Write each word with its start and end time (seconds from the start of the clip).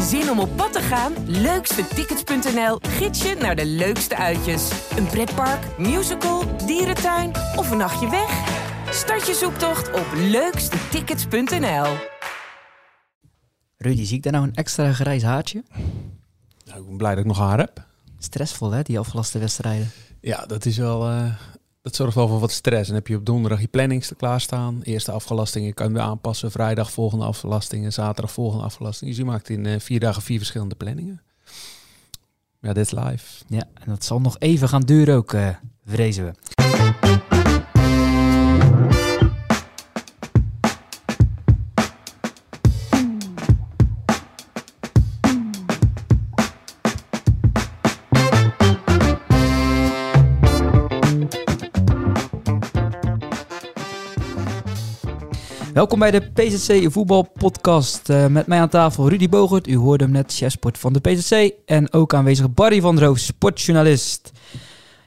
Zin 0.00 0.30
om 0.30 0.38
op 0.38 0.56
pad 0.56 0.72
te 0.72 0.80
gaan? 0.80 1.12
Leukstetickets.nl 1.26 2.78
gids 2.80 3.22
je 3.22 3.34
naar 3.34 3.56
de 3.56 3.66
leukste 3.66 4.16
uitjes. 4.16 4.70
Een 4.96 5.06
pretpark, 5.06 5.78
musical, 5.78 6.56
dierentuin 6.66 7.30
of 7.56 7.70
een 7.70 7.76
nachtje 7.78 8.10
weg? 8.10 8.30
Start 8.90 9.26
je 9.26 9.34
zoektocht 9.34 9.92
op 9.92 10.06
leukstetickets.nl. 10.14 11.86
Rudy, 13.76 14.04
zie 14.04 14.16
ik 14.16 14.22
daar 14.22 14.32
nou 14.32 14.44
een 14.44 14.54
extra 14.54 14.92
grijs 14.92 15.22
haartje? 15.22 15.64
Nou, 16.64 16.80
ik 16.80 16.86
ben 16.86 16.96
blij 16.96 17.10
dat 17.10 17.20
ik 17.20 17.26
nog 17.26 17.38
haar 17.38 17.58
heb. 17.58 17.84
Stressvol 18.18 18.70
hè, 18.70 18.82
die 18.82 18.98
afgelaste 18.98 19.38
wedstrijden. 19.38 19.90
Ja, 20.20 20.46
dat 20.46 20.64
is 20.64 20.76
wel. 20.76 21.08
eh, 21.08 21.24
dat 21.84 21.94
zorgt 21.94 22.14
wel 22.14 22.28
voor 22.28 22.40
wat 22.40 22.50
stress. 22.50 22.88
En 22.88 22.94
heb 22.94 23.06
je 23.06 23.16
op 23.16 23.26
donderdag 23.26 23.60
je 23.60 23.68
planning 23.68 24.06
klaarstaan. 24.16 24.80
Eerste 24.82 25.12
afgelastingen 25.12 25.74
kan 25.74 25.92
je 25.92 26.00
aanpassen. 26.00 26.50
Vrijdag 26.50 26.92
volgende 26.92 27.24
afgelastingen. 27.24 27.92
Zaterdag 27.92 28.32
volgende 28.32 28.64
afgelastingen. 28.64 29.14
Dus 29.14 29.22
je 29.24 29.30
maakt 29.30 29.48
in 29.48 29.66
eh, 29.66 29.80
vier 29.80 30.00
dagen 30.00 30.22
vier 30.22 30.38
verschillende 30.38 30.74
planningen. 30.74 31.22
Ja, 32.60 32.72
dit 32.72 32.92
live. 32.92 33.44
Ja, 33.48 33.64
en 33.74 33.84
dat 33.86 34.04
zal 34.04 34.20
nog 34.20 34.38
even 34.38 34.68
gaan 34.68 34.82
duren 34.82 35.16
ook, 35.16 35.32
eh, 35.32 35.48
vrezen 35.84 36.24
we. 36.24 36.63
Welkom 55.74 55.98
bij 55.98 56.10
de 56.10 56.20
PZC 56.20 56.92
voetbalpodcast. 56.92 58.10
Eh 58.10 58.26
met 58.26 58.46
mij 58.46 58.60
aan 58.60 58.68
tafel 58.68 59.08
Rudy 59.08 59.28
Bogert. 59.28 59.66
U 59.66 59.76
hoorde 59.76 60.04
hem 60.04 60.12
net, 60.12 60.34
chefsport 60.34 60.78
van 60.78 60.92
de 60.92 61.00
PZC. 61.00 61.52
En 61.66 61.92
ook 61.92 62.14
aanwezig 62.14 62.54
Barry 62.54 62.80
van 62.80 62.96
der 62.96 63.04
Roof, 63.04 63.18
sportjournalist. 63.18 64.32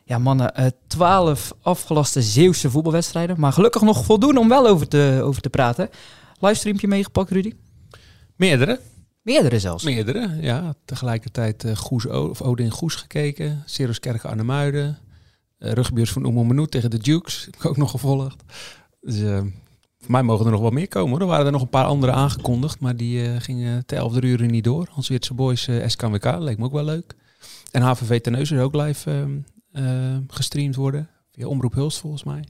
Ja 0.03 0.17
mannen, 0.17 0.55
eh, 0.55 0.65
twaalf 0.87 1.53
afgelaste 1.61 2.21
Zeeuwse 2.21 2.69
voetbalwedstrijden. 2.69 3.39
Maar 3.39 3.53
gelukkig 3.53 3.81
nog 3.81 4.05
voldoende 4.05 4.39
om 4.39 4.49
wel 4.49 4.67
over 4.67 4.87
te, 4.87 5.19
over 5.23 5.41
te 5.41 5.49
praten. 5.49 5.89
Livestreampje 6.39 6.87
meegepakt 6.87 7.31
Rudy? 7.31 7.53
Meerdere. 8.35 8.79
Meerdere 9.21 9.59
zelfs. 9.59 9.83
Meerdere, 9.83 10.37
ja. 10.41 10.73
Tegelijkertijd 10.85 11.63
eh 11.63 11.75
Goes 11.75 12.07
o 12.07 12.27
of 12.27 12.41
Odin 12.41 12.71
Goes 12.71 12.95
gekeken. 12.95 13.63
Seroskerken 13.65 14.29
Arnhemuiden. 14.29 14.97
Uh, 15.59 15.71
rugbyers 15.71 16.11
van 16.11 16.25
Oemo 16.25 16.43
Menu 16.43 16.67
tegen 16.67 16.89
de 16.89 16.97
Dukes. 16.97 17.45
Heb 17.45 17.55
ik 17.55 17.65
ook 17.65 17.77
nog 17.77 17.91
gevolgd. 17.91 18.43
Dus 19.01 19.19
voor 19.99 20.11
mij 20.11 20.23
mogen 20.23 20.45
er 20.45 20.51
nog 20.51 20.61
wel 20.61 20.69
meer 20.69 20.87
komen. 20.87 21.09
Hoor. 21.09 21.21
Er 21.21 21.27
waren 21.27 21.45
er 21.45 21.51
nog 21.51 21.61
een 21.61 21.69
paar 21.69 21.85
andere 21.85 22.11
aangekondigd. 22.11 22.79
Maar 22.79 22.95
die 22.95 23.25
eh, 23.25 23.41
gingen 23.41 23.85
te 23.85 23.95
11 23.95 24.21
uur 24.21 24.45
niet 24.45 24.63
door. 24.63 24.87
Hans 24.91 25.07
Witse 25.07 25.33
Boys 25.33 25.67
eh 25.67 25.87
SKWK. 25.87 26.35
Leek 26.39 26.57
me 26.57 26.65
ook 26.65 26.71
wel 26.71 26.83
leuk. 26.83 27.15
En 27.71 27.81
HVV 27.81 28.21
Terneuzen 28.21 28.57
is 28.57 28.63
ook 28.63 28.75
live 28.75 29.11
ehm, 29.11 29.37
eh, 29.71 30.17
gestreamd 30.27 30.75
worden. 30.75 31.09
Via 31.31 31.47
Omroep 31.47 31.73
Hulst 31.73 31.99
volgens 31.99 32.23
mij. 32.23 32.43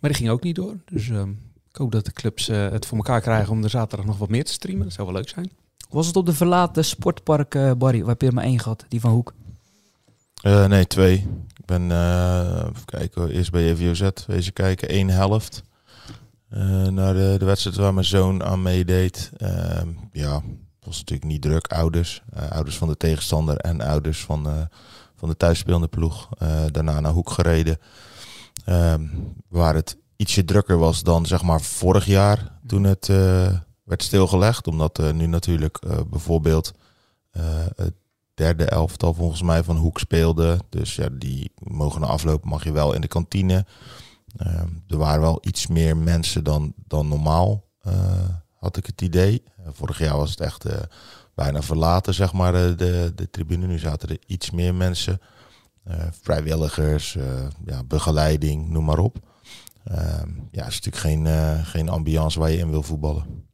Maar 0.00 0.10
die 0.10 0.18
ging 0.18 0.30
ook 0.30 0.42
niet 0.42 0.56
door. 0.56 0.76
Dus 0.90 1.08
ehm, 1.08 1.30
ik 1.70 1.76
hoop 1.76 1.92
dat 1.92 2.04
de 2.04 2.12
clubs 2.12 2.48
eh, 2.48 2.68
het 2.68 2.86
voor 2.86 2.96
elkaar 2.96 3.20
krijgen 3.20 3.52
om 3.52 3.62
er 3.62 3.70
zaterdag 3.70 4.06
nog 4.06 4.18
wat 4.18 4.28
meer 4.28 4.44
te 4.44 4.52
streamen. 4.52 4.84
Dat 4.84 4.92
zou 4.92 5.06
wel 5.06 5.16
leuk 5.16 5.28
zijn. 5.28 5.50
Was 5.90 6.06
het 6.06 6.16
op 6.16 6.26
de 6.26 6.34
verlaten 6.34 6.84
sportpark 6.84 7.78
Barry? 7.78 8.00
Waar 8.00 8.08
heb 8.08 8.20
je 8.20 8.26
er 8.26 8.34
maar 8.34 8.44
één 8.44 8.58
gehad? 8.58 8.84
Die 8.88 9.00
van 9.00 9.10
Hoek. 9.10 9.34
Eh, 10.42 10.66
nee, 10.66 10.86
twee. 10.86 11.14
Ik 11.56 11.64
ben, 11.64 11.90
eh, 11.90 12.64
even 12.68 12.84
kijken, 12.84 13.30
eerst 13.30 13.50
bij 13.50 13.70
EVOZ 13.70 14.10
wezen 14.26 14.52
kijken, 14.52 14.88
één 14.88 15.08
helft. 15.08 15.62
Eh, 16.48 16.86
naar 16.86 17.14
de, 17.14 17.34
de 17.38 17.44
wedstrijd 17.44 17.76
waar 17.76 17.94
mijn 17.94 18.06
zoon 18.06 18.44
aan 18.44 18.62
meedeed. 18.62 19.30
Ehm, 19.36 19.88
ja, 20.12 20.42
was 20.80 20.98
natuurlijk 20.98 21.30
niet 21.30 21.42
druk. 21.42 21.66
Ouders, 21.66 22.22
eh, 22.32 22.50
ouders 22.50 22.76
van 22.76 22.88
de 22.88 22.96
tegenstander 22.96 23.56
en 23.56 23.80
ouders 23.80 24.24
van, 24.24 24.46
eh, 24.46 24.52
van 25.16 25.28
de 25.28 25.36
thuisspelende 25.36 25.88
ploeg. 25.88 26.28
Eh, 26.38 26.64
daarna 26.70 27.00
naar 27.00 27.12
Hoek 27.12 27.30
gereden. 27.30 27.78
Ehm, 28.64 29.06
waar 29.48 29.74
het 29.74 29.96
ietsje 30.16 30.44
drukker 30.44 30.78
was 30.78 31.02
dan 31.02 31.26
zeg 31.26 31.42
maar 31.42 31.60
vorig 31.60 32.06
jaar 32.06 32.58
toen 32.66 32.84
het 32.84 33.08
eh, 33.08 33.52
werd 33.84 34.02
stilgelegd. 34.02 34.66
Omdat 34.66 35.12
nu 35.12 35.26
natuurlijk 35.26 35.76
eh, 35.76 35.98
bijvoorbeeld 36.10 36.72
eh, 37.30 37.42
het 37.76 37.94
derde 38.34 38.64
elftal 38.64 39.14
volgens 39.14 39.42
mij 39.42 39.62
van 39.62 39.76
Hoek 39.76 39.98
speelde. 39.98 40.58
Dus 40.68 40.96
ja, 40.96 41.08
die 41.12 41.52
mogen 41.58 42.02
afloop 42.02 42.44
mag 42.44 42.64
je 42.64 42.72
wel 42.72 42.92
in 42.92 43.00
de 43.00 43.08
kantine. 43.08 43.66
Ehm, 44.36 44.68
er 44.88 44.96
waren 44.96 45.20
wel 45.20 45.38
iets 45.40 45.66
meer 45.66 45.96
mensen 45.96 46.44
dan, 46.44 46.74
dan 46.86 47.08
normaal, 47.08 47.64
eh, 47.80 48.28
had 48.54 48.76
ik 48.76 48.86
het 48.86 49.02
idee. 49.02 49.42
Eh, 49.56 49.64
vorig 49.72 49.98
jaar 49.98 50.16
was 50.16 50.30
het 50.30 50.40
echt 50.40 50.64
eh, 50.64 50.78
bijna 51.34 51.62
verlaten, 51.62 52.14
zeg 52.14 52.32
maar, 52.32 52.52
de, 52.52 53.12
de 53.14 53.30
tribune. 53.30 53.66
Nu 53.66 53.78
zaten 53.78 54.08
er 54.08 54.18
iets 54.26 54.50
meer 54.50 54.74
mensen. 54.74 55.20
Vrijwilligers, 56.22 57.16
ja, 57.64 57.84
begeleiding, 57.84 58.68
noem 58.68 58.84
maar 58.84 58.98
op. 58.98 59.18
Ehm, 59.84 60.28
ja, 60.50 60.64
het 60.64 60.72
is 60.72 60.80
natuurlijk 60.80 60.96
geen, 60.96 61.26
geen 61.64 61.88
ambiance 61.88 62.38
waar 62.38 62.50
je 62.50 62.58
in 62.58 62.70
wil 62.70 62.82
voetballen. 62.82 63.46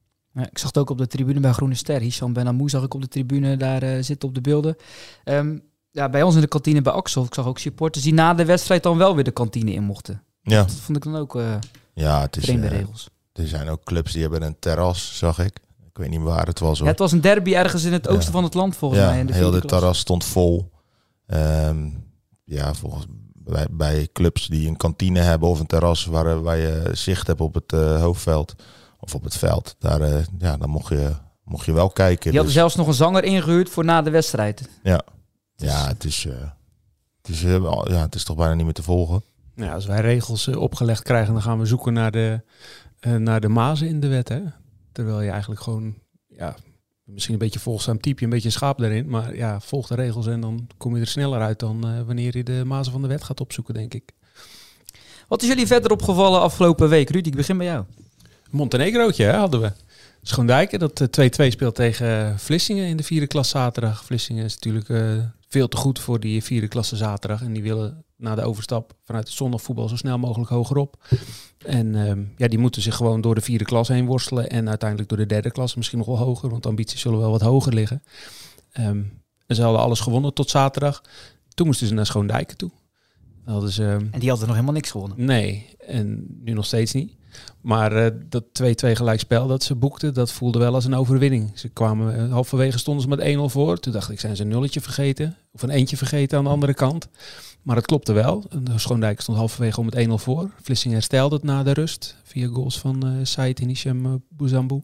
Ik 0.42 0.58
zag 0.58 0.66
het 0.66 0.78
ook 0.78 0.90
op 0.90 0.98
de 0.98 1.06
tribune 1.06 1.40
bij 1.40 1.52
Groene 1.52 1.74
Ster. 1.74 2.00
Hisham 2.00 2.32
Benamou 2.32 2.68
zag 2.68 2.82
ik 2.82 2.94
op 2.94 3.00
de 3.00 3.08
tribune 3.08 3.56
daar 3.56 3.82
eh, 3.82 4.02
zitten 4.02 4.28
op 4.28 4.34
de 4.34 4.40
beelden. 4.40 4.76
Ehm, 5.24 5.58
ja, 5.90 6.08
bij 6.08 6.22
ons 6.22 6.34
in 6.34 6.40
de 6.40 6.46
kantine 6.46 6.82
bij 6.82 6.92
Axel. 6.92 7.24
Ik 7.24 7.34
zag 7.34 7.46
ook 7.46 7.58
supporters 7.58 8.04
die 8.04 8.14
na 8.14 8.34
de 8.34 8.44
wedstrijd 8.44 8.82
dan 8.82 8.98
wel 8.98 9.14
weer 9.14 9.24
de 9.24 9.30
kantine 9.30 9.72
in 9.72 9.82
mochten. 9.82 10.22
Ja, 10.44 10.62
Dat 10.62 10.72
vond 10.72 10.96
ik 10.96 11.04
dan 11.04 11.16
ook 11.16 11.36
eh 11.36 11.54
ja 11.94 12.20
het 12.20 12.36
is, 12.36 12.44
vreemde 12.44 12.66
eh, 12.66 12.78
regels. 12.78 13.08
er 13.32 13.46
zijn 13.48 13.68
ook 13.68 13.84
clubs 13.84 14.12
die 14.12 14.22
hebben 14.22 14.42
een 14.42 14.56
terras, 14.58 15.18
zag 15.18 15.38
ik. 15.38 15.58
Ik 15.88 16.00
weet 16.00 16.10
niet 16.10 16.20
waar 16.20 16.46
het 16.46 16.58
was 16.58 16.76
hoor. 16.76 16.84
Ja, 16.86 16.90
het 16.92 17.00
was 17.00 17.12
een 17.12 17.20
derby 17.20 17.54
ergens 17.54 17.84
in 17.84 17.92
het 17.92 18.08
oosten 18.08 18.32
van 18.32 18.44
het 18.44 18.54
land 18.54 18.76
volgens 18.76 19.00
mij. 19.00 19.18
In 19.18 19.26
de 19.26 19.32
heel 19.32 19.50
de 19.50 19.58
klas. 19.58 19.70
terras 19.70 19.98
stond 19.98 20.24
vol. 20.24 20.70
Ehm, 21.26 21.88
ja, 22.44 22.74
volgens 22.74 23.06
bij, 23.34 23.66
bij 23.70 24.08
clubs 24.12 24.46
die 24.46 24.68
een 24.68 24.76
kantine 24.76 25.20
hebben 25.20 25.48
of 25.48 25.60
een 25.60 25.66
terras 25.66 26.04
waar, 26.04 26.42
waar 26.42 26.56
je 26.56 26.90
zicht 26.92 27.26
hebt 27.26 27.40
op 27.40 27.54
het 27.54 27.72
eh, 27.72 28.00
hoofdveld 28.00 28.54
of 29.00 29.14
op 29.14 29.24
het 29.24 29.36
veld, 29.36 29.76
daar, 29.78 30.00
eh, 30.00 30.24
ja, 30.38 30.56
dan 30.56 30.68
mocht 30.70 30.88
je, 30.88 31.12
mocht 31.44 31.66
je 31.66 31.72
wel 31.72 31.90
kijken. 31.90 32.30
Die 32.30 32.38
hadden 32.40 32.44
Dus, 32.44 32.54
zelfs 32.54 32.74
nog 32.74 32.86
een 32.86 32.94
zanger 32.94 33.24
ingehuurd 33.24 33.68
voor 33.70 33.84
na 33.84 34.02
de 34.02 34.10
wedstrijd. 34.10 34.68
ja, 34.82 35.02
ja, 35.56 35.86
het 35.88 36.04
is, 36.04 36.26
eh, 36.26 36.32
het, 37.22 37.28
is, 37.28 37.44
eh, 37.44 37.82
ja, 37.84 38.00
het 38.00 38.14
is 38.14 38.24
toch 38.24 38.36
bijna 38.36 38.54
niet 38.54 38.64
meer 38.64 38.74
te 38.74 38.82
volgen. 38.82 39.22
Nou 39.54 39.68
Ja, 39.68 39.74
als 39.74 39.86
wij 39.86 40.00
regels 40.00 40.46
eh, 40.46 40.60
opgelegd 40.60 41.02
krijgen, 41.02 41.32
dan 41.32 41.42
gaan 41.42 41.58
we 41.58 41.66
zoeken 41.66 41.92
naar 41.92 42.10
de, 42.10 42.40
eh, 43.00 43.16
naar 43.16 43.40
de 43.40 43.48
mazen 43.48 43.88
in 43.88 44.00
de 44.00 44.08
wet. 44.08 44.28
Hè? 44.28 44.40
Terwijl 44.92 45.20
je 45.20 45.30
eigenlijk 45.30 45.60
gewoon, 45.60 45.94
ja, 46.28 46.56
misschien 47.04 47.32
een 47.32 47.40
beetje 47.40 47.58
volgzaam 47.58 48.00
type, 48.00 48.24
een 48.24 48.30
beetje 48.30 48.46
een 48.46 48.52
schaap 48.52 48.78
daarin. 48.78 49.08
Maar 49.08 49.36
ja, 49.36 49.60
volg 49.60 49.86
de 49.86 49.94
regels 49.94 50.26
en 50.26 50.40
dan 50.40 50.66
kom 50.76 50.94
je 50.94 51.00
er 51.00 51.06
sneller 51.06 51.40
uit 51.40 51.58
dan 51.58 51.86
eh, 51.86 52.02
wanneer 52.06 52.36
je 52.36 52.44
de 52.44 52.62
mazen 52.64 52.92
van 52.92 53.02
de 53.02 53.08
wet 53.08 53.24
gaat 53.24 53.40
opzoeken, 53.40 53.74
denk 53.74 53.94
ik. 53.94 54.12
Wat 55.28 55.42
is 55.42 55.48
jullie 55.48 55.66
verder 55.66 55.90
opgevallen 55.90 56.40
afgelopen 56.40 56.88
week? 56.88 57.10
Ruud, 57.10 57.26
ik 57.26 57.36
begin 57.36 57.56
bij 57.56 57.66
jou. 57.66 57.84
Montenegrootje 58.50 59.24
hè, 59.24 59.36
hadden 59.36 59.60
we. 59.60 59.72
Schoondijken, 60.22 60.78
dat 60.78 61.00
eh, 61.00 61.48
2-2 61.48 61.48
speelt 61.48 61.74
tegen 61.74 62.38
Vlissingen 62.38 62.86
in 62.86 62.96
de 62.96 63.02
vierde 63.02 63.26
klas 63.26 63.48
zaterdag. 63.48 64.04
Vlissingen 64.04 64.44
is 64.44 64.54
natuurlijk 64.54 65.22
veel 65.48 65.68
te 65.68 65.76
goed 65.76 65.98
voor 65.98 66.20
die 66.20 66.44
vierde 66.44 66.68
klasse 66.68 66.96
zaterdag. 66.96 67.42
En 67.42 67.52
die 67.52 67.62
willen 67.62 68.03
na 68.16 68.34
de 68.34 68.42
overstap 68.42 68.94
vanuit 69.04 69.26
het 69.28 69.36
zondagvoetbal 69.36 69.88
zo 69.88 69.96
snel 69.96 70.18
mogelijk 70.18 70.50
hogerop. 70.50 71.04
En 71.66 72.06
ehm, 72.06 72.22
ja, 72.36 72.48
die 72.48 72.58
moeten 72.58 72.82
zich 72.82 72.94
gewoon 72.96 73.20
door 73.20 73.34
de 73.34 73.40
vierde 73.40 73.64
klas 73.64 73.88
heen 73.88 74.06
worstelen. 74.06 74.48
En 74.50 74.68
uiteindelijk 74.68 75.08
door 75.08 75.18
de 75.18 75.26
derde 75.26 75.50
klas, 75.50 75.74
misschien 75.74 75.98
nog 75.98 76.06
wel 76.06 76.16
hoger. 76.18 76.50
Want 76.50 76.62
de 76.62 76.68
ambities 76.68 77.00
zullen 77.00 77.18
wel 77.18 77.30
wat 77.30 77.40
hoger 77.40 77.74
liggen. 77.74 78.02
Ehm, 78.72 79.02
en 79.46 79.56
ze 79.56 79.62
hadden 79.62 79.80
alles 79.80 80.00
gewonnen 80.00 80.34
tot 80.34 80.50
zaterdag. 80.50 81.02
Toen 81.54 81.66
moesten 81.66 81.86
ze 81.86 81.94
naar 81.94 82.06
Schoondijken 82.06 82.56
toe. 82.56 82.70
Dan 83.44 83.68
ze... 83.68 83.82
ehm, 83.84 84.06
En 84.10 84.20
die 84.20 84.28
hadden 84.28 84.46
nog 84.46 84.54
helemaal 84.56 84.74
niks 84.74 84.90
gewonnen. 84.90 85.24
Nee, 85.24 85.66
en 85.86 86.26
nu 86.40 86.52
nog 86.52 86.66
steeds 86.66 86.92
niet. 86.92 87.16
Maar 87.60 87.92
eh, 87.92 88.10
dat 88.28 88.44
2-2 88.62 88.64
gelijkspel 88.96 89.46
dat 89.46 89.62
ze 89.62 89.74
boekten, 89.74 90.14
dat 90.14 90.32
voelde 90.32 90.58
wel 90.58 90.74
als 90.74 90.84
een 90.84 90.94
overwinning. 90.94 91.50
Ze 91.58 91.68
kwamen 91.68 92.16
eh, 92.16 92.32
halverwege 92.32 92.78
stonden 92.78 93.02
ze 93.02 93.08
met 93.08 93.50
1-0 93.50 93.52
voor. 93.52 93.78
Toen 93.80 93.92
dacht 93.92 94.10
ik, 94.10 94.20
zijn 94.20 94.36
ze 94.36 94.42
een 94.42 94.48
nulletje 94.48 94.80
vergeten? 94.80 95.36
Of 95.52 95.62
een 95.62 95.70
eentje 95.70 95.96
vergeten 95.96 96.38
aan 96.38 96.44
de 96.44 96.50
andere 96.50 96.74
kant? 96.74 97.08
Maar 97.64 97.76
het 97.76 97.86
klopte 97.86 98.12
wel. 98.12 98.44
De 98.62 98.78
Schoondijk 98.78 99.20
stond 99.20 99.38
halverwege 99.38 99.80
om 99.80 99.86
het 99.86 100.06
1-0 100.08 100.10
voor. 100.12 100.50
Vlissingen 100.62 100.96
herstelde 100.96 101.34
het 101.34 101.44
na 101.44 101.62
de 101.62 101.72
rust. 101.72 102.16
Via 102.22 102.46
goals 102.46 102.78
van 102.78 103.06
uh, 103.06 103.12
Said 103.22 103.60
en 103.60 103.68
Hisham 103.68 104.06
uh, 104.06 104.12
Bouzambou. 104.28 104.82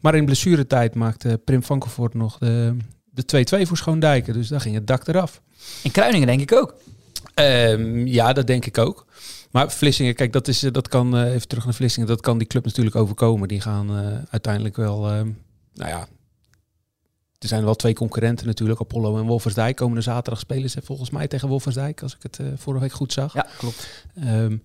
Maar 0.00 0.14
in 0.14 0.24
blessuretijd 0.24 0.94
maakte 0.94 1.40
Prim 1.44 1.62
Vankervoort 1.62 2.14
nog 2.14 2.38
de, 2.38 2.76
de 3.10 3.46
2-2 3.62 3.66
voor 3.66 3.76
Schoondijken. 3.76 4.32
Dus 4.32 4.48
daar 4.48 4.60
ging 4.60 4.74
het 4.74 4.86
dak 4.86 5.06
eraf. 5.06 5.42
In 5.82 5.90
Kruiningen 5.90 6.26
denk 6.26 6.40
ik 6.40 6.52
ook. 6.52 6.74
Um, 7.34 8.06
ja, 8.06 8.32
dat 8.32 8.46
denk 8.46 8.66
ik 8.66 8.78
ook. 8.78 9.06
Maar 9.50 9.72
Vlissingen, 9.72 10.14
kijk, 10.14 10.32
dat, 10.32 10.48
is, 10.48 10.60
dat 10.60 10.88
kan, 10.88 11.16
uh, 11.16 11.34
even 11.34 11.48
terug 11.48 11.64
naar 11.64 11.74
Vlissingen, 11.74 12.08
dat 12.08 12.20
kan 12.20 12.38
die 12.38 12.46
club 12.46 12.64
natuurlijk 12.64 12.96
overkomen. 12.96 13.48
Die 13.48 13.60
gaan 13.60 13.98
uh, 13.98 14.18
uiteindelijk 14.30 14.76
wel, 14.76 15.04
uh, 15.04 15.20
nou 15.74 15.90
ja, 15.90 16.06
er 17.38 17.48
zijn 17.48 17.64
wel 17.64 17.74
twee 17.74 17.94
concurrenten 17.94 18.46
natuurlijk, 18.46 18.80
Apollo 18.80 19.18
en 19.18 19.26
Wolversdijk. 19.26 19.76
Komende 19.76 20.00
zaterdag 20.00 20.40
spelen 20.40 20.70
ze 20.70 20.82
volgens 20.82 21.10
mij 21.10 21.28
tegen 21.28 21.48
Wolversdijk, 21.48 22.02
als 22.02 22.14
ik 22.14 22.22
het 22.22 22.38
uh, 22.38 22.46
vorige 22.56 22.82
week 22.82 22.92
goed 22.92 23.12
zag. 23.12 23.34
Ja, 23.34 23.46
klopt. 23.58 24.04
Um, 24.24 24.62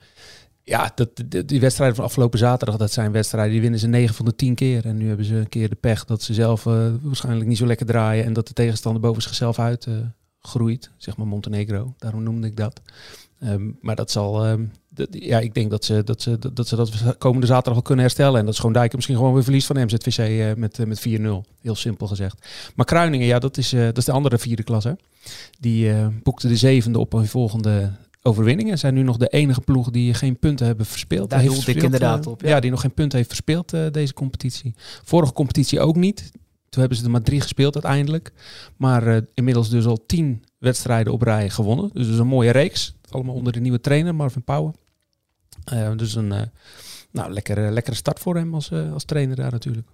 Ja, 0.66 0.92
dat, 0.96 1.10
die, 1.26 1.46
die 1.46 1.60
wedstrijden 1.60 1.96
van 1.96 2.06
afgelopen 2.06 2.40
zaterdag, 2.40 2.78
dat 2.78 2.92
zijn 2.92 3.12
wedstrijden 3.12 3.52
die 3.52 3.62
winnen 3.62 3.80
ze 3.80 3.88
9 3.88 4.16
van 4.16 4.26
de 4.26 4.36
10 4.36 4.56
keer. 4.56 4.86
En 4.86 4.98
nu 4.98 5.08
hebben 5.08 5.26
ze 5.26 5.36
een 5.36 5.50
keer 5.50 5.70
de 5.70 5.76
pech 5.76 6.06
dat 6.06 6.22
ze 6.22 6.34
zelf 6.34 6.66
eh, 6.66 6.88
waarschijnlijk 7.02 7.48
niet 7.48 7.58
zo 7.58 7.66
lekker 7.66 7.86
draaien 7.86 8.26
en 8.26 8.34
dat 8.34 8.48
de 8.48 8.54
tegenstander 8.54 9.02
boven 9.02 9.22
zichzelf 9.22 9.60
uit 9.60 9.86
eh, 9.86 9.94
groeit. 10.40 10.92
Zeg 10.98 11.18
maar 11.18 11.28
Montenegro, 11.28 11.94
daarom 11.98 12.24
noemde 12.24 12.48
ik 12.48 12.56
dat. 12.56 12.82
Ehm, 13.40 13.72
maar 13.82 13.96
dat 13.96 14.12
zal, 14.12 14.46
ehm, 14.46 14.66
dat- 14.94 15.08
ja, 15.12 15.40
ik 15.40 15.54
denk 15.54 15.70
dat 15.70 15.86
ze 15.86 16.04
dat, 16.04 16.22
ze, 16.22 16.38
dat 16.54 16.68
ze 16.68 16.76
dat 16.76 17.18
komende 17.18 17.46
zaterdag 17.48 17.74
wel 17.74 17.82
kunnen 17.82 18.04
herstellen. 18.06 18.40
En 18.40 18.46
dat 18.46 18.56
Schoondijken 18.56 18.96
misschien 18.96 19.18
gewoon 19.18 19.34
weer 19.34 19.44
verliest 19.44 19.68
van 19.68 19.84
MZVC 19.84 20.18
eh, 20.18 20.54
met, 20.56 20.80
eh, 20.80 20.86
met 20.86 21.00
4-0. 21.00 21.44
Heel 21.62 21.76
simpel 21.76 22.08
gezegd. 22.08 22.48
Maar 22.76 22.86
Kruiningen, 22.86 23.28
ja, 23.28 23.40
dat 23.40 23.58
is, 23.58 23.74
eh, 23.74 23.84
dat 23.84 23.98
is 23.98 24.06
de 24.06 24.12
andere 24.12 24.38
vierde 24.38 24.64
klas. 24.64 24.84
Hè? 24.84 24.92
Die 25.60 25.94
boekte 26.24 26.48
de 26.48 26.56
zevende 26.56 27.00
op 27.00 27.14
een 27.14 27.28
volgende 27.28 27.92
overwinningen. 28.22 28.78
Zijn 28.80 28.94
nu 28.94 29.04
nog 29.04 29.18
de 29.18 29.28
enige 29.28 29.62
ploeg 29.62 29.90
die 29.90 30.14
geen 30.14 30.38
punten 30.40 30.66
hebben 30.66 30.86
verspeeld. 30.86 31.30
Daar 31.30 31.40
Heeft 31.40 31.68
ik 31.68 31.84
inderdaad 31.84 32.28
op, 32.28 32.42
Ja. 32.42 32.50
ja. 32.50 32.60
die 32.60 32.72
nog 32.72 32.82
geen 32.82 32.94
punten 32.94 33.18
heeft 33.18 33.30
verspeeld 33.30 33.74
deze 33.92 34.14
competitie. 34.14 34.74
Vorige 35.04 35.34
competitie 35.34 35.80
ook 35.80 35.96
niet. 35.96 36.32
Toen 36.70 36.82
hebben 36.82 36.98
ze 36.98 37.04
er 37.04 37.12
maar 37.12 37.22
drie 37.22 37.42
gespeeld 37.42 37.74
uiteindelijk. 37.74 38.32
Maar 38.78 39.22
inmiddels 39.34 39.70
dus 39.70 39.86
al 39.86 40.06
tien 40.06 40.44
wedstrijden 40.58 41.14
op 41.14 41.22
rij 41.22 41.50
gewonnen. 41.50 41.90
Dus 41.94 42.04
dat 42.06 42.14
is 42.14 42.20
een 42.20 42.28
mooie 42.28 42.52
reeks. 42.52 42.94
Allemaal 43.10 43.36
onder 43.36 43.54
de 43.54 43.60
nieuwe 43.60 43.80
trainer 43.82 44.16
Marvin 44.16 44.44
Pauwen. 44.44 44.74
Eh, 45.66 45.92
dus 45.96 46.16
een 46.16 46.32
eh, 46.32 46.42
nou, 47.12 47.32
lekkere, 47.32 47.72
lekkere 47.72 47.96
start 47.96 48.20
voor 48.20 48.36
hem 48.36 48.54
als, 48.54 48.72
eh, 48.72 48.94
als 48.94 49.04
trainer 49.04 49.36
daar 49.36 49.52
natuurlijk. 49.52 49.88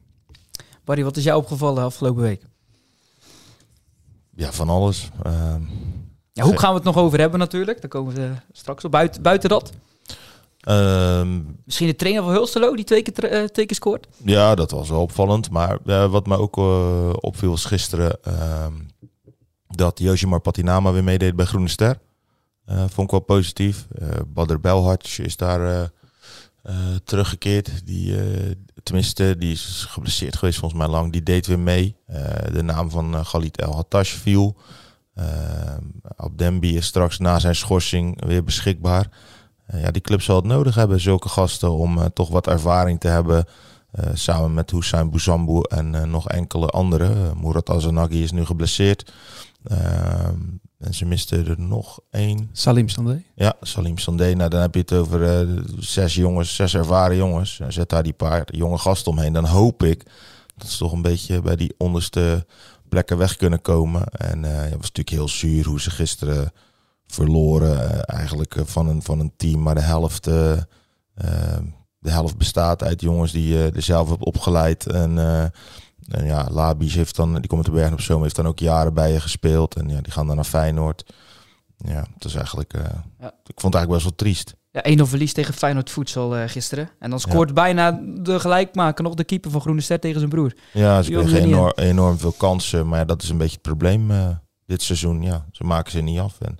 Barry, 0.83 1.03
wat 1.03 1.17
is 1.17 1.23
jou 1.23 1.37
opgevallen 1.39 1.83
afgelopen 1.83 2.21
week? 2.21 2.41
Ja, 4.35 4.51
van 4.51 4.69
alles. 4.69 5.09
Ehm, 5.23 5.61
Ja, 6.33 6.43
hoe 6.43 6.57
gaan 6.59 6.69
we 6.69 6.75
het 6.75 6.83
nog 6.83 6.97
over 6.97 7.19
hebben 7.19 7.39
natuurlijk? 7.39 7.81
Daar 7.81 7.89
komen 7.89 8.13
we 8.13 8.31
straks 8.51 8.83
op. 8.85 8.91
Buiten, 8.91 9.21
buiten 9.21 9.49
dat. 9.49 9.71
ehm, 10.59 11.39
Misschien 11.65 11.87
de 11.87 11.95
trainer 11.95 12.23
van 12.23 12.31
Hulstelo 12.31 12.75
die 12.75 12.85
twee 12.85 13.01
keer, 13.01 13.23
eh, 13.25 13.43
twee 13.43 13.65
keer 13.65 13.75
scoort. 13.75 14.07
Ja, 14.17 14.55
dat 14.55 14.71
was 14.71 14.89
wel 14.89 15.01
opvallend. 15.01 15.49
Maar 15.49 15.77
eh, 15.85 16.11
wat 16.11 16.27
me 16.27 16.37
ook 16.37 16.57
eh, 16.57 17.09
opviel 17.19 17.49
was 17.49 17.65
gisteren 17.65 18.23
ehm, 18.23 18.73
dat 19.67 19.99
Josimar 19.99 20.39
Patinama 20.39 20.91
weer 20.91 21.03
meedeed 21.03 21.35
bij 21.35 21.45
Groene 21.45 21.67
Ster. 21.67 21.99
Eh, 22.69 22.77
vond 22.77 23.07
ik 23.07 23.11
wel 23.11 23.19
positief. 23.19 23.87
Eh 23.99 24.07
Badr 24.27 24.57
Belhadj 24.59 25.19
is 25.21 25.37
daar 25.37 25.91
eh, 26.61 26.75
teruggekeerd. 27.03 27.85
Die, 27.85 28.15
tenminste, 28.83 29.35
die 29.37 29.51
is 29.51 29.85
geblesseerd 29.89 30.37
geweest 30.37 30.59
volgens 30.59 30.81
mij 30.81 30.89
lang. 30.89 31.11
Die 31.11 31.23
deed 31.23 31.47
weer 31.47 31.59
mee. 31.59 31.95
De 32.51 32.61
naam 32.63 32.89
van 32.89 33.25
Galit 33.25 33.57
El 33.57 33.75
Hattash 33.75 34.13
viel. 34.13 34.55
Abdembi 36.15 36.77
is 36.77 36.85
straks 36.85 37.17
na 37.17 37.39
zijn 37.39 37.55
schorsing 37.55 38.25
weer 38.25 38.43
beschikbaar. 38.43 39.09
Ja, 39.71 39.91
die 39.91 40.01
club 40.01 40.21
zal 40.21 40.35
het 40.35 40.45
nodig 40.45 40.75
hebben, 40.75 40.99
zulke 40.99 41.29
gasten, 41.29 41.71
om 41.71 42.13
toch 42.13 42.29
wat 42.29 42.47
ervaring 42.47 42.99
te 42.99 43.07
hebben. 43.07 43.45
Samen 44.13 44.53
met 44.53 44.71
Hussein 44.71 45.09
Bouzambou 45.09 45.65
en 45.69 46.09
nog 46.09 46.27
enkele 46.27 46.67
anderen. 46.67 47.17
Uh, 47.17 47.41
Murat 47.43 47.69
Azanagi 47.69 48.23
is 48.23 48.31
nu 48.31 48.45
geblesseerd. 48.45 49.11
En 50.89 50.95
ze 50.95 51.05
misten 51.05 51.47
er 51.47 51.59
nog 51.59 51.99
één. 52.09 52.49
Salim 52.51 52.89
Sandé. 52.89 53.23
Ja, 53.35 53.53
Salim 53.61 53.97
Sandé. 53.97 54.33
Nou, 54.33 54.49
dan 54.49 54.61
heb 54.61 54.73
je 54.73 54.79
het 54.79 54.93
over 54.93 55.23
eh, 55.23 55.63
zes 55.79 56.15
jongens, 56.15 56.55
zes 56.55 56.75
ervaren 56.75 57.17
jongens. 57.17 57.59
En 57.59 57.73
zet 57.73 57.89
daar 57.89 58.03
die 58.03 58.13
paar 58.13 58.55
jonge 58.55 58.77
gasten 58.77 59.11
omheen. 59.11 59.33
Dan 59.33 59.45
hoop 59.45 59.83
ik 59.83 60.05
dat 60.57 60.67
ze 60.69 60.77
toch 60.77 60.91
een 60.91 61.01
beetje 61.01 61.41
bij 61.41 61.55
die 61.55 61.73
onderste 61.77 62.45
plekken 62.89 63.17
weg 63.17 63.35
kunnen 63.35 63.61
komen. 63.61 64.03
En 64.03 64.43
het 64.43 64.69
was 64.69 64.91
natuurlijk 64.91 65.09
heel 65.09 65.27
zuur 65.27 65.65
hoe 65.65 65.81
ze 65.81 65.91
gisteren 65.91 66.51
verloren. 67.07 67.91
eh, 67.91 68.17
eigenlijk 68.17 68.55
van, 68.63 68.87
een, 68.87 69.01
van 69.01 69.19
een 69.19 69.33
team, 69.37 69.61
maar 69.61 69.75
de 69.75 69.81
helft, 69.81 70.23
de 70.23 72.09
helft 72.09 72.37
bestaat 72.37 72.83
uit 72.83 73.01
jongens 73.01 73.31
die 73.31 73.47
je 73.47 73.71
er 73.75 73.81
zelf 73.81 74.09
hebt 74.09 74.25
opgeleid. 74.25 74.85
En, 74.85 75.17
en 76.09 76.25
ja, 76.25 76.47
Labies 76.51 76.95
heeft 76.95 77.15
dan, 77.15 77.33
die 77.33 77.47
komt 77.47 77.65
uit 77.65 77.65
de 77.65 77.71
Bergen 77.71 77.93
op 77.93 78.01
Zoom, 78.01 78.21
heeft 78.21 78.35
dan 78.35 78.47
ook 78.47 78.59
jaren 78.59 78.93
bij 78.93 79.11
je 79.11 79.19
gespeeld. 79.19 79.75
En 79.75 79.89
ja, 79.89 80.01
die 80.01 80.11
gaan 80.11 80.27
dan 80.27 80.35
naar 80.35 80.45
Feyenoord. 80.45 81.13
Ja, 81.77 82.05
het 82.13 82.25
is 82.25 82.35
eigenlijk, 82.35 82.73
eh, 82.73 82.81
Ja. 83.19 83.27
ik 83.45 83.59
vond 83.59 83.73
het 83.73 83.75
eigenlijk 83.75 83.89
best 83.91 84.03
wel 84.03 84.15
triest. 84.15 84.55
Ja, 84.71 84.81
1-0 84.83 85.05
verlies 85.05 85.33
tegen 85.33 85.53
Feyenoord 85.53 85.89
Voedsel 85.89 86.35
eh, 86.35 86.49
gisteren. 86.49 86.89
En 86.99 87.09
dan 87.09 87.19
scoort 87.19 87.53
bijna 87.53 88.01
de 88.21 88.39
gelijkmaker 88.39 89.03
nog 89.03 89.13
de 89.13 89.23
keeper 89.23 89.51
van 89.51 89.61
Groene 89.61 89.81
Ster 89.81 89.99
tegen 89.99 90.17
zijn 90.19 90.29
broer. 90.31 90.53
Ja, 90.73 91.01
ze 91.01 91.11
kregen 91.11 91.41
enorm, 91.41 91.71
enorm 91.75 92.17
veel 92.17 92.31
kansen. 92.31 92.87
Maar 92.87 92.99
ja, 92.99 93.05
dat 93.05 93.23
is 93.23 93.29
een 93.29 93.37
beetje 93.37 93.53
het 93.53 93.61
probleem 93.61 94.11
eh, 94.11 94.27
dit 94.65 94.81
seizoen. 94.81 95.21
Ja, 95.21 95.45
ze 95.51 95.63
maken 95.63 95.91
ze 95.91 96.01
niet 96.01 96.19
af. 96.19 96.41
En 96.41 96.57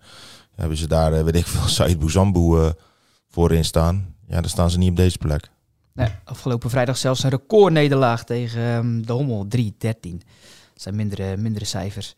hebben 0.56 0.78
ze 0.78 0.88
daar, 0.88 1.24
weet 1.24 1.36
ik 1.36 1.48
veel, 1.48 1.68
Said 1.78 2.00
Bouzambou 2.00 2.72
voorin 3.30 3.66
staan. 3.66 4.16
Ja, 4.28 4.42
dan 4.42 4.50
staan 4.50 4.70
ze 4.70 4.78
niet 4.78 4.90
op 4.90 4.96
deze 4.96 5.18
plek. 5.18 5.50
Afgelopen 6.24 6.70
vrijdag 6.70 6.98
zelfs 6.98 7.24
een 7.24 7.30
recordnederlaag 7.30 8.24
tegen 8.24 8.62
ehm, 8.62 9.02
de 9.02 9.14
Hommel. 9.14 9.46
3-13. 9.46 9.50
Dat 9.80 10.22
zijn 10.74 10.96
mindere, 10.96 11.38
mindere 11.38 11.66
cijfers. 11.66 12.16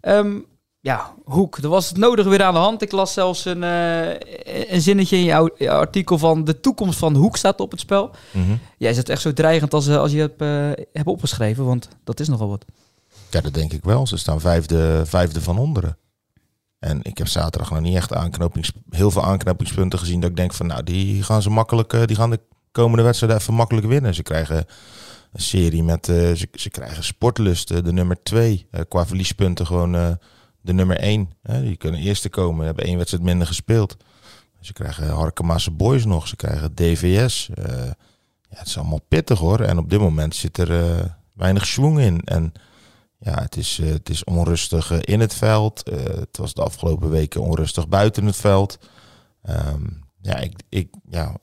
Ehm, 0.00 0.38
ja, 0.80 1.14
Hoek, 1.24 1.56
er 1.56 1.68
was 1.68 1.88
het 1.88 1.96
nodig 1.96 2.26
weer 2.26 2.42
aan 2.42 2.54
de 2.54 2.60
hand. 2.60 2.82
Ik 2.82 2.92
las 2.92 3.12
zelfs 3.12 3.44
een, 3.44 3.62
eh, 3.62 4.72
een 4.72 4.80
zinnetje 4.80 5.16
in 5.16 5.24
jouw 5.24 5.50
artikel 5.58 6.18
van... 6.18 6.44
de 6.44 6.60
toekomst 6.60 6.98
van 6.98 7.14
Hoek 7.14 7.36
staat 7.36 7.60
op 7.60 7.70
het 7.70 7.80
spel. 7.80 8.10
Mhm. 8.30 8.56
Jij 8.78 8.94
zit 8.94 9.08
echt 9.08 9.20
zo 9.20 9.32
dreigend 9.32 9.74
als, 9.74 9.86
eh, 9.86 9.96
als 9.96 10.12
je 10.12 10.18
hebt, 10.18 10.40
eh, 10.40 10.84
hebt 10.92 11.06
opgeschreven, 11.06 11.64
want 11.64 11.88
dat 12.04 12.20
is 12.20 12.28
nogal 12.28 12.48
wat. 12.48 12.64
Ja, 13.30 13.40
dat 13.40 13.54
denk 13.54 13.72
ik 13.72 13.84
wel. 13.84 14.06
Ze 14.06 14.16
staan 14.16 14.40
vijfde, 14.40 15.02
vijfde 15.06 15.40
van 15.40 15.58
onderen. 15.58 15.98
En 16.78 17.00
ik 17.02 17.18
heb 17.18 17.26
zaterdag 17.26 17.70
nog 17.70 17.80
niet 17.80 17.96
echt 17.96 18.12
aanknopings, 18.12 18.72
heel 18.90 19.10
veel 19.10 19.24
aanknopingspunten 19.24 19.98
gezien. 19.98 20.20
Dat 20.20 20.30
ik 20.30 20.36
denk 20.36 20.52
van, 20.52 20.66
nou, 20.66 20.82
die 20.82 21.22
gaan 21.22 21.42
ze 21.42 21.50
makkelijk, 21.50 22.06
die 22.06 22.16
gaan 22.16 22.30
de 22.30 22.40
komende 22.72 23.02
wedstrijd 23.02 23.40
even 23.40 23.54
makkelijk 23.54 23.86
winnen. 23.86 24.14
Ze 24.14 24.22
krijgen 24.22 24.66
een 25.32 25.40
serie 25.40 25.82
met, 25.82 26.08
eh, 26.08 26.32
ze, 26.32 26.48
ze 26.52 26.70
krijgen 26.70 27.04
sportlusten, 27.04 27.84
de 27.84 27.92
nummer 27.92 28.22
twee. 28.22 28.66
eh, 28.70 28.80
qua 28.88 29.06
verliespunten 29.06 29.66
gewoon 29.66 29.94
eh, 29.94 30.10
de 30.60 30.72
nummer 30.72 30.96
één. 30.96 31.30
Hè. 31.42 31.62
Die 31.62 31.76
kunnen 31.76 32.00
eerste 32.00 32.28
komen, 32.28 32.66
hebben 32.66 32.84
één 32.84 32.96
wedstrijd 32.96 33.24
minder 33.24 33.46
gespeeld. 33.46 33.96
Ze 34.60 34.72
krijgen 34.72 35.08
Harkemaase 35.08 35.70
Boys 35.70 36.04
nog, 36.04 36.28
ze 36.28 36.36
krijgen 36.36 36.74
DVS. 36.74 37.50
ja, 37.54 38.56
het 38.58 38.66
is 38.66 38.78
allemaal 38.78 39.00
pittig 39.08 39.38
hoor. 39.38 39.60
En 39.60 39.78
op 39.78 39.90
dit 39.90 40.00
moment 40.00 40.34
zit 40.34 40.58
er 40.58 41.16
weinig 41.34 41.66
schwung 41.66 41.98
in. 41.98 42.20
En 42.24 42.52
ja, 43.18 43.42
het 43.42 43.56
is, 43.56 43.80
het 43.82 44.08
is 44.08 44.24
onrustig 44.24 44.90
in 45.00 45.20
het 45.20 45.34
veld. 45.34 45.82
Het 46.04 46.36
was 46.36 46.54
de 46.54 46.62
afgelopen 46.62 47.10
weken 47.10 47.40
onrustig 47.40 47.88
buiten 47.88 48.26
het 48.26 48.36
veld. 48.36 48.78
Ehm, 49.42 49.84
ja, 50.20 50.36
ik, 50.36 50.52
ik, 50.68 50.88
ja, 51.10 51.36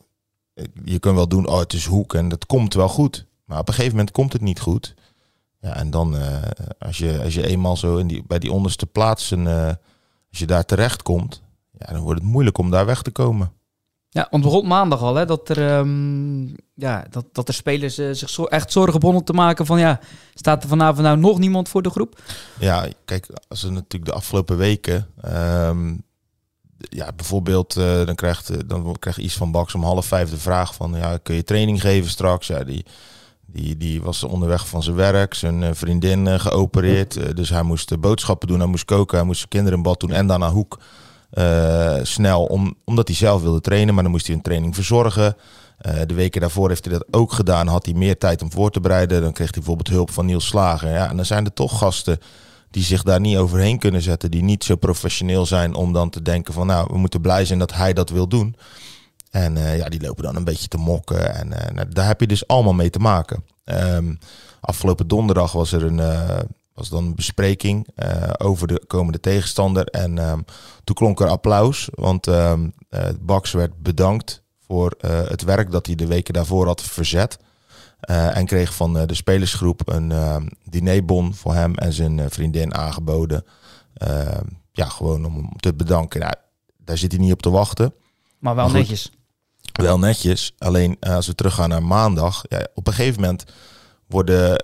je 0.84 1.00
kunt 1.00 1.16
wel 1.16 1.28
doen, 1.28 1.48
oh, 1.48 1.60
het 1.60 1.74
is 1.74 1.86
hoek 1.86 2.13
en 2.13 2.30
dat 2.30 2.46
komt 2.46 2.74
wel 2.74 2.90
goed. 2.90 3.25
Maar 3.46 3.60
op 3.60 3.68
een 3.68 3.74
gegeven 3.74 3.96
moment 3.96 4.13
komt 4.13 4.34
het 4.34 4.42
niet 4.42 4.60
goed. 4.60 4.94
Ja, 5.60 5.75
en 5.75 5.90
dan, 5.90 6.18
eh, 6.18 6.42
als, 6.80 6.98
je, 6.98 7.22
als 7.24 7.34
je 7.34 7.48
eenmaal 7.48 7.78
zo 7.78 7.97
in 7.97 8.07
die, 8.07 8.24
bij 8.28 8.40
die 8.40 8.52
onderste 8.52 8.85
plaatsen, 8.85 9.47
eh, 9.47 9.74
als 10.30 10.40
je 10.40 10.45
daar 10.45 10.66
terecht 10.66 11.02
komt, 11.02 11.42
ja, 11.78 11.94
dan 11.94 12.02
wordt 12.02 12.21
het 12.21 12.30
moeilijk 12.30 12.57
om 12.57 12.71
daar 12.71 12.85
weg 12.85 13.02
te 13.02 13.12
komen. 13.12 13.52
Ja, 14.09 14.28
want 14.30 14.44
begon 14.44 14.68
maandag 14.68 15.02
al, 15.02 15.16
hè, 15.16 15.26
dat 15.26 15.50
er, 15.50 15.68
ehm, 15.68 16.45
ja, 16.74 17.06
dat, 17.09 17.26
dat 17.31 17.47
er 17.47 17.54
spelers 17.54 17.97
eh, 17.97 18.09
zich 18.12 18.30
zo 18.30 18.44
echt 18.44 18.71
zorgen 18.71 19.00
begonnen 19.00 19.24
te 19.24 19.33
maken 19.33 19.66
van, 19.66 19.80
ja, 19.80 20.00
staat 20.33 20.64
er 20.64 20.69
vanavond 20.69 21.02
nou 21.02 21.18
nog 21.18 21.40
niemand 21.40 21.69
voor 21.69 21.81
de 21.81 21.90
groep? 21.90 22.21
Ja, 22.59 22.88
kijk, 23.06 23.28
als 23.47 23.62
we 23.62 23.69
natuurlijk 23.69 24.12
de 24.12 24.18
afgelopen 24.18 24.57
weken. 24.57 25.07
ehm, 25.21 25.95
ja, 26.78 27.12
bijvoorbeeld, 27.16 27.76
eh, 27.76 28.06
dan, 28.06 28.16
krijgt, 28.16 28.50
eh, 28.50 28.58
dan 28.68 28.96
krijgt 29.00 29.20
iets 29.20 29.36
van 29.36 29.52
Baks 29.52 29.76
om 29.76 29.84
half 29.84 30.06
vijf 30.06 30.30
de 30.30 30.38
vraag 30.38 30.76
van... 30.76 30.94
Ja, 30.96 31.18
kun 31.18 31.36
je 31.36 31.44
training 31.44 31.82
geven 31.82 32.10
straks? 32.10 32.48
Ja, 32.48 32.64
die, 32.64 32.86
die, 33.46 33.78
die 33.78 34.02
was 34.02 34.24
onderweg 34.24 34.68
van 34.68 34.84
zijn 34.84 34.96
werk, 34.96 35.34
zijn 35.34 35.64
eh, 35.64 35.70
vriendin 35.74 36.40
geopereerd. 36.40 37.36
dus 37.36 37.50
hij 37.50 37.64
moest 37.64 38.00
boodschappen 38.00 38.48
doen, 38.48 38.60
hij 38.60 38.68
moest 38.68 38.86
koken, 38.86 39.18
hij 39.18 39.26
moest 39.26 39.38
zijn 39.38 39.50
kinderen 39.50 39.78
in 39.78 39.84
bad 39.84 40.00
doen 40.00 40.12
en 40.12 40.28
dan 40.28 40.40
naar 40.40 40.52
Hoek. 40.52 40.80
snel, 42.04 42.46
om, 42.46 42.76
omdat 42.86 43.08
hij 43.08 43.18
zelf 43.18 43.42
wilde 43.42 43.62
trainen, 43.62 43.94
maar 43.94 44.04
dan 44.04 44.12
moest 44.12 44.28
hij 44.28 44.36
een 44.36 44.42
training 44.42 44.76
verzorgen. 44.76 45.36
Eh, 45.78 46.02
de 46.06 46.14
weken 46.14 46.42
daarvoor 46.42 46.70
heeft 46.70 46.86
hij 46.86 46.94
dat 46.94 47.06
ook 47.12 47.34
gedaan. 47.34 47.68
Had 47.68 47.86
hij 47.86 47.96
meer 47.96 48.18
tijd 48.18 48.42
om 48.42 48.52
voor 48.52 48.72
te 48.72 48.80
bereiden. 48.80 49.22
Dan 49.22 49.34
kreeg 49.34 49.48
hij 49.48 49.58
bijvoorbeeld 49.58 49.90
hulp 49.90 50.12
van 50.12 50.26
Niels 50.26 50.46
Slager. 50.46 50.90
Ja, 50.90 51.10
en 51.10 51.16
dan 51.16 51.26
zijn 51.26 51.46
er 51.46 51.54
toch 51.54 51.78
gasten 51.78 52.20
die 52.76 52.84
zich 52.84 53.04
daar 53.04 53.20
niet 53.20 53.38
overheen 53.38 53.80
kunnen 53.80 54.02
zetten. 54.02 54.32
Die 54.32 54.44
niet 54.44 54.64
zo 54.64 54.76
professioneel 54.76 55.46
zijn 55.46 55.74
om 55.74 55.94
dan 55.94 56.10
te 56.10 56.22
denken 56.22 56.54
van... 56.54 56.68
nou, 56.68 56.88
we 56.92 56.98
moeten 56.98 57.22
blij 57.22 57.46
zijn 57.46 57.60
dat 57.60 57.74
hij 57.74 57.94
dat 57.94 58.10
wil 58.10 58.28
doen. 58.28 58.56
En 59.32 59.58
eh, 59.58 59.78
ja, 59.78 59.90
die 59.90 60.02
lopen 60.02 60.24
dan 60.24 60.36
een 60.36 60.44
beetje 60.44 60.68
te 60.68 60.78
mokken. 60.78 61.36
En 61.36 61.54
eh, 61.54 61.74
nou, 61.74 61.90
daar 61.90 62.08
heb 62.08 62.20
je 62.20 62.28
dus 62.28 62.48
allemaal 62.48 62.74
mee 62.74 62.90
te 62.90 63.00
maken. 63.00 63.44
Ehm, 63.64 64.16
afgelopen 64.60 65.08
donderdag 65.08 65.52
was 65.52 65.72
er 65.72 65.84
een... 65.84 66.00
eh, 66.00 66.40
was 66.74 66.90
dan 66.90 67.06
een 67.06 67.16
bespreking 67.16 67.88
over 68.38 68.68
de 68.68 68.84
komende 68.88 69.20
tegenstander. 69.20 69.86
En 69.86 70.18
ehm, 70.18 70.40
toen 70.84 70.96
klonk 70.96 71.20
er 71.20 71.28
applaus. 71.28 71.90
Want 71.94 72.28
eh, 72.28 72.54
Bax 73.20 73.52
werd 73.52 73.82
bedankt 73.82 74.44
voor 74.68 74.94
het 75.28 75.44
werk 75.44 75.72
dat 75.72 75.86
hij 75.86 75.96
de 75.96 76.08
weken 76.08 76.34
daarvoor 76.34 76.66
had 76.66 76.82
verzet. 76.82 77.38
Eh, 78.06 78.38
en 78.38 78.45
kreeg 78.45 78.74
van 78.74 78.97
eh, 78.97 79.07
de 79.07 79.14
spelersgroep 79.14 79.81
een 79.85 80.12
eh, 80.12 80.35
dinerbon 80.64 81.33
voor 81.33 81.54
hem 81.54 81.76
en 81.76 81.94
zijn 81.94 82.30
vriendin 82.30 82.74
aangeboden. 82.74 83.45
Ja, 84.71 84.85
gewoon 84.85 85.26
om 85.26 85.35
hem 85.35 85.50
te 85.56 85.74
bedanken. 85.74 86.19
Nou, 86.19 86.33
daar 86.78 86.97
zit 86.97 87.12
hij 87.12 87.21
niet 87.21 87.31
op 87.31 87.42
te 87.42 87.50
wachten. 87.50 87.94
Maar 88.40 88.56
wel 88.56 88.64
Maar 88.64 88.74
goed. 88.76 88.80
netjes. 88.80 89.12
wel 89.71 90.00
netjes. 90.00 90.54
Alleen 90.57 90.97
als 91.00 91.28
we 91.28 91.35
teruggaan 91.35 91.69
naar 91.69 91.83
maandag, 91.83 92.44
ja, 92.50 92.68
op 92.74 92.88
een 92.88 92.94
gegeven 92.94 93.21
moment 93.21 93.44
worden 94.07 94.64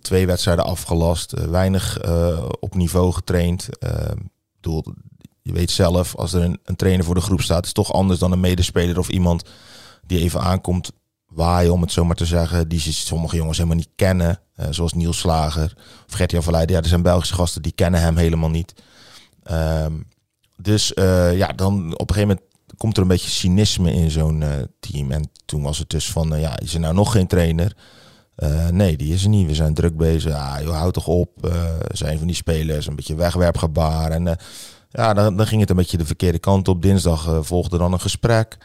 twee 0.00 0.26
wedstrijden 0.26 0.64
afgelast, 0.64 1.32
weinig 1.32 1.98
op 2.60 2.74
niveau 2.74 3.12
getraind. 3.12 3.68
Bedoel, 4.60 4.84
je 5.42 5.52
weet 5.52 5.70
zelf, 5.70 6.16
als 6.16 6.32
er 6.32 6.42
een, 6.42 6.58
een 6.64 6.76
trainer 6.76 7.04
voor 7.04 7.14
de 7.14 7.20
groep 7.20 7.40
staat, 7.40 7.60
is 7.62 7.68
het 7.68 7.76
toch 7.76 7.92
anders 7.92 8.18
dan 8.18 8.32
een 8.32 8.40
medespeler 8.40 8.98
of 8.98 9.08
iemand 9.08 9.42
die 10.06 10.20
even 10.20 10.40
aankomt 10.40 10.92
waaien, 11.30 11.72
om 11.72 11.80
het 11.80 11.92
zo 11.92 12.04
maar 12.04 12.16
te 12.16 12.26
zeggen, 12.26 12.68
die 12.68 12.80
sommige 12.80 13.36
jongens 13.36 13.56
helemaal 13.56 13.78
niet 13.78 13.90
kennen. 13.96 14.40
Eh, 14.60 14.66
zoals 14.70 14.92
Niels 14.92 15.18
Slager 15.18 15.76
of 16.06 16.44
van 16.44 16.52
Leiden. 16.52 16.76
Ja, 16.76 16.82
er 16.82 16.88
zijn 16.88 17.02
Belgische 17.02 17.34
gasten 17.34 17.62
die 17.62 17.72
kennen 17.72 18.00
hem 18.00 18.16
helemaal 18.16 18.50
niet. 18.50 18.74
Ehm, 19.42 19.92
dus 20.56 20.94
eh, 20.94 21.36
ja, 21.36 21.46
dan 21.46 21.98
op 21.98 22.08
een 22.08 22.14
gegeven 22.14 22.28
moment 22.28 22.40
komt 22.76 22.96
er 22.96 23.02
een 23.02 23.08
beetje 23.08 23.30
cynisme 23.30 23.92
in 23.92 24.10
zo'n 24.10 24.42
eh, 24.42 24.48
team. 24.80 25.10
En 25.10 25.30
toen 25.44 25.62
was 25.62 25.78
het 25.78 25.90
dus 25.90 26.10
van, 26.10 26.40
ja, 26.40 26.58
is 26.58 26.74
er 26.74 26.80
nou 26.80 26.94
nog 26.94 27.12
geen 27.12 27.26
trainer? 27.26 27.76
Nee, 28.70 28.96
die 28.96 29.14
is 29.14 29.22
er 29.22 29.28
niet. 29.28 29.46
We 29.46 29.54
zijn 29.54 29.74
druk 29.74 29.96
bezig. 29.96 30.32
Ja, 30.32 30.62
joh, 30.62 30.76
houd 30.76 30.94
toch 30.94 31.06
op. 31.06 31.52
Zijn 31.92 32.18
van 32.18 32.26
die 32.26 32.36
spelers, 32.36 32.86
een 32.86 32.96
beetje 32.96 33.14
wegwerpgebaar. 33.14 34.10
En 34.10 34.36
ja, 34.90 35.14
dan, 35.14 35.46
ging 35.46 35.60
het 35.60 35.70
een 35.70 35.76
beetje 35.76 35.96
de 35.96 36.06
verkeerde 36.06 36.38
kant 36.38 36.68
op. 36.68 36.82
Dinsdag 36.82 37.38
volgde 37.40 37.78
dan 37.78 37.92
een 37.92 38.00
gesprek. 38.00 38.58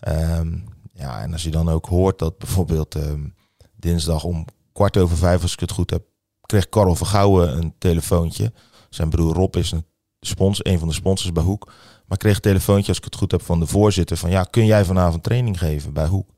Ehm, 0.00 0.48
ja, 0.92 1.22
en 1.22 1.32
als 1.32 1.42
je 1.42 1.50
dan 1.50 1.68
ook 1.68 1.86
hoort 1.86 2.18
dat 2.18 2.38
bijvoorbeeld 2.38 2.94
ehm, 2.94 3.28
dinsdag 3.76 4.24
om 4.24 4.44
kwart 4.72 4.96
over 4.96 5.16
vijf, 5.16 5.42
als 5.42 5.52
ik 5.52 5.60
het 5.60 5.70
goed 5.70 5.90
heb, 5.90 6.02
kreeg 6.40 6.68
Karel 6.68 6.94
Vergouwen 6.94 7.56
een 7.56 7.74
telefoontje. 7.78 8.52
Zijn 8.90 9.10
broer 9.10 9.34
Rob 9.34 9.56
is 9.56 9.70
een, 9.72 9.86
spons, 10.20 10.64
een 10.64 10.78
van 10.78 10.88
de 10.88 10.94
sponsors 10.94 11.32
bij 11.32 11.42
Hoek. 11.42 11.72
Maar 12.06 12.18
kreeg 12.18 12.34
een 12.34 12.40
telefoontje, 12.40 12.88
als 12.88 12.98
ik 12.98 13.04
het 13.04 13.16
goed 13.16 13.30
heb, 13.30 13.42
van 13.42 13.60
de 13.60 13.66
voorzitter. 13.66 14.16
Van 14.16 14.30
ja, 14.30 14.42
kun 14.42 14.66
jij 14.66 14.84
vanavond 14.84 15.22
training 15.22 15.58
geven 15.58 15.92
bij 15.92 16.06
Hoek? 16.06 16.28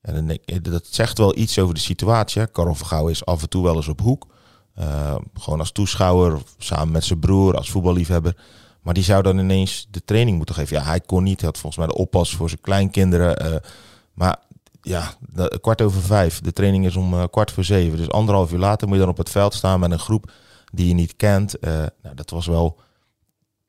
En 0.00 0.40
dat 0.62 0.86
zegt 0.86 1.18
wel 1.18 1.36
iets 1.36 1.58
over 1.58 1.74
de 1.74 1.80
situatie. 1.80 2.40
Hè. 2.40 2.46
Karel 2.46 2.74
Vergouwen 2.74 3.12
is 3.12 3.24
af 3.24 3.42
en 3.42 3.48
toe 3.48 3.62
wel 3.62 3.76
eens 3.76 3.88
op 3.88 4.00
Hoek. 4.00 4.26
Eh, 4.74 5.16
gewoon 5.34 5.58
als 5.58 5.72
toeschouwer, 5.72 6.38
samen 6.58 6.92
met 6.92 7.04
zijn 7.04 7.18
broer, 7.18 7.56
als 7.56 7.70
voetballiefhebber. 7.70 8.36
Maar 8.82 8.94
die 8.94 9.02
zou 9.02 9.22
dan 9.22 9.38
ineens 9.38 9.86
de 9.90 10.04
training 10.04 10.36
moeten 10.36 10.54
geven. 10.54 10.76
Ja, 10.76 10.82
hij 10.82 11.00
kon 11.00 11.22
niet. 11.22 11.40
Hij 11.40 11.48
had 11.48 11.58
volgens 11.58 11.86
mij 11.86 11.94
de 11.94 12.00
oppas 12.00 12.34
voor 12.34 12.48
zijn 12.48 12.60
kleinkinderen. 12.60 13.36
eh, 13.36 13.56
maar 14.14 14.36
ja, 14.82 15.14
de- 15.20 15.58
kwart 15.60 15.82
over 15.82 16.02
vijf. 16.02 16.40
De 16.40 16.52
training 16.52 16.86
is 16.86 16.96
om 16.96 17.14
eh, 17.14 17.24
kwart 17.30 17.50
voor 17.50 17.64
zeven. 17.64 17.98
Dus 17.98 18.10
anderhalf 18.10 18.52
uur 18.52 18.58
later 18.58 18.86
moet 18.88 18.96
je 18.96 19.02
dan 19.02 19.12
op 19.12 19.18
het 19.18 19.30
veld 19.30 19.54
staan 19.54 19.80
met 19.80 19.90
een 19.90 19.98
groep 19.98 20.32
die 20.72 20.88
je 20.88 20.94
niet 20.94 21.16
kent. 21.16 21.58
Eh, 21.58 21.72
nou, 22.02 22.14
dat 22.14 22.30
was 22.30 22.46
wel 22.46 22.80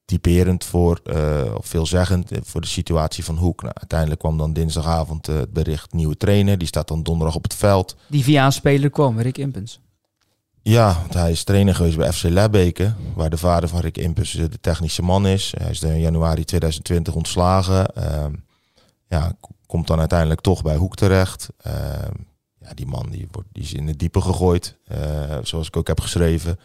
typerend 0.06 0.66
voor, 0.66 1.00
eh, 1.04 1.56
of 1.58 1.66
veelzeggend 1.66 2.32
voor 2.44 2.62
de 2.62 2.68
situatie 2.68 3.24
van 3.26 3.38
Hoek. 3.38 3.62
Nou, 3.62 3.74
uiteindelijk 3.76 4.20
kwam 4.20 4.38
dan 4.38 4.54
dinsdagavond 4.54 5.26
het 5.26 5.54
bericht 5.54 5.94
nieuwe 5.94 6.18
trainer. 6.18 6.58
Die 6.58 6.68
staat 6.68 6.88
dan 6.88 7.04
donderdag 7.04 7.36
op 7.36 7.44
het 7.44 7.56
veld. 7.56 7.96
Die 8.08 8.24
via 8.24 8.46
een 8.46 8.52
speler 8.52 8.90
kwam, 8.90 9.20
Rick 9.20 9.38
Impens. 9.38 9.80
Ja, 10.62 10.98
want 11.00 11.14
hij 11.14 11.32
is 11.32 11.44
trainer 11.44 11.76
geweest 11.76 11.98
bij 11.98 12.14
FC 12.14 12.24
Lebbeke, 12.24 12.94
waar 13.16 13.30
de 13.30 13.38
vader 13.38 13.70
van 13.70 13.80
Rick 13.80 13.98
eh, 13.98 14.10
de 14.16 14.60
technische 14.62 15.02
man 15.02 15.28
is. 15.28 15.54
Hij 15.58 15.70
is 15.70 15.82
in 15.82 16.00
januari 16.00 16.44
2020 16.44 17.14
ontslagen. 17.16 17.96
Ehm, 17.96 18.34
ja, 19.08 19.34
komt 19.74 19.88
dan 19.88 20.00
uiteindelijk 20.00 20.42
toch 20.42 20.62
bij 20.62 20.76
Hoek 20.76 20.96
terecht. 20.96 21.50
Ehm, 21.58 22.14
ja, 22.60 22.74
die 22.74 22.86
man 22.86 23.10
die, 23.10 23.28
wordt, 23.32 23.50
die 23.52 23.64
is 23.64 23.74
in 23.74 23.88
het 23.88 24.00
diepe 24.00 24.22
gegooid, 24.22 24.78
eh, 24.86 25.38
zoals 25.44 25.68
ik 25.68 25.78
ook 25.78 25.88
heb 25.88 26.00
geschreven. 26.00 26.60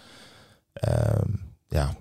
Ehm, 0.72 1.30
ja, 1.68 1.94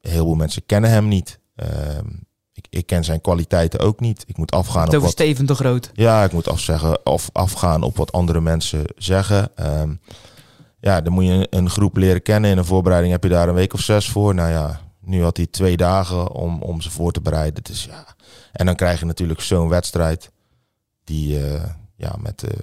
heel 0.00 0.24
veel 0.24 0.34
mensen 0.34 0.66
kennen 0.66 0.90
hem 0.90 1.08
niet. 1.08 1.38
Ehm, 1.54 2.06
ik, 2.52 2.66
ik 2.70 2.86
ken 2.86 3.04
zijn 3.04 3.20
kwaliteiten 3.20 3.80
ook 3.80 4.00
niet. 4.00 4.24
Ik 4.26 4.36
moet 4.36 4.50
afgaan 4.50 4.84
Het 4.84 4.94
op 4.94 5.00
wat... 5.00 5.10
Steven 5.10 5.46
de 5.46 5.54
Groot. 5.54 5.90
Ja, 5.92 6.24
ik 6.24 6.32
moet 6.32 6.48
afzeggen 6.48 7.06
of 7.06 7.30
afgaan 7.32 7.82
op 7.82 7.96
wat 7.96 8.12
andere 8.12 8.40
mensen 8.40 8.84
zeggen. 8.96 9.50
Ja, 10.80 11.00
dan 11.00 11.12
moet 11.12 11.24
je 11.24 11.30
een, 11.30 11.46
een 11.50 11.70
groep 11.70 11.96
leren 11.96 12.22
kennen. 12.22 12.50
In 12.50 12.58
een 12.58 12.64
voorbereiding 12.64 13.12
heb 13.12 13.22
je 13.22 13.28
daar 13.28 13.48
een 13.48 13.54
week 13.54 13.72
of 13.72 13.80
zes 13.80 14.08
voor. 14.08 14.34
Nou 14.34 14.50
ja, 14.50 14.80
nu 15.00 15.22
had 15.22 15.36
hij 15.36 15.46
twee 15.46 15.76
dagen 15.76 16.30
om, 16.30 16.62
om 16.62 16.80
ze 16.80 16.90
voor 16.90 17.12
te 17.12 17.20
bereiden. 17.20 17.62
Dus 17.62 17.84
ja. 17.84 18.14
En 18.54 18.66
dan 18.66 18.74
krijg 18.74 19.00
je 19.00 19.06
natuurlijk 19.06 19.40
zo'n 19.40 19.68
wedstrijd 19.68 20.30
die 21.04 21.46
eh, 21.46 21.70
ja, 21.96 22.16
met 22.20 22.38
de 22.38 22.56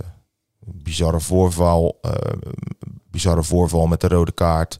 bizarre 0.59 1.19
voorval, 1.19 1.97
eh, 2.01 2.11
bizarre 3.11 3.43
voorval 3.43 3.87
met 3.87 4.01
de 4.01 4.07
rode 4.07 4.31
kaart. 4.31 4.79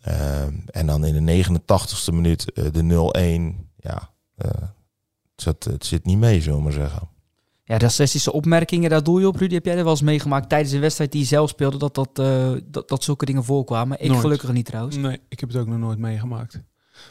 Ehm, 0.00 0.54
en 0.66 0.86
dan 0.86 1.04
in 1.04 1.24
de 1.24 1.44
89ste 1.44 2.12
minuut 2.12 2.52
eh, 2.52 2.64
de 2.72 2.82
0-1. 2.82 3.68
Ja, 3.76 4.10
eh, 4.36 4.50
het, 4.50 4.70
zit, 5.36 5.64
het 5.64 5.86
zit 5.86 6.04
niet 6.04 6.18
mee, 6.18 6.40
zullen 6.40 6.58
we 6.58 6.64
maar 6.64 6.72
zeggen. 6.72 7.08
Ja, 7.64 7.78
racistische 7.78 8.32
opmerkingen, 8.32 8.90
daar 8.90 9.02
doel 9.02 9.18
je 9.18 9.26
op, 9.26 9.36
Rudy. 9.36 9.54
Heb 9.54 9.64
jij 9.64 9.76
er 9.76 9.82
wel 9.82 9.92
eens 9.92 10.02
meegemaakt 10.02 10.48
tijdens 10.48 10.72
een 10.72 10.80
wedstrijd 10.80 11.12
die 11.12 11.20
je 11.20 11.26
zelf 11.26 11.48
speelde, 11.48 11.76
dat, 11.78 11.94
dat, 11.94 12.18
eh, 12.18 12.52
dat, 12.64 12.88
dat 12.88 13.04
zulke 13.04 13.24
dingen 13.24 13.44
voorkwamen? 13.44 14.00
Ik 14.00 14.08
Nooit. 14.08 14.20
gelukkig 14.20 14.52
niet 14.52 14.66
trouwens. 14.66 14.96
Nee, 14.96 15.20
ik 15.28 15.40
heb 15.40 15.48
het 15.48 15.58
ook 15.58 15.66
nog 15.66 15.78
nooit 15.78 15.98
meegemaakt. 15.98 16.60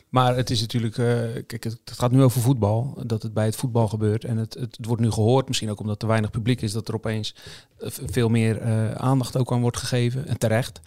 Maar 0.10 0.36
het 0.36 0.50
is 0.50 0.62
natuurlijk, 0.62 0.98
eh, 0.98 1.44
kijk, 1.48 1.64
het, 1.64 1.80
gaat 1.84 2.12
nu 2.12 2.24
over 2.24 2.42
voetbal, 2.42 2.98
dat 3.06 3.24
het 3.24 3.34
bij 3.34 3.46
het 3.46 3.56
voetbal 3.56 3.88
gebeurt. 3.88 4.24
En 4.24 4.38
het, 4.38 4.54
het, 4.54 4.78
wordt 4.82 5.02
nu 5.02 5.12
gehoord, 5.12 5.48
misschien 5.48 5.70
ook 5.70 5.80
omdat 5.80 6.02
er 6.02 6.08
weinig 6.08 6.30
publiek 6.30 6.62
is, 6.62 6.72
dat 6.72 6.88
er 6.88 6.94
opeens 6.94 7.36
eh, 7.80 7.90
veel 7.92 8.30
meer 8.30 8.58
eh, 8.58 8.92
aandacht 8.92 9.38
ook 9.38 9.52
aan 9.52 9.62
wordt 9.62 9.78
gegeven. 9.78 10.28
En 10.28 10.38
terecht. 10.38 10.80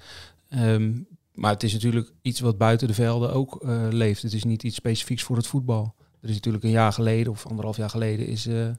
Ehm, 0.48 0.92
maar 1.34 1.52
het 1.52 1.62
is 1.62 1.72
natuurlijk 1.72 2.12
iets 2.22 2.40
wat 2.40 2.58
buiten 2.58 2.88
de 2.88 2.94
velden 2.94 3.32
ook 3.32 3.64
leeft. 3.90 4.22
Het 4.22 4.32
is 4.32 4.44
niet 4.44 4.62
iets 4.62 4.76
specifieks 4.76 5.22
voor 5.22 5.36
het 5.36 5.46
voetbal. 5.46 5.94
Er 6.20 6.28
is 6.28 6.34
natuurlijk 6.34 6.64
een 6.64 6.70
jaar 6.70 6.92
geleden, 6.92 7.32
of 7.32 7.46
anderhalf 7.46 7.76
jaar 7.76 7.90
geleden, 7.90 8.26
is 8.26 8.42
de 8.42 8.76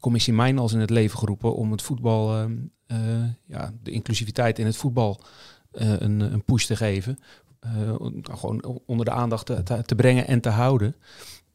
commissie 0.00 0.32
Mijnals 0.32 0.72
in 0.72 0.80
het 0.80 0.90
leven 0.90 1.18
geroepen 1.18 1.54
om 1.54 1.70
het 1.70 1.82
voetbal, 1.82 2.36
ehm, 2.36 2.56
eh, 2.86 2.98
ja, 3.46 3.72
de 3.82 3.90
inclusiviteit 3.90 4.58
in 4.58 4.66
het 4.66 4.76
voetbal 4.76 5.20
een, 5.72 6.20
een 6.20 6.44
push 6.44 6.64
te 6.64 6.76
geven. 6.76 7.18
Eh, 7.60 8.00
om- 8.00 8.22
gewoon 8.22 8.80
onder 8.86 9.04
de 9.04 9.10
aandacht 9.12 9.46
te, 9.46 9.82
te, 9.86 9.94
brengen 9.94 10.26
en 10.26 10.40
te 10.40 10.48
houden. 10.48 10.94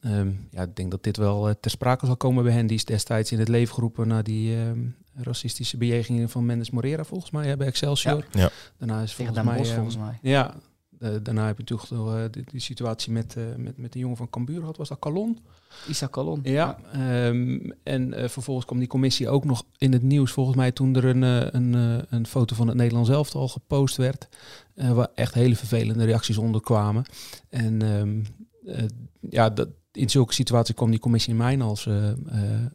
Ehm, 0.01 0.31
ja, 0.51 0.61
ik 0.61 0.75
denk 0.75 0.91
dat 0.91 1.03
dit 1.03 1.17
wel 1.17 1.47
eh, 1.49 1.55
ter 1.59 1.71
sprake 1.71 2.05
zal 2.05 2.17
komen 2.17 2.43
bij 2.43 2.53
hen. 2.53 2.67
Die 2.67 2.77
is 2.77 2.85
destijds 2.85 3.31
in 3.31 3.39
het 3.39 3.47
leven 3.47 3.73
geroepen 3.73 4.07
na 4.07 4.21
die 4.21 4.55
ehm, 4.55 4.79
racistische 5.15 5.77
bejegingen 5.77 6.29
van 6.29 6.45
Mendes 6.45 6.69
Morera, 6.71 7.03
volgens 7.03 7.31
mij, 7.31 7.47
hè, 7.47 7.57
bij 7.57 7.67
Excelsior. 7.67 8.25
Ja. 8.31 8.39
Ja. 8.41 8.49
Daarna 8.77 9.01
is 9.01 9.13
volgens 9.13 9.37
mij... 9.43 9.57
Ehm, 9.57 9.73
volgens 9.75 9.97
mij. 9.97 10.19
Ja, 10.21 10.55
daarna 10.99 11.45
heb 11.45 11.57
je 11.57 11.63
toch 11.63 11.91
uh, 11.91 12.23
die, 12.31 12.43
die 12.51 12.59
situatie 12.59 13.11
met, 13.11 13.35
eh, 13.35 13.43
met, 13.57 13.77
met 13.77 13.93
de 13.93 13.99
jongen 13.99 14.17
van 14.17 14.29
Cambuur 14.29 14.59
gehad. 14.59 14.77
Was 14.77 14.89
dat 14.89 14.99
Calon? 14.99 15.39
Isaac 15.87 16.11
Calon. 16.11 16.39
Ja, 16.43 16.77
ehm, 16.91 17.69
en 17.83 18.13
eh, 18.13 18.29
vervolgens 18.29 18.65
kwam 18.65 18.79
die 18.79 18.87
commissie 18.87 19.29
ook 19.29 19.45
nog 19.45 19.63
in 19.77 19.93
het 19.93 20.01
nieuws, 20.03 20.31
volgens 20.31 20.55
mij, 20.55 20.71
toen 20.71 20.95
er 20.95 21.05
een, 21.05 21.23
eh, 21.23 21.47
een, 21.51 21.75
eh, 21.75 22.03
een 22.09 22.27
foto 22.27 22.55
van 22.55 22.67
het 22.67 22.77
Nederlands 22.77 23.09
elftal 23.09 23.47
gepost 23.47 23.95
werd, 23.95 24.27
eh, 24.75 24.91
waar 24.91 25.09
echt 25.15 25.33
hele 25.33 25.55
vervelende 25.55 26.05
reacties 26.05 26.37
onder 26.37 26.61
kwamen. 26.61 27.05
En 27.49 27.81
ehm, 27.81 28.23
eh, 28.65 28.85
ja, 29.29 29.49
dat, 29.49 29.67
in 29.95 30.09
zulke 30.09 30.33
situaties 30.33 30.75
kwam 30.75 30.89
die 30.89 30.99
commissie 30.99 31.31
in 31.31 31.37
mijn 31.37 31.61
als 31.61 31.85
eh, 31.85 32.09
eh, 32.09 32.15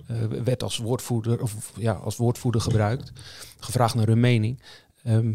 eh, 0.07 0.43
werd 0.45 0.63
als 0.63 0.79
woordvoerder 0.79 1.43
of 1.43 1.73
ja, 1.77 1.93
als 1.93 2.17
woordvoerder 2.17 2.61
gebruikt, 2.61 3.13
gevraagd 3.59 3.95
naar 3.95 4.07
hun 4.07 4.21
mening. 4.21 4.63
Ehm, 5.03 5.33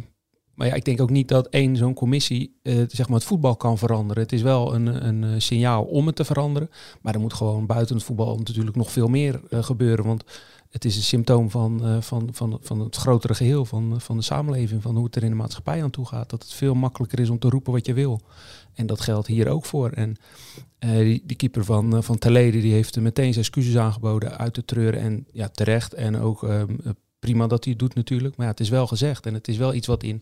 maar 0.55 0.67
ja, 0.67 0.73
ik 0.73 0.85
denk 0.85 1.01
ook 1.01 1.09
niet 1.09 1.27
dat 1.27 1.47
één 1.47 1.75
zo'n 1.75 1.93
commissie 1.93 2.59
eh, 2.61 2.75
zeg 2.87 3.07
maar 3.07 3.17
het 3.17 3.27
voetbal 3.27 3.55
kan 3.55 3.77
veranderen. 3.77 4.23
Het 4.23 4.31
is 4.31 4.41
wel 4.41 4.75
een, 4.75 5.07
een 5.07 5.23
eh, 5.23 5.29
signaal 5.37 5.83
om 5.83 6.05
het 6.05 6.15
te 6.15 6.25
veranderen. 6.25 6.69
Maar 7.01 7.13
er 7.13 7.19
moet 7.19 7.33
gewoon 7.33 7.65
buiten 7.65 7.95
het 7.95 8.05
voetbal 8.05 8.37
natuurlijk 8.37 8.75
nog 8.75 8.91
veel 8.91 9.07
meer 9.07 9.41
eh, 9.49 9.63
gebeuren. 9.63 10.05
Want 10.05 10.23
het 10.69 10.85
is 10.85 10.95
een 10.95 11.03
symptoom 11.03 11.49
van, 11.49 12.03
van, 12.03 12.29
van, 12.31 12.57
van 12.61 12.79
het 12.79 12.95
grotere 12.95 13.35
geheel 13.35 13.65
van, 13.65 14.01
van 14.01 14.17
de 14.17 14.23
samenleving. 14.23 14.81
Van 14.81 14.95
hoe 14.95 15.05
het 15.05 15.15
er 15.15 15.23
in 15.23 15.29
de 15.29 15.35
maatschappij 15.35 15.83
aan 15.83 15.89
toe 15.89 16.05
gaat. 16.05 16.29
Dat 16.29 16.43
het 16.43 16.53
veel 16.53 16.73
makkelijker 16.73 17.19
is 17.19 17.29
om 17.29 17.39
te 17.39 17.49
roepen 17.49 17.73
wat 17.73 17.85
je 17.85 17.93
wil. 17.93 18.21
En 18.73 18.85
dat 18.85 19.01
geldt 19.01 19.27
hier 19.27 19.47
ook 19.47 19.65
voor. 19.65 19.89
En 19.89 20.15
die, 21.23 21.35
keeper 21.35 21.65
van, 21.65 22.03
van 22.03 22.17
Telede 22.17 22.61
die 22.61 22.73
heeft 22.73 22.99
meteen 22.99 23.33
zijn 23.33 23.45
excuses 23.45 23.77
aangeboden 23.77 24.37
uit 24.37 24.53
te 24.53 24.65
treuren. 24.65 24.99
En 24.99 25.27
ja, 25.31 25.47
terecht. 25.47 25.93
En 25.93 26.19
ook 26.19 26.41
um, 26.41 26.79
prima 27.25 27.47
dat 27.47 27.63
hij 27.63 27.73
het 27.73 27.81
doet 27.81 27.95
natuurlijk. 27.95 28.35
Maar 28.35 28.45
ja, 28.45 28.51
het 28.51 28.61
is 28.61 28.69
wel 28.69 28.87
gezegd. 28.87 29.25
En 29.25 29.33
het 29.33 29.47
is 29.47 29.57
wel 29.57 29.73
iets 29.73 29.87
wat 29.87 30.03
in, 30.03 30.21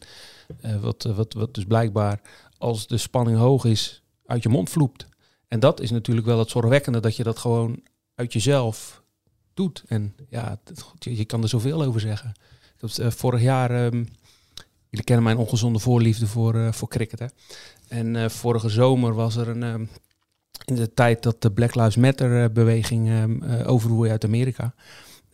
uh, 0.65 0.79
wat, 0.79 1.03
wat, 1.03 1.33
wat 1.33 1.53
dus 1.53 1.65
blijkbaar 1.65 2.21
als 2.57 2.87
de 2.87 2.97
spanning 2.97 3.37
hoog 3.37 3.65
is, 3.65 4.03
uit 4.25 4.43
je 4.43 4.49
mond 4.49 4.69
vloept. 4.69 5.07
En 5.47 5.59
dat 5.59 5.79
is 5.81 5.91
natuurlijk 5.91 6.27
wel 6.27 6.39
het 6.39 6.49
zorgwekkende, 6.49 6.99
dat 6.99 7.15
je 7.15 7.23
dat 7.23 7.39
gewoon 7.39 7.79
uit 8.15 8.33
jezelf 8.33 9.03
doet. 9.53 9.83
En 9.87 10.15
ja, 10.29 10.59
je, 10.99 11.25
kan 11.25 11.41
er 11.41 11.49
zoveel 11.49 11.83
over 11.83 11.99
zeggen. 11.99 12.31
Uh, 12.99 13.09
vorig 13.09 13.41
jaar, 13.41 13.85
um, 13.85 14.07
jullie 14.89 15.05
kennen 15.05 15.23
mijn 15.23 15.37
ongezonde 15.37 15.79
voorliefde 15.79 16.27
voor, 16.27 16.73
voor 16.73 16.87
cricket. 16.87 17.19
Hè? 17.19 17.25
En 17.87 18.31
vorige 18.31 18.69
zomer 18.69 19.13
was 19.13 19.35
er 19.35 19.47
een, 19.47 19.63
um, 19.63 19.89
in 20.65 20.75
de 20.75 20.93
tijd 20.93 21.23
dat 21.23 21.41
de 21.41 21.51
Black 21.51 21.75
Lives 21.75 21.95
Matter 21.95 22.51
beweging 22.51 23.09
um, 23.09 23.43
uit 24.03 24.23
Amerika. 24.25 24.73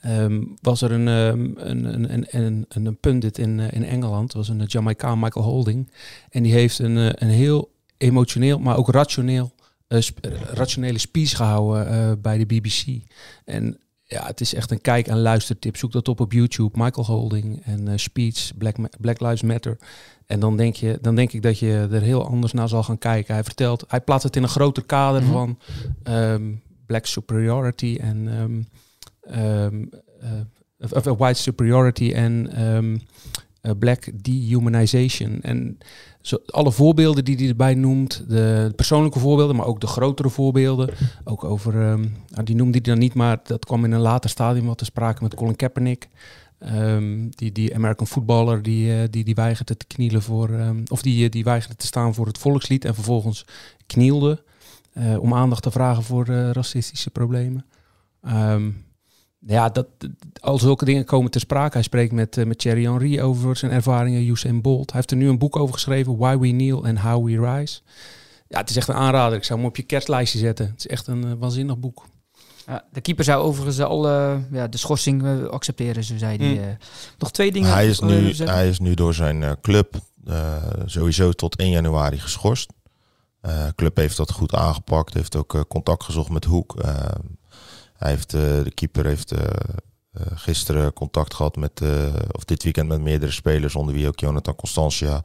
Um, 0.06 0.56
was 0.62 0.82
er 0.82 0.92
een, 0.92 1.08
um, 1.08 1.54
een, 1.58 1.86
een, 1.86 2.14
een, 2.36 2.66
een, 2.70 2.86
een 2.86 2.98
pundit 2.98 3.38
in, 3.38 3.60
uh, 3.60 3.72
in 3.72 3.84
Engeland, 3.84 4.34
was 4.34 4.50
een 4.50 4.64
Jamaicaan, 4.64 5.20
Michael 5.20 5.46
Holding. 5.46 5.92
En 6.30 6.44
die 6.44 6.54
heeft 6.54 6.80
een, 6.80 6.98
uh, 6.98 7.10
een 7.14 7.30
heel 7.30 7.72
emotioneel, 7.98 8.60
maar 8.60 8.78
ook 8.78 8.90
rationeel, 8.90 9.52
uh, 9.88 10.00
sp 10.02 10.18
rationele 10.54 10.98
speech 10.98 11.36
gehouden 11.36 12.22
bij 12.22 12.38
de 12.38 12.46
BBC. 12.46 12.86
En 13.46 13.78
Ja, 14.04 14.26
het 14.26 14.42
is 14.42 14.54
echt 14.54 14.72
een 14.72 14.82
kijk- 14.82 15.08
en 15.08 15.22
luistertip. 15.22 15.78
Zoek 15.78 15.92
dat 15.92 16.08
op 16.08 16.20
op 16.20 16.32
YouTube. 16.32 16.84
Michael 16.84 17.06
Holding 17.06 17.62
en 17.66 18.00
Speech, 18.00 18.52
Black, 18.58 18.76
Black 19.00 19.20
Lives 19.20 19.42
Matter. 19.42 19.78
En 20.26 20.40
dan 20.40 20.58
denk, 20.58 20.76
je, 20.76 20.98
dan 21.02 21.16
denk 21.16 21.32
ik 21.32 21.42
dat 21.42 21.60
je 21.60 21.88
er 21.92 22.02
heel 22.02 22.28
anders 22.28 22.54
naar 22.54 22.70
zal 22.70 22.84
gaan 22.84 22.98
kijken. 22.98 23.34
Hij 23.34 23.44
vertelt, 23.44 23.84
hij 23.88 24.02
plaatst 24.02 24.24
het 24.24 24.36
in 24.36 24.44
een 24.44 24.50
groter 24.50 24.84
kader 24.86 25.22
mhm. 25.24 25.32
van 25.32 25.60
um, 26.04 26.62
black 26.86 27.06
superiority 27.06 27.98
en 28.02 28.28
um, 29.36 29.90
uh, 30.80 31.14
white 31.18 31.40
superiority 31.40 32.12
en 32.12 32.64
um, 32.64 33.02
black 33.80 34.24
dehumanization. 34.24 35.42
En 35.42 35.78
zo, 36.22 36.38
alle 36.46 36.72
voorbeelden 36.72 37.26
die 37.26 37.36
hij 37.36 37.48
erbij 37.48 37.74
noemt, 37.74 38.24
de 38.28 38.74
persoonlijke 38.76 39.20
voorbeelden, 39.20 39.56
maar 39.56 39.66
ook 39.66 39.82
de 39.82 39.88
grotere 39.88 40.30
voorbeelden. 40.30 40.90
Ook 41.24 41.44
over, 41.44 41.76
um, 41.76 42.16
die 42.44 42.56
noemde 42.56 42.72
hij 42.72 42.82
dan 42.82 42.98
niet, 42.98 43.14
maar 43.14 43.40
dat 43.44 43.66
kwam 43.66 43.86
in 43.86 43.92
een 43.92 44.00
later 44.00 44.30
stadium 44.30 44.66
wat 44.66 44.78
te 44.78 44.86
sprake 44.86 45.24
met 45.24 45.36
Colin 45.36 45.56
Kaepernick. 45.56 46.08
Die, 47.30 47.52
die 47.52 47.76
American 47.76 48.08
voetballer 48.08 48.62
die, 48.62 48.88
uh, 48.88 49.04
die, 49.10 49.24
die 49.24 49.36
weigerde 49.36 49.78
te 49.78 49.86
knielen 49.88 50.22
voor, 50.22 50.50
of 50.88 51.02
die, 51.02 51.30
die 51.30 51.44
weigerde 51.44 51.76
te 51.76 51.86
staan 51.86 52.14
voor 52.14 52.26
het 52.26 52.38
volkslied 52.38 52.86
en 52.86 52.94
vervolgens 52.94 53.46
knielde 53.86 54.44
om 55.20 55.34
aandacht 55.34 55.64
te 55.64 55.72
vragen 55.72 56.04
voor 56.04 56.26
racistische 56.26 57.10
problemen. 57.10 57.66
Ja, 59.48 59.70
dat, 59.70 59.88
al 60.40 60.60
zulke 60.60 60.86
dingen 60.86 61.06
komen 61.06 61.32
ter 61.32 61.42
sprake. 61.42 61.74
Hij 61.74 61.84
spreekt 61.84 62.12
met, 62.12 62.38
uh, 62.38 62.46
met 62.46 62.58
Thierry 62.58 62.84
Henry 62.84 63.20
over 63.20 63.56
zijn 63.56 63.72
ervaringen, 63.72 64.28
Usain 64.28 64.62
Bolt. 64.62 64.92
Hij 64.92 64.96
heeft 64.96 65.12
er 65.12 65.18
nu 65.18 65.30
een 65.30 65.38
boek 65.38 65.56
over 65.56 65.74
geschreven, 65.74 66.18
Why 66.18 66.38
We 66.38 66.50
Kneel 66.50 66.86
and 66.86 67.00
How 67.00 67.26
We 67.26 67.52
Rise. 67.52 67.80
Ja, 68.48 68.60
het 68.60 68.70
is 68.70 68.76
echt 68.76 68.88
een 68.88 68.96
aanrader. 68.96 69.38
Ik 69.38 69.44
zou 69.44 69.60
hem 69.60 69.68
op 69.68 69.76
je 69.76 69.84
kerstlijstje 69.84 70.40
zetten. 70.40 70.66
Het 70.66 70.80
is 70.80 70.88
echt 70.88 71.08
een 71.08 71.26
uh, 71.26 71.32
waanzinnig 71.40 71.78
boek. 71.78 72.06
Ja, 72.66 72.84
de 72.92 73.02
keeper 73.02 73.24
zou 73.24 73.44
overigens 73.44 73.80
al 73.80 74.10
uh, 74.10 74.38
ja, 74.52 74.68
de 74.68 74.78
schorsing 74.78 75.48
accepteren, 75.48 76.04
zo 76.04 76.18
zei 76.18 76.38
hij. 76.38 76.54
Mm. 76.54 76.78
nog 77.18 77.32
twee 77.32 77.52
dingen. 77.52 77.72
Hij 77.72 77.88
is, 77.88 78.00
nu, 78.00 78.34
hij 78.34 78.70
is 78.70 78.80
nu 78.80 78.94
door 78.94 79.14
zijn 79.14 79.58
club 79.62 79.96
sowieso 80.86 81.32
tot 81.32 81.56
1 81.56 81.70
januari 81.70 82.20
geschorst. 82.20 82.74
De 83.42 83.74
club 83.76 83.98
heeft 83.98 84.18
dat 84.18 84.32
goed 84.32 84.54
aangepakt, 84.54 85.14
heeft 85.14 85.36
ook 85.36 85.66
contact 85.68 86.04
gezocht 86.04 86.30
met 86.30 86.46
Hoek. 86.46 86.76
Hij 88.00 88.10
heeft, 88.10 88.34
uh, 88.34 88.42
de 88.42 88.72
keeper 88.74 89.06
heeft 89.06 89.34
uh, 89.34 89.40
gisteren 90.34 90.94
contact 90.94 91.34
gehad 91.34 91.56
met, 91.56 91.82
of 92.32 92.44
dit 92.44 92.64
weekend 92.64 92.88
met 92.88 93.02
meerdere 93.02 93.32
spelers, 93.32 93.76
onder 93.76 93.94
wie 93.94 94.08
ook 94.08 94.20
Jonathan 94.20 94.56
Constantia. 94.56 95.24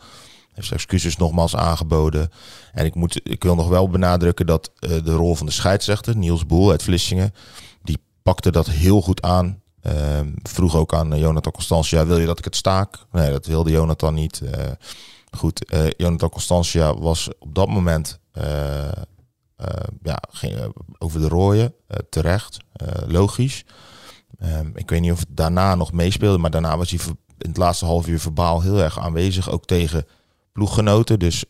Heeft 0.52 0.66
zijn 0.66 0.80
excuses 0.80 1.16
nogmaals 1.16 1.56
aangeboden. 1.56 2.30
En 2.72 2.84
ik, 2.84 2.94
moet, 2.94 3.20
ik 3.22 3.42
wil 3.42 3.54
nog 3.54 3.68
wel 3.68 3.88
benadrukken 3.88 4.46
dat 4.46 4.72
de 4.78 5.12
rol 5.12 5.34
van 5.34 5.46
de 5.46 5.52
scheidsrechter, 5.52 6.16
Niels 6.16 6.46
Boel 6.46 6.70
uit 6.70 6.82
Vlissingen, 6.82 7.34
die 7.82 7.98
pakte 8.22 8.50
dat 8.50 8.66
heel 8.66 9.00
goed 9.00 9.22
aan. 9.22 9.62
Ehm, 9.80 10.28
vroeg 10.42 10.76
ook 10.76 10.94
aan 10.94 11.18
Jonathan 11.18 11.52
Constantia, 11.52 12.06
wil 12.06 12.18
je 12.18 12.26
dat 12.26 12.38
ik 12.38 12.44
het 12.44 12.56
staak? 12.56 12.98
Nee, 13.12 13.30
dat 13.30 13.46
wilde 13.46 13.70
Jonathan 13.70 14.14
niet. 14.14 14.42
goed, 15.30 15.74
Jonathan 15.96 16.30
Constantia 16.30 16.94
was 16.96 17.28
op 17.38 17.54
dat 17.54 17.68
moment 17.68 18.18
ja, 20.02 20.18
ging 20.30 20.74
over 20.98 21.20
de 21.20 21.28
rooien, 21.28 21.74
uh, 21.90 21.96
terecht, 22.08 22.58
logisch. 23.06 23.64
Um, 24.42 24.72
ik 24.74 24.90
weet 24.90 25.00
niet 25.00 25.12
of 25.12 25.18
het 25.18 25.28
daarna 25.30 25.74
nog 25.74 25.92
meespeelde, 25.92 26.38
maar 26.38 26.50
daarna 26.50 26.76
was 26.76 26.90
hij 26.90 27.00
in 27.38 27.48
het 27.48 27.56
laatste 27.56 27.84
half 27.84 28.06
uur 28.06 28.20
verbaal 28.20 28.60
heel 28.60 28.78
erg 28.78 28.98
aanwezig, 28.98 29.50
ook 29.50 29.64
tegen 29.64 30.06
ploeggenoten. 30.52 31.18
Dus, 31.18 31.44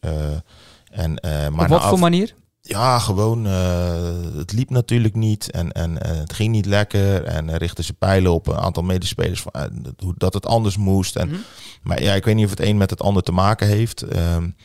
en, 0.90 1.18
maar 1.23 1.64
Op 1.64 1.68
wat 1.68 1.84
voor 1.84 1.99
manier? 1.99 2.34
Ja, 2.61 2.99
gewoon, 2.99 3.44
het 3.44 4.52
liep 4.52 4.70
natuurlijk 4.70 5.14
niet 5.14 5.50
en, 5.50 5.73
en 5.73 6.06
het 6.06 6.32
ging 6.32 6.52
niet 6.52 6.66
lekker. 6.66 7.25
En 7.25 7.56
richtte 7.56 7.82
ze 7.82 7.92
pijlen 7.92 8.32
op 8.32 8.46
een 8.46 8.56
aantal 8.56 8.82
medespelers 8.82 9.42
van, 9.42 9.52
dat 10.16 10.34
het 10.34 10.46
anders 10.46 10.76
moest. 10.76 11.16
En, 11.16 11.28
mm 11.28 11.34
-hmm. 11.34 11.42
Maar 11.82 12.02
ja, 12.02 12.14
ik 12.14 12.25
weet 12.25 12.34
niet 12.34 12.44
of 12.44 12.50
het 12.50 12.61
een 12.61 12.76
met 12.76 12.90
het 12.90 13.02
ander 13.02 13.23
te 13.23 13.32
maken 13.32 13.66
heeft. 13.66 14.16
Um, 14.16 14.56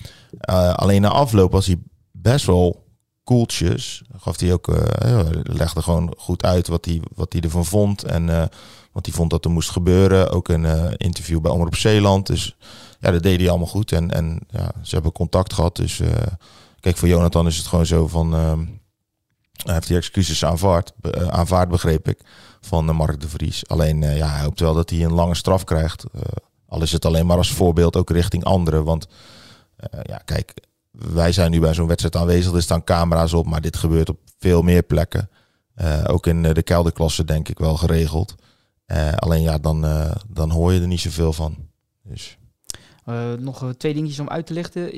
alleen 0.76 1.02
na 1.02 1.10
afloop 1.10 1.52
was 1.52 1.66
hij 1.66 1.78
best 2.12 2.46
wel 2.46 2.88
koeltjes. 3.30 4.02
Gaf 4.18 4.40
hij 4.40 4.54
ook, 4.54 4.68
uh, 4.68 5.30
legde 5.44 5.82
gewoon 5.82 6.14
goed 6.18 6.44
uit 6.44 6.68
wat 6.68 6.86
hij, 6.86 7.02
wat 7.16 7.34
hij 7.34 7.42
ervan 7.42 7.66
vond. 7.66 8.04
En 8.04 8.28
uh, 8.28 8.44
wat 8.92 9.06
hij 9.06 9.16
vond 9.16 9.30
dat 9.30 9.46
er 9.46 9.52
moest 9.52 9.70
gebeuren. 9.70 10.32
Ook 10.32 10.48
een 10.48 10.96
interview 10.98 11.42
bij 11.42 11.52
Omroep 11.52 11.76
Zeeland. 11.76 12.28
Dus 12.28 12.56
ja, 13.00 13.12
dat 13.12 13.24
deed 13.24 13.40
hij 13.40 13.50
allemaal 13.50 13.68
goed. 13.68 13.92
En, 13.92 14.12
en 14.12 14.40
ja, 14.50 14.72
ze 14.82 14.94
hebben 14.94 15.12
contact 15.12 15.54
gehad. 15.54 15.76
Dus 15.76 16.02
kijk, 16.80 16.98
voor 16.98 17.08
Jonathan 17.08 17.48
is 17.48 17.58
het 17.58 17.68
gewoon 17.68 17.86
zo 17.86 18.08
van... 18.08 18.34
hij 19.64 19.74
heeft 19.74 19.88
die 19.88 19.98
excuses 19.98 20.46
aanvaard, 20.46 20.94
aanvaard 21.30 21.70
begreep 21.70 22.08
ik, 22.08 22.22
van 22.62 22.96
Mark 22.96 23.22
de 23.22 23.30
Vries. 23.30 23.68
Alleen, 23.68 24.02
ja, 24.02 24.28
hij 24.28 24.44
hoopt 24.44 24.60
wel 24.60 24.74
dat 24.74 24.90
hij 24.90 25.04
een 25.04 25.14
lange 25.14 25.36
straf 25.36 25.64
krijgt. 25.64 26.04
al 26.68 26.82
is 26.82 26.92
het 26.92 27.06
alleen 27.06 27.26
maar 27.26 27.38
als 27.38 27.52
voorbeeld 27.52 27.96
ook 27.96 28.10
richting 28.10 28.44
anderen. 28.44 28.84
Want 28.84 29.08
ja, 30.04 30.18
kijk, 30.26 30.54
wij 30.92 31.32
zijn 31.32 31.52
nu 31.52 31.60
bij 31.60 31.74
zo'n 31.74 31.88
wedstrijd 31.88 32.16
aanwezig. 32.16 32.54
Er 32.54 32.62
staan 32.62 32.84
camera's 32.84 33.34
op, 33.34 33.46
maar 33.46 33.62
dit 33.62 33.78
gebeurt 33.78 34.10
op 34.10 34.20
veel 34.40 34.62
meer 34.62 34.84
plekken. 34.84 35.30
Uh, 35.82 36.04
ook 36.08 36.28
in 36.28 36.42
de 36.42 36.64
kelderklasse 36.64 37.26
denk 37.26 37.50
ik 37.50 37.60
wel 37.60 37.78
geregeld. 37.78 38.36
Uh, 38.88 39.14
alleen 39.14 39.42
ja, 39.42 39.58
dan, 39.58 39.86
uh, 39.86 40.12
dan 40.28 40.50
hoor 40.50 40.74
je 40.74 40.82
er 40.82 40.88
niet 40.88 41.00
zoveel 41.00 41.34
van. 41.34 41.56
Dus. 42.04 42.38
nog 43.40 43.74
twee 43.78 43.94
dingetjes 43.94 44.20
om 44.20 44.30
uit 44.30 44.46
te 44.46 44.54
lichten. 44.54 44.98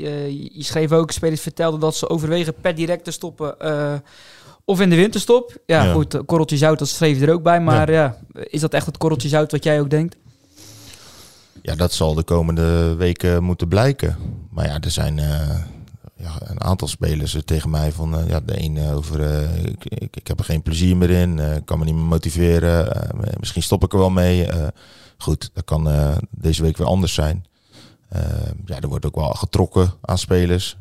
je 0.55 0.63
schreef 0.63 0.91
ook, 0.91 1.11
spelers 1.11 1.41
vertelden 1.41 1.79
dat 1.79 1.95
ze 1.95 2.09
overwegen 2.09 2.53
per 2.61 2.75
direct 2.75 3.03
te 3.03 3.11
stoppen 3.11 3.55
of 4.65 4.81
in 4.81 4.89
de 4.89 4.95
winterstop. 4.95 5.57
Ja, 5.65 5.83
ja. 5.83 5.93
goed, 5.93 6.25
korreltje 6.25 6.57
zout, 6.57 6.79
dat 6.79 6.87
schreef 6.87 7.19
je 7.19 7.25
er 7.25 7.33
ook 7.33 7.43
bij. 7.43 7.61
Maar 7.61 7.91
ja. 7.91 8.17
ja. 8.33 8.43
is 8.43 8.61
dat 8.61 8.73
echt 8.73 8.85
het 8.85 8.97
korreltje 8.97 9.29
zout 9.29 9.51
wat 9.51 9.63
jij 9.63 9.79
ook 9.79 9.89
denkt? 9.89 10.15
Ja, 11.61 11.75
dat 11.75 11.93
zal 11.93 12.13
de 12.13 12.23
komende 12.23 12.95
weken 12.95 13.43
moeten 13.43 13.67
blijken. 13.67 14.15
Maar 14.49 14.67
ja, 14.67 14.79
er 14.79 14.91
zijn 14.91 15.19
ja, 16.21 16.37
een 16.39 16.61
aantal 16.61 16.87
spelers 16.87 17.37
tegen 17.45 17.69
mij 17.69 17.91
van 17.91 18.19
uh, 18.19 18.27
ja, 18.27 18.39
de 18.39 18.63
een 18.63 18.79
over 18.93 19.19
uh, 19.19 19.65
ik, 19.65 19.85
ik, 19.85 20.15
ik, 20.15 20.27
heb 20.27 20.39
er 20.39 20.45
geen 20.45 20.61
plezier 20.61 20.97
meer 20.97 21.09
in, 21.09 21.37
uh, 21.37 21.55
kan 21.65 21.79
me 21.79 21.85
niet 21.85 21.95
meer 21.95 22.03
motiveren, 22.03 23.07
misschien 23.39 23.63
stop 23.63 23.83
ik 23.83 23.93
er 23.93 23.99
wel 23.99 24.09
mee. 24.09 24.47
goed, 25.17 25.49
dat 25.53 25.65
kan 25.65 25.89
deze 26.29 26.61
week 26.61 26.77
weer 26.77 26.87
anders 26.87 27.13
zijn. 27.13 27.45
ja, 28.65 28.79
er 28.79 28.87
wordt 28.87 29.05
ook 29.05 29.15
wel 29.15 29.29
getrokken 29.29 29.93
aan 30.01 30.17
spelers. 30.17 30.77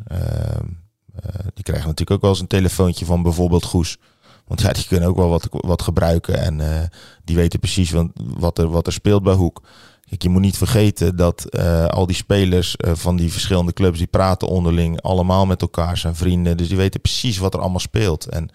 die 1.55 1.65
krijgen 1.65 1.87
natuurlijk 1.87 2.11
ook 2.11 2.21
wel 2.21 2.31
eens 2.31 2.41
een 2.41 2.47
telefoontje 2.47 3.05
van 3.05 3.23
bijvoorbeeld 3.23 3.65
Goes. 3.65 3.99
Want 4.47 4.61
ja, 4.61 4.73
die 4.73 4.87
kunnen 4.87 5.09
ook 5.09 5.17
wel 5.17 5.29
wat, 5.29 5.49
wat 5.51 5.83
gebruiken 5.83 6.39
en 6.39 6.91
die 7.25 7.37
weten 7.37 7.61
precies 7.61 7.93
wat, 8.15 8.59
er, 8.59 8.69
wat 8.71 8.87
er 8.87 8.93
speelt 8.93 9.23
bij 9.23 9.35
Hoek. 9.35 9.63
Kijk, 10.11 10.23
je 10.23 10.29
moet 10.29 10.41
niet 10.41 10.57
vergeten 10.57 11.17
dat 11.17 11.47
uh, 11.51 11.87
al 11.87 12.07
die 12.07 12.17
spelers 12.17 12.77
uh, 12.77 12.93
van 12.95 13.17
die 13.17 13.33
verschillende 13.33 13.73
clubs, 13.73 13.99
die 13.99 14.07
praten 14.07 14.49
onderling 14.49 15.03
allemaal 15.03 15.47
met 15.47 15.63
elkaar, 15.63 15.97
zijn 15.97 16.17
vrienden. 16.17 16.57
Dus 16.57 16.69
die 16.69 16.77
weten 16.77 17.01
precies 17.01 17.39
wat 17.39 17.55
er 17.55 17.61
allemaal 17.61 17.81
speelt. 17.81 18.27
En 18.27 18.51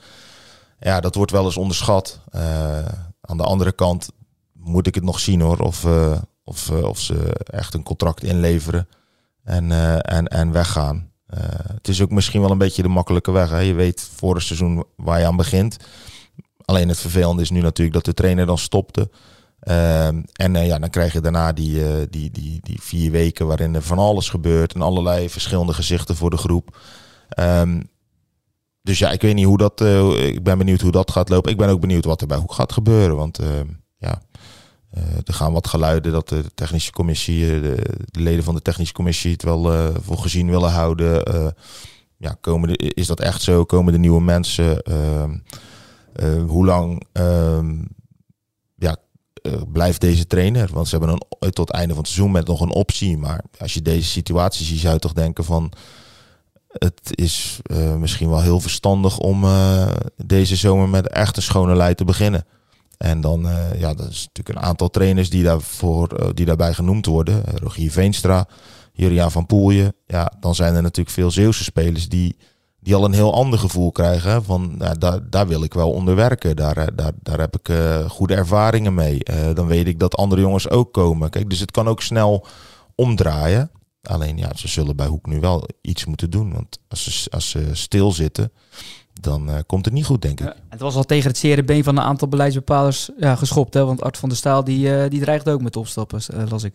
ja, 0.79 0.99
dat 0.99 1.15
wordt 1.15 1.31
wel 1.31 1.45
eens 1.45 1.57
onderschat. 1.57 2.19
Uh, 2.35 2.41
aan 3.21 3.37
de 3.37 3.43
andere 3.43 3.71
kant 3.71 4.09
moet 4.53 4.87
ik 4.87 4.95
het 4.95 5.03
nog 5.03 5.19
zien 5.19 5.41
hoor, 5.41 5.59
of, 5.59 5.85
of, 6.43 6.71
of 6.71 6.99
ze 6.99 7.33
echt 7.45 7.73
een 7.73 7.83
contract 7.83 8.23
inleveren 8.23 8.87
en, 9.43 9.71
en, 10.01 10.27
en 10.27 10.51
weggaan. 10.51 11.11
het 11.73 11.87
is 11.87 12.01
ook 12.01 12.11
misschien 12.11 12.41
wel 12.41 12.51
een 12.51 12.57
beetje 12.57 12.81
de 12.81 12.87
makkelijke 12.87 13.31
weg. 13.31 13.49
Hè? 13.49 13.59
Je 13.59 13.73
weet 13.73 14.09
voor 14.15 14.35
het 14.35 14.43
seizoen 14.43 14.83
waar 14.95 15.19
je 15.19 15.25
aan 15.25 15.35
begint. 15.35 15.77
Alleen 16.65 16.87
het 16.87 16.99
vervelende 16.99 17.41
is 17.41 17.49
nu 17.49 17.61
natuurlijk 17.61 17.95
dat 17.95 18.05
de 18.05 18.13
trainer 18.13 18.45
dan 18.45 18.57
stopte. 18.57 19.09
Um, 19.67 20.23
en 20.33 20.55
uh, 20.55 20.67
ja, 20.67 20.79
dan 20.79 20.89
krijg 20.89 21.13
je 21.13 21.21
daarna 21.21 21.53
die, 21.53 21.79
uh, 21.79 21.93
die, 22.09 22.31
die, 22.31 22.59
die 22.63 22.81
vier 22.81 23.11
weken 23.11 23.47
waarin 23.47 23.75
er 23.75 23.81
van 23.81 23.97
alles 23.97 24.29
gebeurt 24.29 24.73
en 24.73 24.81
allerlei 24.81 25.29
verschillende 25.29 25.73
gezichten 25.73 26.15
voor 26.15 26.29
de 26.29 26.37
groep. 26.37 26.77
Um, 27.39 27.89
dus 28.81 28.99
ja, 28.99 29.11
ik 29.11 29.21
weet 29.21 29.35
niet 29.35 29.45
hoe 29.45 29.57
dat. 29.57 29.81
Uh, 29.81 30.27
ik 30.27 30.43
ben 30.43 30.57
benieuwd 30.57 30.81
hoe 30.81 30.91
dat 30.91 31.11
gaat 31.11 31.29
lopen. 31.29 31.51
Ik 31.51 31.57
ben 31.57 31.69
ook 31.69 31.79
benieuwd 31.79 32.05
wat 32.05 32.21
er 32.21 32.27
bij 32.27 32.37
Hoek 32.37 32.53
gaat 32.53 32.73
gebeuren. 32.73 33.15
Want 33.15 33.39
ehm, 33.39 33.67
ja, 33.97 34.21
er 35.23 35.33
gaan 35.33 35.53
wat 35.53 35.67
geluiden 35.67 36.11
dat 36.11 36.29
de 36.29 36.43
technische 36.55 36.91
commissie, 36.91 37.61
de, 37.61 37.75
de, 38.05 38.19
leden 38.19 38.43
van 38.43 38.55
de 38.55 38.61
technische 38.61 38.93
commissie 38.93 39.31
het 39.31 39.43
wel 39.43 39.91
voor 40.01 40.17
gezien 40.17 40.49
willen 40.49 40.71
houden. 40.71 41.23
ja, 42.17 42.37
komen 42.41 42.75
is 42.75 43.07
dat 43.07 43.19
echt 43.19 43.41
zo? 43.41 43.65
Komen 43.65 43.93
de 43.93 43.99
nieuwe 43.99 44.21
mensen? 44.21 44.81
hoe 46.47 46.65
lang 46.65 47.03
ja, 49.45 49.51
uh, 49.51 49.61
blijft 49.71 50.01
deze 50.01 50.27
trainer. 50.27 50.69
Want 50.73 50.87
ze 50.87 50.97
hebben 50.97 51.13
een, 51.13 51.25
eh, 51.39 51.49
tot 51.49 51.67
het 51.67 51.77
einde 51.77 51.93
van 51.93 52.03
het 52.03 52.11
seizoen 52.11 52.31
met 52.31 52.47
nog 52.47 52.61
een 52.61 52.73
optie. 52.73 53.17
Maar 53.17 53.43
als 53.59 53.73
je 53.73 53.81
deze 53.81 54.09
situatie 54.09 54.65
ziet, 54.65 54.79
zou 54.79 54.93
je 54.93 54.99
toch 54.99 55.13
denken 55.13 55.43
van... 55.43 55.71
Het 56.67 57.09
is 57.11 57.59
uh, 57.71 57.95
misschien 57.95 58.29
wel 58.29 58.41
heel 58.41 58.59
verstandig 58.59 59.17
om 59.17 59.45
deze 60.25 60.55
zomer 60.55 60.89
met 60.89 61.07
echt 61.07 61.37
een 61.37 61.43
schone 61.43 61.75
lei 61.75 61.95
te 61.95 62.05
beginnen. 62.05 62.45
En 62.97 63.21
dan, 63.21 63.47
ja, 63.77 63.93
dat 63.93 64.09
is 64.09 64.25
natuurlijk 64.25 64.57
een 64.57 64.69
aantal 64.69 64.89
trainers 64.89 65.29
die, 65.29 65.43
daarvoor, 65.43 66.31
die 66.33 66.45
daarbij 66.45 66.73
genoemd 66.73 67.05
worden. 67.05 67.43
Rogier 67.61 67.91
Veenstra, 67.91 68.47
Juriaan 68.93 69.31
van 69.31 69.45
Poelje. 69.45 69.93
Ja, 70.07 70.33
dan 70.39 70.55
zijn 70.55 70.75
er 70.75 70.81
natuurlijk 70.81 71.15
veel 71.15 71.31
Zeeuwse 71.31 71.63
spelers 71.63 72.09
die 72.09 72.37
die 72.85 72.95
al 72.95 73.05
een 73.05 73.13
heel 73.13 73.33
ander 73.33 73.59
gevoel 73.59 73.91
krijgen. 73.91 74.43
Van 74.43 74.77
nou, 74.77 74.97
daar, 74.97 75.29
daar 75.29 75.47
wil 75.47 75.63
ik 75.63 75.73
wel 75.73 75.91
onder 75.91 76.15
werken. 76.15 76.55
Daar, 76.55 76.77
eh, 76.77 76.87
daar, 76.95 77.11
daar 77.21 77.39
heb 77.39 77.55
ik 77.57 77.69
eh, 77.69 78.09
goede 78.09 78.35
ervaringen 78.35 78.93
mee. 78.93 79.23
Eh, 79.23 79.53
dan 79.53 79.67
weet 79.67 79.87
ik 79.87 79.99
dat 79.99 80.15
andere 80.15 80.41
jongens 80.41 80.69
ook 80.69 80.93
komen. 80.93 81.29
Kijk, 81.29 81.49
dus 81.49 81.59
het 81.59 81.71
kan 81.71 81.87
ook 81.87 82.01
snel 82.01 82.45
omdraaien. 82.95 83.71
Alleen 84.01 84.37
ja, 84.37 84.51
ze 84.55 84.67
zullen 84.67 84.95
bij 84.95 85.07
Hoek 85.07 85.25
nu 85.25 85.39
wel 85.39 85.67
iets 85.81 86.05
moeten 86.05 86.29
doen. 86.29 86.53
Want 86.53 86.79
als 86.87 87.23
ze, 87.23 87.29
als 87.29 87.49
ze 87.49 87.69
stilzitten, 87.71 88.51
dan 89.21 89.63
komt 89.65 89.85
het 89.85 89.93
niet 89.93 90.05
goed, 90.05 90.21
denk 90.21 90.39
ik. 90.39 90.45
Ja, 90.45 90.55
het 90.69 90.79
was 90.79 90.95
al 90.95 91.03
tegen 91.03 91.29
het 91.29 91.37
zere 91.37 91.63
been 91.63 91.83
van 91.83 91.97
een 91.97 92.03
aantal 92.03 92.27
beleidsbepalers 92.27 93.09
ja, 93.17 93.35
geschopt. 93.35 93.73
Hè? 93.73 93.85
Want 93.85 94.01
Art 94.01 94.17
van 94.17 94.29
der 94.29 94.37
Staal 94.37 94.63
die, 94.63 95.09
die 95.09 95.19
dreigt 95.19 95.49
ook 95.49 95.61
met 95.61 95.75
opstappen, 95.75 96.21
las 96.49 96.63
ik. 96.63 96.73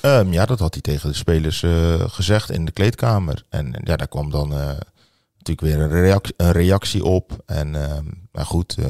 Ehm, 0.00 0.32
ja, 0.32 0.46
dat 0.46 0.58
had 0.58 0.72
hij 0.72 0.82
tegen 0.82 1.08
de 1.08 1.16
spelers 1.16 1.64
gezegd 1.98 2.50
in 2.50 2.64
de 2.64 2.72
kleedkamer. 2.72 3.44
En 3.48 3.80
ja, 3.84 3.96
daar 3.96 4.08
kwam 4.08 4.30
dan 4.30 4.52
natuurlijk 5.46 5.76
weer 5.76 5.98
een 5.98 6.02
reactie, 6.02 6.34
een 6.36 6.52
reactie 6.52 7.04
op. 7.04 7.42
En 7.46 7.74
ehm, 7.74 8.04
maar 8.36 8.46
goed, 8.46 8.76
eh, 8.78 8.84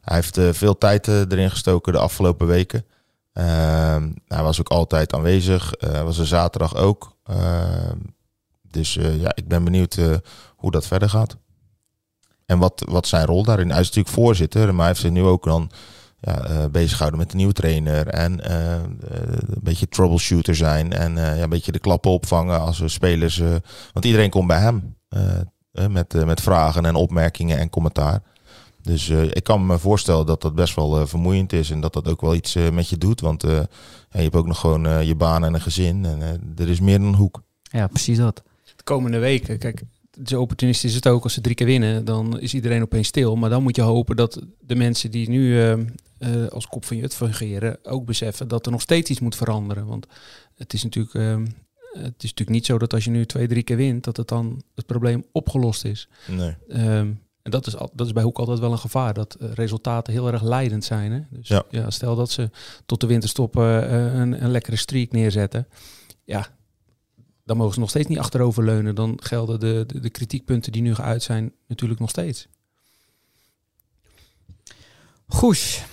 hij 0.00 0.16
heeft 0.16 0.36
eh, 0.36 0.52
veel 0.52 0.78
tijd 0.78 1.08
eh, 1.08 1.20
erin 1.20 1.50
gestoken 1.50 1.92
de 1.92 1.98
afgelopen 1.98 2.46
weken. 2.46 2.84
Ehm, 3.32 4.12
hij 4.26 4.42
was 4.42 4.60
ook 4.60 4.68
altijd 4.68 5.12
aanwezig. 5.12 5.74
Was 6.04 6.18
er 6.18 6.26
zaterdag 6.26 6.76
ook. 6.76 7.16
Ehm, 7.24 7.96
dus 8.62 8.94
ja, 8.94 9.32
ik 9.34 9.48
ben 9.48 9.64
benieuwd 9.64 9.98
hoe 10.56 10.70
dat 10.70 10.86
verder 10.86 11.10
gaat. 11.10 11.36
En 12.46 12.58
wat, 12.58 12.84
wat 12.88 13.06
zijn 13.06 13.26
rol 13.26 13.44
daarin? 13.44 13.70
Hij 13.70 13.80
is 13.80 13.86
natuurlijk 13.86 14.14
voorzitter, 14.14 14.66
maar 14.66 14.78
hij 14.78 14.86
heeft 14.86 15.00
zich 15.00 15.10
nu 15.10 15.22
ook 15.22 15.44
dan 15.44 15.70
ja, 16.20 16.44
eh, 16.44 16.64
bezig 16.70 16.92
gehouden 16.92 17.18
met 17.18 17.30
de 17.30 17.36
nieuwe 17.36 17.52
trainer. 17.52 18.06
En 18.06 18.52
een 18.52 19.62
beetje 19.62 19.88
troubleshooter 19.88 20.54
zijn. 20.54 20.92
En 20.92 21.16
ja, 21.16 21.42
een 21.42 21.48
beetje 21.48 21.72
de 21.72 21.78
klappen 21.78 22.10
opvangen 22.10 22.60
als 22.60 22.78
we 22.78 22.88
spelers. 22.88 23.42
want 23.92 24.04
iedereen 24.04 24.30
komt 24.30 24.46
bij 24.46 24.60
hem 24.60 24.96
met, 25.86 26.14
eh, 26.14 26.24
met 26.24 26.40
vragen 26.40 26.84
en 26.84 26.94
opmerkingen 26.94 27.58
en 27.58 27.70
commentaar. 27.70 28.22
Dus 28.88 29.08
eh, 29.08 29.24
ik 29.24 29.44
kan 29.44 29.66
me 29.66 29.78
voorstellen 29.78 30.26
dat 30.26 30.42
dat 30.42 30.54
best 30.54 30.74
wel 30.74 31.00
eh, 31.00 31.06
vermoeiend 31.06 31.52
is. 31.52 31.70
En 31.70 31.80
dat 31.80 31.92
dat 31.92 32.08
ook 32.08 32.20
wel 32.20 32.34
iets 32.34 32.54
met 32.54 32.88
je 32.88 32.98
doet. 32.98 33.20
Want 33.20 33.44
eh, 33.44 33.50
ja, 33.50 33.66
je 34.10 34.22
hebt 34.22 34.34
ook 34.34 34.46
nog 34.46 34.60
gewoon 34.60 35.06
je 35.06 35.14
baan 35.14 35.44
en 35.44 35.54
een 35.54 35.60
gezin. 35.60 36.04
En 36.04 36.20
er 36.56 36.68
is 36.68 36.80
meer 36.80 36.98
dan 36.98 37.06
een 37.06 37.14
hoek. 37.14 37.42
Ja, 37.62 37.86
precies 37.86 38.16
dat. 38.16 38.42
De 38.76 38.84
komende 38.84 39.18
weken, 39.18 39.58
kijk, 39.58 39.82
zo 40.24 40.40
opportunistisch 40.40 40.90
is 40.90 40.96
het 40.96 41.08
ook. 41.08 41.22
Als 41.22 41.32
ze 41.32 41.40
drie 41.40 41.54
keer 41.54 41.66
winnen, 41.66 42.04
dan 42.04 42.40
is 42.40 42.54
iedereen 42.54 42.82
opeens 42.82 43.08
stil. 43.08 43.36
Maar 43.36 43.50
dan 43.50 43.62
moet 43.62 43.76
je 43.76 43.82
hopen 43.82 44.16
dat 44.16 44.42
de 44.60 44.74
mensen 44.74 45.10
die 45.10 45.28
nu 45.28 45.60
als 46.50 46.66
kop 46.66 46.84
van 46.84 46.96
Jut 46.96 47.14
fungeren, 47.14 47.78
ook 47.82 48.04
beseffen 48.04 48.48
dat 48.48 48.66
er 48.66 48.72
nog 48.72 48.80
steeds 48.80 49.10
iets 49.10 49.20
moet 49.20 49.36
veranderen. 49.36 49.86
Want 49.86 50.06
het 50.58 50.72
is 50.72 50.82
natuurlijk, 50.82 51.14
eh, 51.14 51.36
het 51.92 52.22
is 52.22 52.30
natuurlijk 52.30 52.50
niet 52.50 52.66
zo 52.66 52.78
dat 52.78 52.92
als 52.92 53.04
je 53.04 53.10
nu 53.10 53.26
twee, 53.26 53.48
drie 53.48 53.62
keer 53.62 53.76
wint, 53.76 54.04
dat 54.04 54.16
het 54.16 54.28
dan 54.28 54.62
het 54.74 54.86
probleem 54.86 55.24
opgelost 55.32 55.84
is. 55.84 56.08
Nee. 56.26 56.56
Ehm, 56.68 57.12
en 57.42 57.50
dat 57.50 57.66
is, 57.66 57.76
al, 57.76 57.90
dat 57.94 58.06
is 58.06 58.12
bij 58.12 58.22
Hoek 58.22 58.38
altijd 58.38 58.58
wel 58.58 58.72
een 58.72 58.78
gevaar, 58.78 59.14
dat 59.14 59.34
eh, 59.34 59.52
resultaten 59.52 60.12
heel 60.12 60.32
erg 60.32 60.42
leidend 60.42 60.84
zijn. 60.84 61.12
Hè? 61.12 61.20
Dus 61.30 61.48
Ja. 61.48 61.64
ja. 61.70 61.90
stel 61.90 62.16
dat 62.16 62.30
ze 62.30 62.50
tot 62.86 63.00
de 63.00 63.06
winterstop 63.06 63.56
eh, 63.56 64.14
een, 64.14 64.42
een 64.44 64.50
lekkere 64.50 64.76
streak 64.76 65.12
neerzetten. 65.12 65.68
Ja, 66.24 66.48
dan 67.44 67.56
mogen 67.56 67.74
ze 67.74 67.80
nog 67.80 67.90
steeds 67.90 68.08
niet 68.08 68.18
achteroverleunen. 68.18 68.94
Dan 68.94 69.18
gelden 69.22 69.60
de, 69.60 69.84
de, 69.86 70.00
de 70.00 70.10
kritiekpunten 70.10 70.72
die 70.72 70.82
nu 70.82 70.94
geuit 70.94 71.22
zijn 71.22 71.52
natuurlijk 71.66 72.00
nog 72.00 72.10
steeds. 72.10 72.48
Goes. 75.26 75.84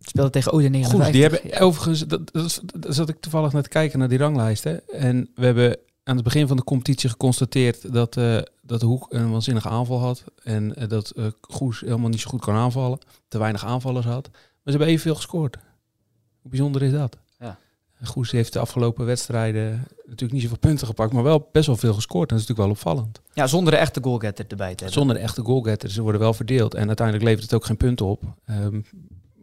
Speelde 0.00 0.30
tegen 0.30 0.52
Ode 0.52 0.68
59. 0.68 1.04
Goed, 1.04 1.12
die 1.12 1.22
hebben 1.22 1.60
overigens, 1.60 2.06
dat, 2.06 2.32
dat, 2.32 2.62
dat 2.74 2.94
zat 2.94 3.08
ik 3.08 3.20
toevallig 3.20 3.52
net 3.52 3.62
te 3.62 3.68
kijken 3.68 3.98
naar 3.98 4.08
die 4.08 4.18
ranglijst. 4.18 4.64
Hè? 4.64 4.76
En 4.76 5.30
we 5.34 5.44
hebben 5.44 5.78
aan 6.04 6.14
het 6.14 6.24
begin 6.24 6.46
van 6.46 6.56
de 6.56 6.64
competitie 6.64 7.08
geconstateerd 7.08 7.92
dat, 7.92 8.16
eh 8.16 8.38
dat 8.62 8.80
de 8.80 8.86
Hoek 8.86 9.06
een 9.08 9.30
waanzinnige 9.30 9.68
aanval 9.68 9.98
had. 9.98 10.24
En 10.42 10.74
eh, 10.74 10.88
dat 10.88 11.10
eh 11.10 11.26
Goes 11.40 11.80
helemaal 11.80 12.08
niet 12.08 12.20
zo 12.20 12.28
goed 12.30 12.40
kon 12.40 12.54
aanvallen. 12.54 12.98
Te 13.28 13.38
weinig 13.38 13.64
aanvallers 13.64 14.06
had. 14.06 14.28
Maar 14.32 14.40
ze 14.64 14.70
hebben 14.70 14.88
evenveel 14.88 15.14
gescoord. 15.14 15.56
Hoe 16.40 16.50
bijzonder 16.50 16.82
is 16.82 16.92
dat? 16.92 17.16
Ja. 17.38 17.58
Goes 18.02 18.30
heeft 18.30 18.52
de 18.52 18.58
afgelopen 18.58 19.06
wedstrijden 19.06 19.86
natuurlijk 20.04 20.32
niet 20.32 20.42
zoveel 20.42 20.58
punten 20.58 20.86
gepakt, 20.86 21.12
maar 21.12 21.22
wel 21.22 21.48
best 21.52 21.66
wel 21.66 21.76
veel 21.76 21.94
gescoord. 21.94 22.30
En 22.30 22.36
dat 22.36 22.44
is 22.44 22.48
natuurlijk 22.48 22.82
wel 22.82 22.92
opvallend. 22.92 23.20
Ja, 23.32 23.46
zonder 23.46 23.72
de 23.72 23.78
echte 23.78 24.02
goalgetter 24.02 24.44
erbij 24.48 24.74
te 24.74 24.84
hebben. 24.84 24.92
Zonder 24.92 25.16
de 25.16 25.22
echte 25.22 25.42
goalgetters. 25.42 25.94
Ze 25.94 26.02
worden 26.02 26.20
wel 26.20 26.34
verdeeld. 26.34 26.74
En 26.74 26.86
uiteindelijk 26.86 27.26
levert 27.26 27.44
het 27.44 27.54
ook 27.54 27.64
geen 27.64 27.76
punten 27.76 28.06
op. 28.06 28.22
Ehm, 28.44 28.80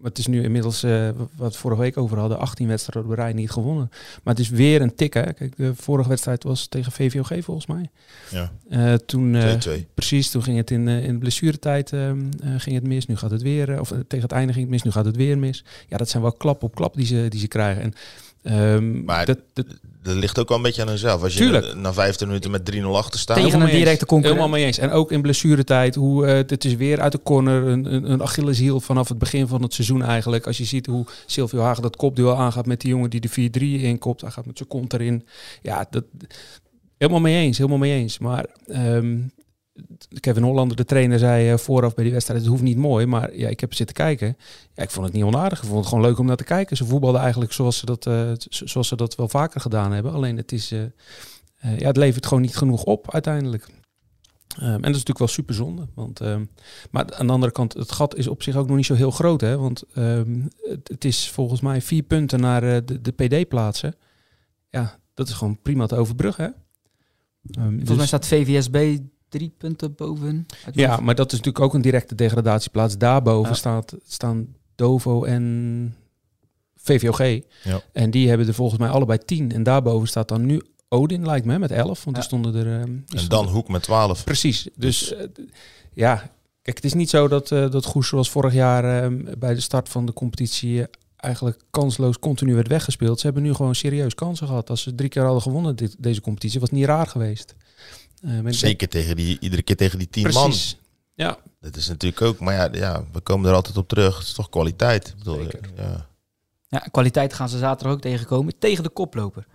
maar 0.06 0.14
het 0.14 0.24
is 0.24 0.34
nu 0.34 0.44
inmiddels, 0.44 0.84
eh, 0.84 1.10
wat 1.36 1.52
we 1.54 1.58
vorige 1.60 1.82
week 1.82 1.98
over 1.98 2.18
hadden, 2.18 2.40
18 2.40 2.68
wedstrijden 2.68 3.12
op 3.12 3.16
de 3.16 3.22
rij 3.22 3.34
niet 3.34 3.52
gewonnen. 3.52 3.90
Maar 4.24 4.34
het 4.34 4.44
is 4.44 4.50
weer 4.50 4.82
een 4.82 4.96
tik. 4.96 5.14
Hè? 5.14 5.34
Kijk, 5.34 5.58
de 5.58 5.76
vorige 5.76 6.10
wedstrijd 6.10 6.44
was 6.44 6.68
tegen 6.68 6.92
VVOG 6.92 7.44
volgens 7.44 7.66
mij. 7.66 7.90
Ja, 8.32 8.52
Eh, 8.70 8.94
toen, 8.94 9.36
2-2. 9.60 9.88
precies, 9.94 10.30
toen 10.30 10.44
ging 10.44 10.58
het 10.58 10.72
in, 10.72 10.88
in 10.88 11.14
de 11.14 11.20
blessuretijd 11.20 11.94
ehm, 11.94 12.20
eh, 12.44 12.50
ging 12.58 12.76
het 12.76 12.88
mis. 12.88 13.06
Nu 13.06 13.16
gaat 13.16 13.32
het 13.32 13.42
weer, 13.42 13.80
of 13.80 13.88
tegen 13.88 14.22
het 14.22 14.32
einde 14.32 14.54
ging 14.54 14.64
het 14.66 14.74
mis, 14.74 14.84
nu 14.84 14.92
gaat 14.92 15.06
het 15.06 15.16
weer 15.16 15.38
mis. 15.38 15.64
Ja, 15.88 15.98
dat 15.98 16.10
zijn 16.10 16.24
wel 16.24 16.34
klap 16.34 16.64
op 16.64 16.76
klap 16.76 16.96
die 16.96 17.06
ze, 17.06 17.26
die 17.30 17.40
ze 17.40 17.48
krijgen. 17.48 17.82
En, 17.84 17.94
ehm, 18.46 19.04
Maar 19.04 19.26
dat, 19.26 19.38
dat, 19.54 19.66
Dat 20.04 20.16
ligt 20.16 20.40
ook 20.40 20.48
wel 20.48 20.58
een 20.58 20.64
beetje 20.64 20.82
aan 20.82 20.88
hunzelf. 20.88 21.24
Als 21.24 21.34
je 21.34 21.40
Tuurlijk. 21.40 21.66
na, 21.66 21.74
na 21.74 21.94
15 21.94 22.28
minuten 22.28 22.52
met 22.52 22.72
3-0 22.76 22.84
achter 22.86 23.20
staat. 23.20 23.36
Tegen 23.36 23.50
Helemaal 23.52 23.68
een 23.68 23.74
mee 23.74 23.84
directe 23.84 24.00
eens. 24.00 24.10
concurrent. 24.10 24.40
Helemaal 24.40 24.58
mee 24.60 24.66
eens. 24.66 24.78
En 24.78 24.92
ook 24.92 25.12
in 25.12 25.22
blessuretijd. 25.22 25.96
Hoe, 25.96 26.26
eh, 26.26 26.34
het 26.36 26.66
is 26.66 26.76
weer 26.76 27.02
uit 27.02 27.12
de 27.12 27.20
corner 27.24 27.64
een, 27.68 27.94
een, 27.94 28.12
een 28.12 28.22
Achilleshiel 28.22 28.80
vanaf 28.80 29.10
het 29.10 29.18
begin 29.18 29.48
van 29.48 29.62
het 29.62 29.74
seizoen 29.74 30.04
eigenlijk. 30.04 30.48
Als 30.48 30.58
je 30.58 30.66
ziet 30.66 30.86
hoe 30.86 31.06
Silvio 31.26 31.62
Hagen 31.62 31.82
dat 31.82 31.96
kopduel 31.96 32.36
aangaat 32.38 32.66
met 32.66 32.82
die 32.82 32.90
jongen 32.90 33.10
die 33.10 33.20
de 33.20 33.30
4-3 33.80 33.82
inkopt. 33.84 34.22
Hij 34.22 34.32
gaat 34.32 34.46
met 34.46 34.58
zijn 34.58 34.70
kont 34.70 34.94
erin. 34.94 35.26
Ja, 35.62 35.88
dat, 35.90 36.04
helemaal 36.98 37.22
mee 37.22 37.36
eens. 37.36 37.58
Helemaal 37.58 37.80
mee 37.80 37.94
eens. 37.94 38.18
Maar 38.18 38.46
ehm, 38.68 39.18
Kevin 40.20 40.44
Hollander, 40.44 40.78
de 40.78 40.86
trainer, 40.86 41.20
zei 41.20 41.50
eh, 41.52 41.58
vooraf 41.58 41.94
bij 41.94 42.04
die 42.04 42.14
wedstrijd... 42.14 42.42
het 42.42 42.50
hoeft 42.50 42.62
niet 42.64 42.78
mooi, 42.78 43.06
maar 43.06 43.36
ja, 43.38 43.50
ik 43.50 43.60
heb 43.60 43.74
zitten 43.74 43.96
kijken. 43.96 44.38
Ja, 44.74 44.84
ik 44.84 44.90
vond 44.90 45.06
het 45.06 45.16
niet 45.16 45.24
onaardig. 45.24 45.60
Ik 45.62 45.66
vond 45.68 45.80
het 45.80 45.88
gewoon 45.88 46.04
leuk 46.04 46.18
om 46.20 46.26
naar 46.26 46.36
te 46.36 46.44
kijken. 46.44 46.78
Ze 46.78 46.86
voetbalden 46.86 47.22
eigenlijk 47.22 47.52
zoals 47.52 47.78
ze 47.78 47.86
dat, 47.86 48.06
eh, 48.06 48.32
zo- 48.38 48.66
zoals 48.66 48.88
ze 48.88 48.96
dat 48.96 49.16
wel 49.16 49.28
vaker 49.30 49.62
gedaan 49.62 49.92
hebben. 49.92 50.12
Alleen 50.14 50.38
het 50.38 50.52
is... 50.52 50.72
eh, 50.72 50.80
ja, 51.78 51.88
het 51.88 51.98
levert 51.98 52.26
gewoon 52.26 52.42
niet 52.44 52.58
genoeg 52.58 52.84
op 52.84 53.14
uiteindelijk. 53.14 53.68
Ehm, 54.58 54.66
en 54.66 54.72
dat 54.72 54.82
is 54.82 54.92
natuurlijk 54.92 55.18
wel 55.18 55.28
super 55.28 55.56
zonde. 55.56 55.88
Want, 55.94 56.20
ehm, 56.20 56.46
maar 56.92 57.14
aan 57.16 57.28
de 57.28 57.34
andere 57.34 57.52
kant, 57.52 57.74
het 57.74 57.92
gat 57.92 58.16
is 58.16 58.28
op 58.28 58.44
zich 58.44 58.56
ook 58.56 58.68
nog 58.68 58.76
niet 58.76 58.86
zo 58.86 58.94
heel 58.94 59.12
groot. 59.12 59.42
Hè? 59.42 59.58
Want 59.58 59.84
ehm, 59.94 60.42
het, 60.62 60.88
het 60.88 61.06
is 61.06 61.30
volgens 61.30 61.62
mij 61.62 61.82
vier 61.82 62.04
punten 62.04 62.40
naar 62.40 62.62
de, 62.62 63.02
de 63.02 63.12
PD-plaatsen. 63.12 63.96
Ja, 64.70 65.00
dat 65.14 65.28
is 65.28 65.34
gewoon 65.34 65.62
prima 65.62 65.86
te 65.86 65.96
overbruggen. 65.96 66.46
Hè? 66.46 66.52
Volgens 67.64 67.84
dus- 67.88 67.98
mij 67.98 68.06
staat 68.06 68.28
VVSB 68.28 68.98
drie 69.38 69.54
punten 69.58 69.96
boven. 69.96 70.46
ja, 70.72 70.98
maar 71.00 71.16
dat 71.16 71.32
is 71.32 71.38
natuurlijk 71.38 71.66
ook 71.66 71.74
een 71.74 71.82
directe 71.82 72.16
degradatieplaats. 72.16 72.98
Daarboven 72.98 73.50
Ja. 73.52 73.56
staat, 73.58 73.96
staan 74.08 74.48
Dovo 74.76 75.24
en 75.24 75.96
VVOG. 76.76 77.20
Ja. 77.64 77.82
En 77.94 78.12
die 78.12 78.28
hebben 78.30 78.48
er 78.48 78.54
volgens 78.54 78.80
mij 78.80 78.90
allebei 78.90 79.20
tien. 79.26 79.52
En 79.52 79.64
daarboven 79.64 80.08
staat 80.08 80.28
dan 80.28 80.46
nu 80.46 80.62
Odin, 80.90 81.26
lijkt 81.26 81.46
me, 81.46 81.60
met 81.60 81.72
elf. 81.72 82.04
Want 82.04 82.16
Ja. 82.16 82.22
er 82.22 82.28
stonden 82.28 82.56
er... 82.56 82.80
ehm, 82.80 82.86
die 82.86 82.94
En 82.94 83.04
stonden- 83.20 83.30
dan 83.30 83.48
Hoek 83.48 83.68
met 83.70 83.84
12. 83.84 84.24
Precies. 84.24 84.68
Dus 84.76 85.14
eh, 85.14 85.24
d- 85.24 85.40
ja, 85.94 86.16
kijk, 86.62 86.76
het 86.76 86.86
is 86.86 86.94
niet 86.94 87.10
zo 87.10 87.28
dat, 87.28 87.52
eh 87.52 87.72
dat 87.72 87.86
Goes 87.86 88.08
zoals 88.08 88.30
vorig 88.30 88.54
jaar 88.54 89.04
eh, 89.04 89.12
bij 89.38 89.54
de 89.54 89.62
start 89.62 89.90
van 89.90 90.06
de 90.06 90.14
competitie 90.14 90.82
eh, 90.82 90.88
eigenlijk 91.18 91.60
kansloos 91.70 92.20
continu 92.20 92.56
werd 92.56 92.68
weggespeeld. 92.68 93.20
Ze 93.20 93.26
hebben 93.26 93.44
nu 93.44 93.54
gewoon 93.54 93.76
serieus 93.76 94.16
kansen 94.16 94.48
gehad. 94.48 94.70
Als 94.70 94.82
ze 94.82 94.96
drie 94.96 95.10
keer 95.10 95.24
hadden 95.24 95.42
gewonnen 95.42 95.76
dit, 95.76 95.96
deze 96.00 96.22
competitie, 96.22 96.60
was 96.60 96.70
het 96.70 96.78
niet 96.80 96.88
raar 96.88 97.08
geweest. 97.08 97.56
Eh, 98.26 98.40
Zeker 98.46 98.88
tegen 98.90 99.16
die, 99.16 99.38
iedere 99.40 99.62
keer 99.62 99.76
tegen 99.76 99.98
die 99.98 100.10
10 100.10 100.24
man. 100.24 100.44
Precies. 100.44 100.78
Ja, 101.14 101.38
Dat 101.60 101.76
is 101.76 101.88
natuurlijk 101.88 102.22
ook, 102.22 102.40
maar 102.40 102.54
ja, 102.54 102.70
ja, 102.72 103.06
we 103.12 103.20
komen 103.20 103.50
er 103.50 103.56
altijd 103.56 103.78
op 103.78 103.88
terug. 103.88 104.18
Het 104.18 104.28
is 104.28 104.34
toch 104.34 104.50
kwaliteit. 104.50 105.08
Ik 105.08 105.18
bedoel, 105.18 105.36
Zeker. 105.36 105.60
Ja. 105.76 106.08
Ja, 106.68 106.80
kwaliteit 106.80 107.34
gaan 107.34 107.50
ze 107.50 107.58
zaterdag 107.58 107.94
ook 107.96 108.02
tegenkomen. 108.02 108.54
Tegen 108.60 108.84
de 108.84 108.90
koploper. 108.90 109.46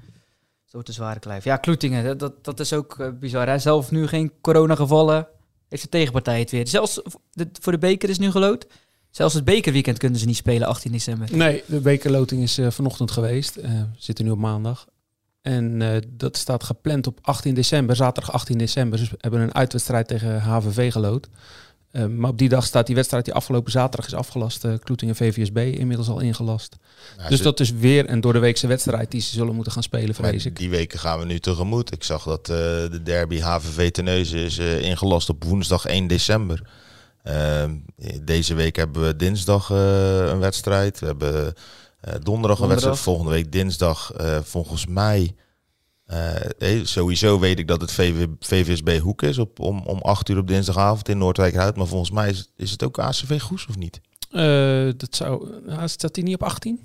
Zo 0.65 0.83
de 0.83 0.93
zware 0.93 1.21
klijf. 1.21 1.45
Ja, 1.45 1.57
Kloetingen, 1.57 2.05
dat, 2.05 2.19
dat, 2.19 2.45
dat 2.45 2.61
is 2.61 2.73
ook 2.73 2.99
eh, 2.99 3.09
bizar. 3.21 3.49
Hè? 3.49 3.59
Zelf 3.59 3.91
nu 3.91 4.07
geen 4.07 4.33
coronagevallen. 4.41 5.27
Heeft 5.69 5.83
de 5.83 5.89
tegenpartij 5.89 6.39
het 6.39 6.51
weer. 6.51 6.69
Zelfs 6.69 7.01
de, 7.31 7.49
voor 7.61 7.73
de 7.73 7.79
beker 7.79 8.09
is 8.09 8.19
nu 8.19 8.31
gelood. 8.31 8.67
Zelfs 9.11 9.35
het 9.35 9.45
bekerweekend 9.45 9.99
kunnen 9.99 10.19
ze 10.21 10.27
niet 10.27 10.37
spelen, 10.37 10.69
18 10.69 10.93
december. 10.93 11.37
nee, 11.37 11.63
de 11.67 11.81
bekerloting 11.81 12.43
is 12.43 12.59
eh, 12.59 12.71
vanochtend 12.71 13.11
geweest. 13.11 13.57
Eh, 13.57 13.71
we 13.71 13.87
zitten 13.99 14.25
nu 14.25 14.31
op 14.31 14.39
maandag. 14.39 14.87
En 15.43 15.83
eh, 15.83 15.97
dat 16.09 16.37
staat 16.37 16.65
gepland 16.65 17.07
op 17.07 17.19
18 17.23 17.55
december, 17.55 17.97
zaterdag 17.97 18.33
18 18.33 18.59
december. 18.59 18.99
Dus 18.99 19.11
we 19.11 19.17
hebben 19.21 19.41
een 19.41 19.55
uitwedstrijd 19.55 20.09
tegen 20.09 20.41
HVV 20.41 20.93
gelood. 20.93 21.29
Eh, 21.91 22.07
maar 22.07 22.31
op 22.31 22.39
die 22.39 22.49
dag 22.49 22.65
staat 22.65 22.87
die 22.87 22.95
wedstrijd 22.95 23.25
die 23.25 23.35
afgelopen 23.35 23.73
zaterdag 23.73 24.07
is 24.07 24.15
afgelast. 24.15 24.65
eh 24.65 24.73
Kloetingen 24.83 25.17
VVSB 25.17 25.57
inmiddels 25.57 26.09
al 26.09 26.21
ingelast. 26.21 26.77
Dus 27.29 27.37
ze- 27.39 27.43
dat 27.45 27.61
is 27.61 27.71
weer 27.73 28.11
een 28.11 28.21
door 28.21 28.33
de 28.33 28.39
weekse 28.39 28.67
wedstrijd 28.67 29.11
die 29.11 29.21
ze 29.21 29.31
zullen 29.35 29.55
moeten 29.55 29.73
gaan 29.73 29.83
spelen, 29.83 30.15
vrees 30.15 30.47
ik. 30.47 30.57
die 30.57 30.71
weken 30.71 30.99
gaan 30.99 31.19
we 31.19 31.25
nu 31.25 31.39
tegemoet. 31.39 31.93
Ik 31.93 32.05
zag 32.05 32.23
dat 32.25 32.47
de 32.47 33.01
derby 33.05 33.41
HVV 33.41 33.91
Terneuzen 33.91 34.39
is 34.39 34.59
ingelast 34.59 35.29
op 35.29 35.45
woensdag 35.45 35.85
1 35.87 36.07
december. 36.07 36.63
Ehm, 37.23 37.75
deze 38.23 38.55
week 38.55 38.77
hebben 38.77 39.03
we 39.07 39.17
dinsdag 39.17 39.69
een 39.69 40.39
wedstrijd. 40.39 41.01
We 41.01 41.07
hebben 41.07 41.55
eh, 42.01 42.13
donderdag 42.13 42.25
een 42.33 42.33
Donderdag. 42.33 42.69
wedstrijd. 42.69 42.99
Volgende 42.99 43.31
week 43.31 43.53
dinsdag 43.53 44.13
eh, 44.13 44.39
volgens 44.43 44.87
mij 44.87 45.35
Eh, 46.59 46.81
sowieso 46.83 47.39
weet 47.39 47.59
ik 47.59 47.69
dat 47.69 47.81
het 47.81 47.93
VV, 47.93 48.27
VVSB 48.41 48.99
Hoek 48.99 49.23
is 49.23 49.39
op, 49.39 49.61
om, 49.61 49.83
om 49.87 49.99
8 49.99 50.29
uur 50.29 50.39
op 50.39 50.47
dinsdagavond 50.49 51.09
in 51.09 51.19
Noordwijkerhout. 51.19 51.77
Maar 51.77 51.87
volgens 51.87 52.11
mij 52.11 52.29
is, 52.29 52.51
is 52.57 52.71
het 52.71 52.83
ook 52.85 52.99
ACV 52.99 53.41
Goes 53.41 53.67
of 53.67 53.77
niet? 53.77 54.01
Dat 54.99 55.09
zou, 55.17 55.49
nou, 55.67 55.89
staat 55.89 56.15
hij 56.17 56.25
niet 56.25 56.35
op 56.35 56.43
18? 56.43 56.81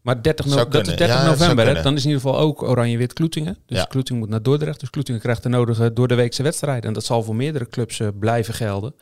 Maar 0.00 0.22
30, 0.22 0.44
no- 0.46 0.52
Zou 0.52 0.68
dat 0.70 0.80
is 0.86 0.96
30 0.96 1.06
Ja, 1.06 1.12
dat 1.14 1.22
zou 1.38 1.38
november. 1.38 1.76
Hè? 1.76 1.82
Dan 1.82 1.94
is 1.94 2.04
in 2.04 2.08
ieder 2.10 2.22
geval 2.22 2.38
ook 2.38 2.62
Oranje-Wit 2.62 3.12
Kloetingen. 3.12 3.58
Dus 3.66 3.78
Ja. 3.78 3.84
Kloetingen 3.84 4.20
moet 4.20 4.30
naar 4.30 4.42
Dordrecht. 4.42 4.80
Dus 4.80 4.90
Kloetingen 4.90 5.20
krijgt 5.20 5.42
de 5.42 5.48
nodige 5.48 5.92
door 5.92 6.08
de 6.08 6.14
weekse 6.14 6.42
wedstrijden. 6.42 6.84
En 6.84 6.92
dat 6.92 7.04
zal 7.04 7.22
voor 7.22 7.36
meerdere 7.36 7.68
clubs 7.68 8.00
blijven 8.18 8.54
gelden. 8.54 8.94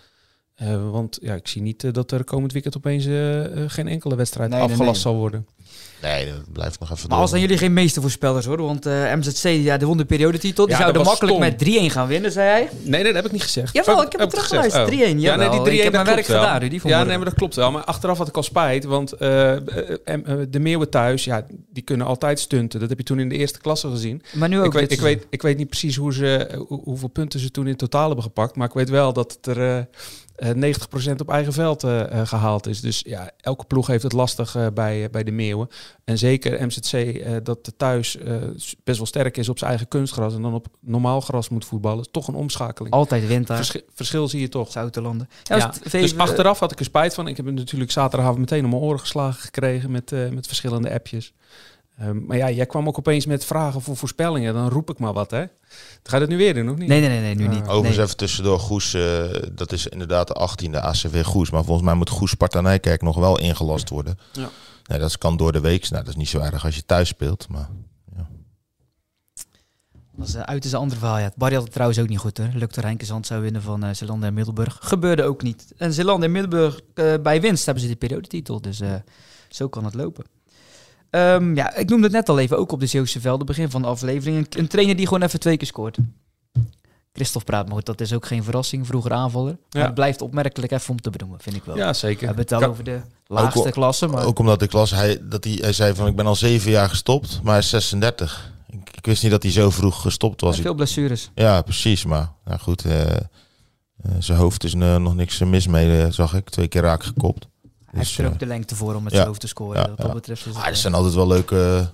Eh, 0.54 0.90
want 0.90 1.18
ja, 1.22 1.34
ik 1.34 1.48
zie 1.48 1.62
niet 1.62 1.84
eh, 1.84 1.92
dat 1.92 2.10
er 2.10 2.24
komend 2.24 2.52
weekend 2.52 2.76
opeens 2.76 3.06
eh, 3.06 3.40
geen 3.66 3.88
enkele 3.88 4.14
wedstrijd 4.16 4.50
Nee, 4.50 4.60
afgelast 4.60 4.92
nee. 4.92 5.00
zal 5.00 5.14
worden. 5.14 5.46
Nee, 6.02 6.26
dat 6.26 6.52
blijft 6.52 6.80
nog 6.80 6.90
even 6.90 7.08
Maar 7.08 7.18
als 7.18 7.30
dan 7.30 7.40
jullie 7.40 7.58
geen 7.58 7.72
meestervoorspellers 7.72 8.46
hoor, 8.46 8.62
want 8.62 8.86
eh, 8.86 9.14
MZC 9.14 9.42
ja, 9.48 9.76
de 9.76 9.86
won 9.86 9.96
de 9.96 10.04
periodetitel. 10.04 10.64
Die 10.66 10.74
Ja, 10.74 10.80
zouden 10.80 11.02
makkelijk 11.02 11.36
stom. 11.58 11.68
met 11.80 11.90
3-1 11.90 11.92
gaan 11.92 12.06
winnen, 12.06 12.32
zei 12.32 12.48
hij. 12.48 12.68
Nee, 12.82 12.90
nee, 12.90 13.04
dat 13.04 13.14
heb 13.14 13.24
ik 13.24 13.32
niet 13.32 13.42
gezegd. 13.42 13.72
Jawel, 13.74 13.96
Heb- 13.96 14.04
ik 14.06 14.12
heb 14.12 14.20
het 14.20 14.30
teruggeluisterd. 14.30 14.88
gezegd? 14.88 15.02
3-1, 15.12 15.16
Oh. 15.16 15.22
Ja, 15.22 15.36
nee, 15.36 15.48
die 15.48 15.56
jawel. 15.58 15.64
3-1 15.64 15.72
Ik 15.76 15.82
heb 15.82 15.92
mijn 15.92 16.04
werk 16.06 16.26
wel. 16.26 16.40
gedaan, 16.40 16.60
Rudy, 16.60 16.80
Ja, 16.84 17.04
nee, 17.04 17.16
maar 17.16 17.24
dat 17.26 17.34
klopt 17.34 17.54
wel. 17.54 17.70
Maar 17.70 17.84
achteraf 17.84 18.18
had 18.18 18.28
ik 18.28 18.36
al 18.36 18.42
spijt, 18.42 18.84
want 18.84 19.10
de 20.50 20.58
Meeuwen 20.60 20.90
thuis, 20.90 21.24
ja, 21.24 21.46
die 21.72 21.82
kunnen 21.82 22.06
altijd 22.06 22.40
stunten. 22.40 22.80
Dat 22.80 22.88
heb 22.88 22.98
je 22.98 23.04
toen 23.04 23.18
in 23.20 23.28
de 23.28 23.36
eerste 23.36 23.60
klasse 23.60 23.88
gezien. 23.90 24.22
Maar 24.32 24.48
nu 24.48 24.58
ook 24.58 24.64
Ik 24.64 24.72
weet, 24.72 24.92
ik, 24.92 25.00
weet, 25.00 25.26
ik 25.30 25.42
weet 25.42 25.56
niet 25.56 25.68
precies 25.68 25.96
hoe 25.96 26.12
ze, 26.12 26.48
hoe- 26.68 26.80
hoeveel 26.84 27.08
punten 27.08 27.40
ze 27.40 27.50
toen 27.50 27.66
in 27.66 27.76
totaal 27.76 28.06
hebben 28.06 28.24
gepakt. 28.24 28.56
Maar 28.56 28.68
ik 28.68 28.74
weet 28.74 28.90
wel 28.90 29.12
dat 29.12 29.32
het 29.42 29.56
er 29.56 29.88
90% 30.42 31.16
op 31.16 31.30
eigen 31.30 31.52
veld 31.52 31.84
eh, 31.84 32.20
eh, 32.20 32.26
gehaald 32.26 32.66
is. 32.66 32.80
Dus 32.80 33.02
ja, 33.06 33.30
elke 33.40 33.64
ploeg 33.64 33.86
heeft 33.86 34.02
het 34.02 34.12
lastig 34.12 34.56
eh, 34.56 34.66
bij, 34.74 35.10
bij 35.10 35.24
de 35.24 35.30
Meeuwen. 35.30 35.68
En 36.04 36.18
zeker 36.18 36.66
MZC, 36.66 36.92
eh, 36.92 37.32
dat 37.42 37.72
thuis 37.76 38.16
eh, 38.16 38.36
best 38.84 38.98
wel 38.98 39.06
sterk 39.06 39.36
is 39.36 39.48
op 39.48 39.58
zijn 39.58 39.70
eigen 39.70 39.88
kunstgras. 39.88 40.34
En 40.34 40.42
dan 40.42 40.54
op 40.54 40.66
normaal 40.80 41.20
gras 41.20 41.48
moet 41.48 41.64
voetballen. 41.64 42.00
is 42.00 42.08
toch 42.10 42.28
een 42.28 42.34
omschakeling. 42.34 42.94
Altijd 42.94 43.26
wint 43.26 43.46
daar. 43.46 43.56
Verschil, 43.56 43.80
verschil 43.94 44.28
zie 44.28 44.40
je 44.40 44.48
toch. 44.48 44.70
Zoutelanden. 44.70 45.28
Ja, 45.42 45.56
Ja, 45.56 45.72
dus 45.90 46.16
achteraf 46.16 46.58
had 46.58 46.72
ik 46.72 46.78
er 46.78 46.84
spijt 46.84 47.14
van. 47.14 47.28
Ik 47.28 47.36
heb 47.36 47.46
hem 47.46 47.54
natuurlijk 47.54 47.90
zaterdagavond 47.90 48.40
meteen 48.40 48.64
om 48.64 48.70
mijn 48.70 48.82
oren 48.82 49.00
geslagen 49.00 49.40
gekregen 49.40 49.90
met, 49.90 50.12
eh, 50.12 50.28
met 50.28 50.46
verschillende 50.46 50.92
appjes. 50.92 51.32
Ehm, 51.98 52.24
maar 52.26 52.36
ja, 52.36 52.50
jij 52.50 52.66
kwam 52.66 52.88
ook 52.88 52.98
opeens 52.98 53.26
met 53.26 53.44
vragen 53.44 53.80
voor 53.80 53.96
voorspellingen. 53.96 54.54
Dan 54.54 54.68
roep 54.68 54.90
ik 54.90 54.98
maar 54.98 55.12
wat, 55.12 55.30
hè? 55.30 55.44
Ga 56.02 56.14
je 56.14 56.18
dat 56.18 56.28
nu 56.28 56.36
weer 56.36 56.54
doen, 56.54 56.70
of 56.70 56.76
niet? 56.76 56.88
Nee, 56.88 57.00
nee, 57.00 57.08
nee, 57.08 57.20
nee 57.20 57.34
nu 57.34 57.44
Ah. 57.46 57.50
niet. 57.50 57.62
Overigens 57.68 57.96
Nee. 57.96 58.04
even 58.04 58.16
tussendoor, 58.16 58.58
Goes, 58.58 58.94
eh, 58.94 59.24
dat 59.52 59.72
is 59.72 59.86
inderdaad 59.86 60.26
de 60.28 60.34
18e 60.34 60.80
ACV 60.80 61.24
Goes. 61.24 61.50
Maar 61.50 61.64
volgens 61.64 61.86
mij 61.86 61.94
moet 61.94 62.10
Goes 62.10 62.30
Sparta 62.30 62.60
Nijkerk 62.60 63.02
nog 63.02 63.16
wel 63.16 63.38
ingelast 63.38 63.88
worden. 63.88 64.18
Ja. 64.32 64.50
Nee, 64.86 64.98
dat 64.98 65.18
kan 65.18 65.36
door 65.36 65.52
de 65.52 65.60
week. 65.60 65.90
Nou, 65.90 66.02
dat 66.04 66.12
is 66.12 66.18
niet 66.18 66.28
zo 66.28 66.38
erg 66.38 66.64
als 66.64 66.74
je 66.74 66.84
thuis 66.84 67.08
speelt. 67.08 67.48
Maar 67.48 67.68
Dat 70.16 70.28
is, 70.28 70.34
eh, 70.34 70.40
uit 70.42 70.64
is 70.64 70.72
een 70.72 70.78
ander 70.78 70.98
verhaal. 70.98 71.18
Ja. 71.18 71.30
Barry 71.36 71.54
had 71.54 71.62
het 71.64 71.72
trouwens 71.72 71.98
ook 72.00 72.08
niet 72.08 72.18
goed 72.18 72.38
hoor. 72.38 72.48
Lukte 72.54 72.80
Rijnkenzand 72.80 73.26
zou 73.26 73.42
winnen 73.42 73.62
van 73.62 73.84
uh, 73.84 73.90
Zeeland 73.92 74.22
en 74.24 74.34
Middelburg. 74.34 74.78
Gebeurde 74.82 75.22
ook 75.22 75.42
niet. 75.42 75.72
En 75.76 75.92
Zeeland 75.92 76.22
en 76.24 76.32
Middelburg 76.32 76.80
eh, 76.94 77.14
bij 77.22 77.40
winst 77.40 77.64
hebben 77.64 77.82
ze 77.82 77.88
de 77.88 77.96
periodetitel. 77.96 78.60
Dus 78.60 78.80
eh, 78.80 78.94
zo 79.48 79.68
kan 79.68 79.84
het 79.84 79.94
lopen. 79.94 80.24
Ehm, 81.14 81.54
ja, 81.54 81.74
ik 81.76 81.88
noemde 81.88 82.04
het 82.04 82.12
net 82.14 82.28
al 82.28 82.38
even, 82.38 82.58
ook 82.58 82.72
op 82.72 82.80
de 82.80 82.86
Zeeuwse 82.86 83.20
velden, 83.20 83.46
begin 83.46 83.70
van 83.70 83.82
de 83.82 83.88
aflevering. 83.88 84.36
Een, 84.38 84.60
een 84.60 84.68
trainer 84.68 84.96
die 84.96 85.06
gewoon 85.06 85.22
even 85.22 85.40
twee 85.40 85.56
keer 85.56 85.66
scoort. 85.66 85.96
Christophe 87.12 87.50
praat, 87.50 87.66
maar 87.66 87.74
goed, 87.74 87.86
dat 87.86 88.00
is 88.00 88.12
ook 88.12 88.26
geen 88.26 88.44
verrassing. 88.44 88.86
Vroeger 88.86 89.12
aanvaller. 89.12 89.56
Maar 89.70 89.80
Ja. 89.82 89.86
het 89.86 89.94
blijft 89.94 90.22
opmerkelijk 90.22 90.72
even 90.72 90.90
om 90.90 91.00
te 91.00 91.10
benoemen, 91.10 91.40
vind 91.40 91.56
ik 91.56 91.64
wel. 91.64 91.76
Ja, 91.76 91.88
We 91.88 91.94
zeker. 91.94 92.26
hebben 92.26 92.44
het 92.44 92.52
al 92.52 92.62
over 92.70 92.84
de 92.84 93.00
laagste 93.26 93.70
klasse, 93.70 94.06
maar 94.06 94.24
Ook 94.24 94.38
omdat 94.38 94.62
ik 94.62 94.72
las, 94.72 94.90
hij, 94.90 95.18
dat 95.22 95.44
hij, 95.44 95.58
hij 95.60 95.72
zei 95.72 95.94
van 95.94 96.06
ik 96.06 96.16
ben 96.16 96.26
al 96.26 96.34
zeven 96.36 96.70
jaar 96.70 96.88
gestopt, 96.88 97.40
maar 97.42 97.52
hij 97.52 97.62
is 97.62 97.68
36. 97.68 98.52
Ik, 98.68 98.90
ik 98.96 99.06
wist 99.06 99.22
niet 99.22 99.32
dat 99.32 99.42
hij 99.42 99.52
zo 99.52 99.70
vroeg 99.70 100.00
gestopt 100.02 100.40
was. 100.40 100.60
veel 100.60 100.74
blessures. 100.74 101.30
Ja, 101.34 101.62
precies. 101.62 102.04
Maar 102.04 102.32
nou 102.44 102.58
goed, 102.60 102.84
eh, 102.84 103.10
eh, 103.10 103.20
zijn 104.18 104.38
hoofd 104.38 104.64
is 104.64 104.74
eh, 104.74 104.96
nog 104.96 105.14
niks 105.14 105.38
mis 105.38 105.66
mee, 105.66 106.10
zag 106.12 106.34
ik. 106.34 106.50
Twee 106.50 106.68
keer 106.68 106.82
raak 106.82 107.02
gekopt. 107.04 107.46
Heeft 107.94 108.08
Dus, 108.08 108.18
er 108.18 108.24
eh, 108.24 108.30
ook 108.32 108.38
de 108.38 108.46
lengte 108.46 108.76
voor 108.76 108.94
om 108.94 109.08
zijn 109.08 109.26
hoofd 109.26 109.40
te 109.40 109.46
scoren. 109.46 109.88
Wat 109.88 109.98
ja. 109.98 110.04
dat 110.04 110.14
betreft 110.14 110.40
is 110.40 110.46
het, 110.46 110.56
Ah, 110.56 110.64
er 110.64 110.72
eh, 110.72 110.76
zijn 110.78 110.94
altijd 110.94 111.14
wel 111.14 111.26
leuke, 111.26 111.90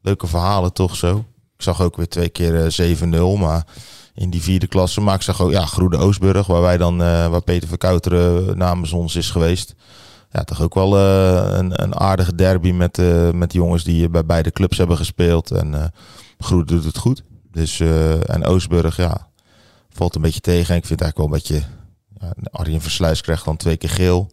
leuke 0.00 0.26
verhalen, 0.26 0.72
toch 0.72 0.96
zo. 0.96 1.24
Ik 1.56 1.62
zag 1.62 1.80
ook 1.80 1.96
weer 1.96 2.08
twee 2.08 2.28
keer 2.28 2.66
eh, 2.66 2.96
7-0, 2.96 3.38
maar 3.38 3.66
in 4.14 4.30
die 4.30 4.42
vierde 4.42 4.66
klasse. 4.66 5.00
Maar 5.00 5.14
ik 5.14 5.22
zag 5.22 5.40
ook, 5.40 5.50
ja, 5.50 5.66
Groene 5.66 5.96
Oostburg, 5.96 6.46
waar 6.46 6.62
wij 6.62 6.76
dan, 6.76 7.02
eh, 7.02 7.28
waar 7.28 7.42
Peter 7.42 7.68
Verkouteren 7.68 8.58
namens 8.58 8.92
ons 8.92 9.16
is 9.16 9.30
geweest. 9.30 9.74
Ja, 10.32 10.44
toch 10.44 10.60
ook 10.62 10.74
wel 10.74 10.96
eh, 10.96 11.58
een, 11.58 11.82
een 11.82 11.96
aardige 11.96 12.34
derby 12.34 12.70
met, 12.72 12.98
eh, 12.98 13.30
met 13.30 13.52
jongens 13.52 13.84
die 13.84 14.08
bij 14.08 14.24
beide 14.24 14.50
clubs 14.50 14.78
hebben 14.78 14.96
gespeeld. 14.96 15.50
En 15.50 15.74
eh 15.74 15.84
Groene 16.38 16.64
doet 16.64 16.84
het 16.84 16.98
goed. 16.98 17.22
Dus, 17.50 17.80
eh, 17.80 18.30
en 18.30 18.44
Oostburg, 18.44 18.96
ja, 18.96 19.28
valt 19.90 20.14
een 20.14 20.22
beetje 20.22 20.40
tegen. 20.40 20.70
En 20.70 20.80
ik 20.80 20.86
vind 20.86 21.00
het 21.00 21.08
eigenlijk 21.08 21.16
wel 21.16 21.26
een 21.26 21.60
beetje... 21.60 21.68
Ja, 22.20 22.50
Arjen 22.50 22.80
Versluis 22.80 23.20
krijgt 23.20 23.44
dan 23.44 23.56
twee 23.56 23.76
keer 23.76 23.90
geel. 23.90 24.30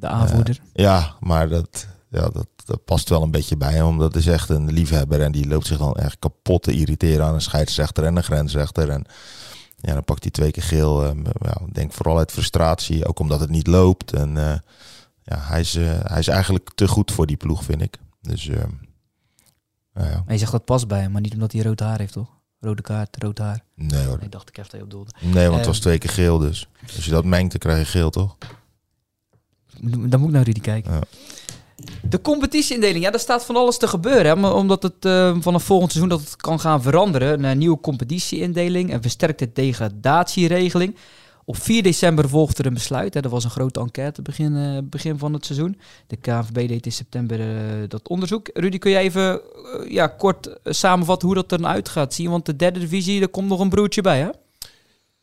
De 0.00 0.08
aanvoerder. 0.08 0.60
Ja, 0.72 1.14
maar 1.20 1.48
dat, 1.48 1.86
ja, 2.08 2.28
dat, 2.28 2.46
dat 2.64 2.84
past 2.84 3.08
wel 3.08 3.22
een 3.22 3.30
beetje 3.30 3.56
bij 3.56 3.72
hem. 3.72 3.86
Omdat 3.86 4.12
hij 4.12 4.22
is 4.22 4.28
echt 4.28 4.48
een 4.48 4.72
liefhebber. 4.72 5.20
En 5.22 5.32
die 5.32 5.46
loopt 5.48 5.66
zich 5.66 5.78
dan 5.78 5.94
echt 5.94 6.16
kapot 6.18 6.62
te 6.62 6.72
irriteren 6.72 7.24
aan 7.26 7.34
een 7.34 7.40
scheidsrechter 7.40 8.04
en 8.04 8.16
een 8.16 8.22
grensrechter. 8.22 8.88
En 8.88 9.04
ja, 9.76 9.92
dan 9.92 10.04
pakt 10.04 10.22
hij 10.22 10.30
twee 10.30 10.50
keer 10.50 10.62
geel. 10.62 11.04
eh, 11.04 11.10
ja, 11.40 11.60
denk 11.72 11.92
vooral 11.92 12.18
uit 12.18 12.32
frustratie. 12.32 13.06
Ook 13.06 13.18
omdat 13.18 13.40
het 13.40 13.50
niet 13.50 13.66
loopt. 13.66 14.12
En 14.12 14.36
eh, 14.36 14.58
ja, 15.22 15.38
hij 15.38 15.60
is, 15.60 15.74
eh, 15.74 15.84
hij 16.02 16.18
is 16.18 16.28
eigenlijk 16.28 16.70
te 16.74 16.88
goed 16.88 17.12
voor 17.12 17.26
die 17.26 17.36
ploeg, 17.36 17.64
vind 17.64 17.82
ik. 17.82 17.96
Dus 18.22 18.46
nou 19.92 20.08
ja, 20.08 20.22
Maar 20.24 20.32
je 20.34 20.38
zegt 20.38 20.52
dat 20.52 20.64
past 20.64 20.88
bij 20.88 21.00
hem, 21.00 21.10
maar 21.12 21.20
niet 21.20 21.32
omdat 21.34 21.52
hij 21.52 21.62
rood 21.62 21.80
haar 21.80 21.98
heeft, 21.98 22.12
toch? 22.12 22.28
Rode 22.60 22.82
kaart, 22.82 23.16
rood 23.22 23.38
haar. 23.38 23.64
nee 23.74 24.04
hoor. 24.06 24.18
Nee, 24.18 24.28
dacht 24.28 24.48
ik 24.48 24.56
even 24.58 24.70
dat 24.70 24.78
je 24.80 24.84
op 24.84 24.90
doelde. 24.90 25.10
Nee, 25.20 25.32
want 25.44 25.50
het 25.54 25.60
Eh, 25.60 25.66
was 25.66 25.78
twee 25.78 25.98
keer 25.98 26.10
geel 26.10 26.38
dus. 26.38 26.68
Als 26.96 27.04
je 27.04 27.10
dat 27.10 27.24
mengt, 27.24 27.50
dan 27.50 27.58
krijg 27.58 27.78
je 27.78 27.84
geel, 27.98 28.10
toch? 28.10 28.36
Dan 29.82 30.20
moet 30.20 30.28
ik 30.28 30.34
naar 30.34 30.44
Rudy 30.44 30.60
kijken. 30.60 30.92
Ja. 30.92 31.00
De 32.02 32.20
competitieindeling, 32.20 33.04
ja, 33.04 33.10
daar 33.10 33.20
staat 33.20 33.44
van 33.44 33.56
alles 33.56 33.78
te 33.78 33.88
gebeuren. 33.88 34.38
Hè? 34.38 34.48
Omdat 34.50 34.82
het 34.82 35.04
eh, 35.04 35.36
vanaf 35.40 35.64
volgend 35.64 35.92
seizoen 35.92 36.18
dat 36.18 36.20
het 36.20 36.36
kan 36.36 36.60
gaan 36.60 36.82
veranderen. 36.82 37.44
Een 37.44 37.58
nieuwe 37.58 37.80
competitieindeling, 37.80 38.92
een 38.92 39.02
versterkte 39.02 39.50
degradatieregeling. 39.52 40.96
Op 41.44 41.56
4 41.56 41.82
december 41.82 42.28
volgde 42.28 42.62
er 42.62 42.68
een 42.68 42.74
besluit. 42.74 43.14
Hè. 43.14 43.20
Er 43.20 43.28
was 43.28 43.44
een 43.44 43.50
grote 43.50 43.80
enquête 43.80 44.22
begin, 44.22 44.56
eh, 44.56 44.78
begin 44.82 45.18
van 45.18 45.32
het 45.32 45.46
seizoen. 45.46 45.78
De 46.06 46.16
KNVB 46.16 46.68
deed 46.68 46.86
in 46.86 46.92
september 46.92 47.40
eh, 47.40 47.88
dat 47.88 48.08
onderzoek. 48.08 48.50
Rudy, 48.54 48.78
kun 48.78 48.90
jij 48.90 49.02
even 49.02 49.40
ja, 49.88 50.06
kort 50.06 50.58
samenvatten 50.64 51.28
hoe 51.28 51.36
dat 51.36 51.52
er 51.52 51.60
nou 51.60 51.74
uit 51.74 51.88
gaat 51.88 52.14
zien? 52.14 52.30
Want 52.30 52.46
de 52.46 52.56
derde 52.56 52.78
divisie, 52.78 53.18
daar 53.18 53.28
komt 53.28 53.48
nog 53.48 53.60
een 53.60 53.68
broertje 53.68 54.02
bij, 54.02 54.18
hè? 54.18 54.28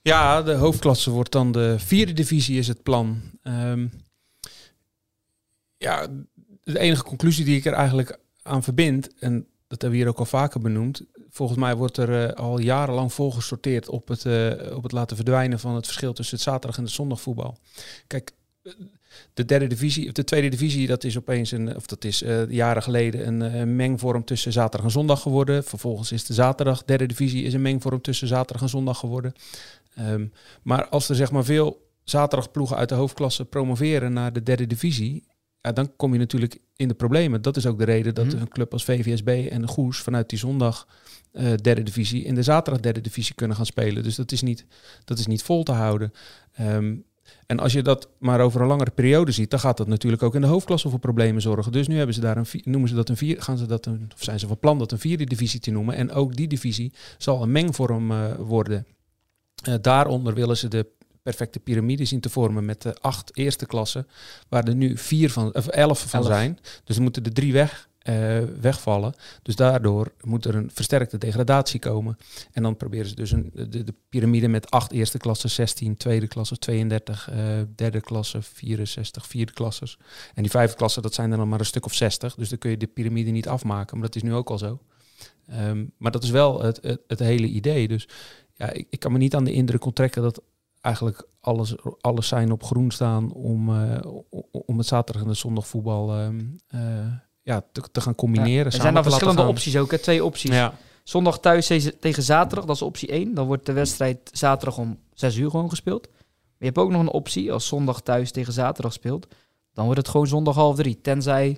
Ja, 0.02 0.42
de 0.42 0.54
hoofdklasse 0.54 1.12
wordt 1.12 1.32
dan 1.32 1.52
de 1.52 1.76
vierde 1.78 2.14
divisie, 2.14 2.58
is 2.58 2.68
het 2.68 2.84
plan. 2.84 3.22
Ehm, 3.44 3.86
ja, 5.78 6.08
de 6.64 6.80
enige 6.80 7.04
conclusie 7.04 7.46
die 7.46 7.58
ik 7.58 7.66
er 7.66 7.74
eigenlijk 7.74 8.20
aan 8.42 8.64
verbind, 8.64 9.14
en 9.20 9.48
dat 9.68 9.82
hebben 9.82 10.00
we 10.00 10.06
hier 10.06 10.08
ook 10.08 10.20
al 10.20 10.26
vaker 10.26 10.60
benoemd. 10.60 11.02
Volgens 11.30 11.60
mij 11.60 11.76
wordt 11.76 11.98
er 11.98 12.28
eh, 12.28 12.34
al 12.34 12.60
jarenlang 12.60 13.14
vol 13.14 13.32
gesorteerd 13.32 13.90
op 13.90 14.08
het, 14.08 14.26
eh, 14.26 14.76
op 14.76 14.84
het 14.84 14.92
laten 14.92 15.16
verdwijnen 15.16 15.60
van 15.60 15.76
het 15.76 15.86
verschil 15.86 16.14
tussen 16.14 16.36
het 16.36 16.46
zaterdag 16.46 16.78
en 16.78 16.84
het 16.84 16.92
zondagvoetbal. 16.92 17.58
Kijk, 18.08 18.32
eh, 18.64 18.72
de 19.34 19.46
derde 19.46 19.68
divisie, 19.68 20.08
of 20.08 20.12
de 20.12 20.24
tweede 20.24 20.50
divisie, 20.50 20.88
dat 20.88 21.04
is 21.04 21.18
opeens 21.18 21.52
een, 21.52 21.76
of 21.76 21.86
dat 21.86 22.04
is 22.04 22.24
jaren 22.50 22.84
geleden 22.84 23.44
een 23.44 23.76
mengvorm 23.76 24.24
tussen 24.24 24.52
zaterdag 24.52 24.86
en 24.86 24.92
zondag 24.92 25.22
geworden. 25.22 25.64
Vervolgens 25.64 26.12
is 26.12 26.26
de 26.26 26.34
zaterdag, 26.34 26.84
derde 26.84 27.06
divisie, 27.06 27.44
is 27.44 27.54
een 27.54 27.62
mengvorm 27.62 28.02
tussen 28.02 28.28
zaterdag 28.28 28.62
en 28.62 28.70
zondag 28.70 29.00
geworden. 29.00 29.34
Ehm, 29.96 30.28
maar 30.62 30.88
als 30.88 31.10
er 31.10 31.16
zeg 31.16 31.32
maar 31.32 31.46
veel 31.46 31.92
zaterdagploegen 32.04 32.78
uit 32.78 32.90
de 32.90 32.96
hoofdklasse 32.96 33.46
promoveren 33.46 34.14
naar 34.14 34.34
de 34.34 34.44
derde 34.44 34.68
divisie, 34.68 35.24
ja, 35.62 35.72
dan 35.72 35.96
kom 35.96 36.14
je 36.14 36.20
natuurlijk 36.20 36.58
in 36.76 36.88
de 36.88 36.94
problemen. 36.94 37.42
Dat 37.42 37.58
is 37.58 37.66
ook 37.66 37.78
de 37.78 37.86
reden 37.86 38.14
dat 38.16 38.26
Mhm. 38.26 38.38
een 38.38 38.48
club 38.48 38.74
als 38.74 38.84
VVSB 38.84 39.48
en 39.52 39.68
Goes 39.68 40.00
vanuit 40.00 40.30
die 40.30 40.40
zondag 40.40 40.88
eh, 41.32 41.54
derde 41.62 41.84
divisie 41.84 42.24
in 42.24 42.36
de 42.36 42.44
zaterdag 42.44 42.82
derde 42.82 43.02
divisie 43.02 43.36
kunnen 43.36 43.56
gaan 43.58 43.66
spelen. 43.66 44.04
Dus 44.04 44.16
dat 44.16 44.32
is 44.32 44.42
niet, 44.42 44.66
dat 45.06 45.20
is 45.20 45.28
niet 45.28 45.44
vol 45.44 45.64
te 45.64 45.72
houden. 45.72 46.12
Ehm, 46.54 46.96
en 47.46 47.60
als 47.60 47.74
je 47.74 47.82
dat 47.82 48.10
maar 48.20 48.40
over 48.40 48.62
een 48.62 48.68
langere 48.68 48.92
periode 48.92 49.32
ziet, 49.32 49.50
dan 49.50 49.60
gaat 49.60 49.78
dat 49.78 49.88
natuurlijk 49.88 50.24
ook 50.24 50.36
in 50.36 50.42
de 50.42 50.48
hoofdklasse 50.48 50.90
voor 50.90 51.00
problemen 51.00 51.42
zorgen. 51.42 51.72
Dus 51.72 51.88
nu 51.88 51.98
hebben 51.98 52.16
ze 52.16 52.22
daar 52.22 52.38
een, 52.38 52.46
noemen 52.64 52.90
ze 52.90 52.96
dat 52.96 53.10
een 53.10 53.18
vier, 53.18 53.42
gaan 53.42 53.58
ze 53.58 53.66
dat 53.66 53.86
een, 53.86 54.10
of 54.16 54.24
zijn 54.24 54.40
ze 54.40 54.48
van 54.48 54.60
plan 54.60 54.78
dat 54.80 54.92
een 54.92 55.00
vierde 55.00 55.24
divisie 55.26 55.60
te 55.60 55.72
noemen. 55.72 55.96
En 55.96 56.12
ook 56.12 56.36
die 56.36 56.48
divisie 56.48 56.94
zal 57.18 57.42
een 57.42 57.52
mengvorm 57.52 58.12
eh, 58.12 58.36
worden. 58.40 58.86
Eh, 59.64 59.74
daaronder 59.82 60.34
willen 60.34 60.58
ze 60.58 60.68
de 60.68 60.86
perfecte 61.28 61.60
piramide 61.60 62.06
zien 62.06 62.20
te 62.20 62.30
vormen 62.30 62.66
met 62.66 62.82
de 62.82 62.96
acht 63.02 63.38
eerste 63.38 63.66
klassen, 63.66 64.08
waar 64.50 64.68
er 64.68 64.76
nu 64.76 64.98
vier 64.98 65.32
van, 65.32 65.56
of 65.56 65.68
elf 65.68 66.10
van 66.10 66.20
Elf. 66.20 66.30
zijn. 66.30 66.60
Dus 66.84 66.96
er 66.96 67.02
moeten 67.02 67.24
er 67.24 67.34
drie 67.34 67.54
weg, 67.54 67.90
eh, 68.00 68.40
wegvallen. 68.62 69.14
Dus 69.42 69.56
daardoor 69.56 70.14
moet 70.22 70.46
er 70.46 70.56
een 70.56 70.72
versterkte 70.74 71.18
degradatie 71.18 71.80
komen. 71.80 72.18
En 72.52 72.64
dan 72.64 72.78
proberen 72.78 73.08
ze 73.08 73.16
dus 73.16 73.32
een, 73.32 73.52
de, 73.54 73.84
de 73.84 73.94
piramide 74.10 74.48
met 74.48 74.72
acht 74.72 74.92
eerste 74.92 75.18
klassen, 75.18 75.50
16 75.50 75.98
tweede 75.98 76.28
klassen, 76.28 76.60
32 76.60 77.30
eh, 77.30 77.38
derde 77.76 78.02
klasse, 78.02 78.42
64 78.42 79.28
vierde 79.28 79.54
klasses. 79.54 79.98
En 80.34 80.42
die 80.42 80.52
vijfde 80.52 80.78
klassen, 80.78 81.02
dat 81.02 81.14
zijn 81.14 81.32
er 81.32 81.38
dan 81.38 81.50
maar 81.50 81.60
een 81.60 81.66
stuk 81.66 81.86
of 81.86 81.94
60. 81.94 82.36
Dus 82.36 82.50
dan 82.50 82.58
kun 82.58 82.70
je 82.70 82.78
de 82.78 82.88
piramide 82.88 83.32
niet 83.32 83.48
afmaken, 83.48 83.98
maar 83.98 84.06
dat 84.06 84.16
is 84.16 84.24
nu 84.24 84.34
ook 84.34 84.50
al 84.50 84.58
zo. 84.58 84.80
Ehm, 85.48 85.86
maar 85.98 86.12
dat 86.12 86.24
is 86.24 86.30
wel 86.30 86.62
het, 86.62 86.80
het, 86.82 87.02
het 87.08 87.20
hele 87.20 87.48
idee. 87.48 87.88
Dus 87.88 88.08
ja, 88.56 88.70
ik, 88.70 88.88
ik 88.90 89.00
kan 89.00 89.12
me 89.12 89.18
niet 89.18 89.36
aan 89.36 89.44
de 89.44 89.54
indruk 89.54 89.86
onttrekken 89.86 90.22
dat 90.22 90.42
eigenlijk 90.88 91.28
alles, 91.40 91.76
alles 92.02 92.28
zijn 92.28 92.52
op 92.52 92.64
groen 92.64 92.92
staan 92.92 93.32
om, 93.34 93.70
eh, 93.84 94.12
om 94.52 94.78
het 94.78 94.88
zaterdag 94.88 95.24
en 95.24 95.30
het 95.30 95.38
zondag 95.38 95.68
voetbal 95.68 96.14
ehm, 96.14 96.46
eh, 96.68 96.80
ja, 97.42 97.66
te, 97.72 97.82
te 97.92 98.02
gaan 98.02 98.16
combineren. 98.16 98.58
Ja, 98.58 98.64
er 98.66 98.82
zijn 98.82 98.94
dan 98.94 99.04
verschillende 99.04 99.46
opties 99.46 99.78
ook, 99.78 99.92
hè? 99.92 99.98
twee 99.98 100.24
opties. 100.24 100.52
Ja, 100.52 100.74
Zondag 101.04 101.40
thuis 101.40 101.68
tegen- 102.00 102.24
zaterdag, 102.24 102.66
dat 102.66 102.76
is 102.76 102.82
optie 102.82 103.12
1. 103.14 103.34
Dan 103.34 103.48
wordt 103.48 103.66
de 103.66 103.74
wedstrijd 103.74 104.30
zaterdag 104.32 104.78
om 104.78 105.00
6 105.14 105.36
uur 105.36 105.50
gewoon 105.50 105.70
gespeeld. 105.70 106.08
Maar 106.12 106.56
je 106.58 106.66
hebt 106.66 106.78
ook 106.78 106.92
nog 106.92 107.02
een 107.02 107.10
optie, 107.12 107.52
als 107.52 107.68
zondag 107.68 108.02
thuis 108.02 108.32
tegen 108.32 108.54
zaterdag 108.54 108.94
speelt, 108.94 109.28
dan 109.74 109.86
wordt 109.86 110.00
het 110.00 110.10
gewoon 110.10 110.28
zondag 110.28 110.56
half 110.56 110.76
drie. 110.76 111.02
Tenzij 111.02 111.58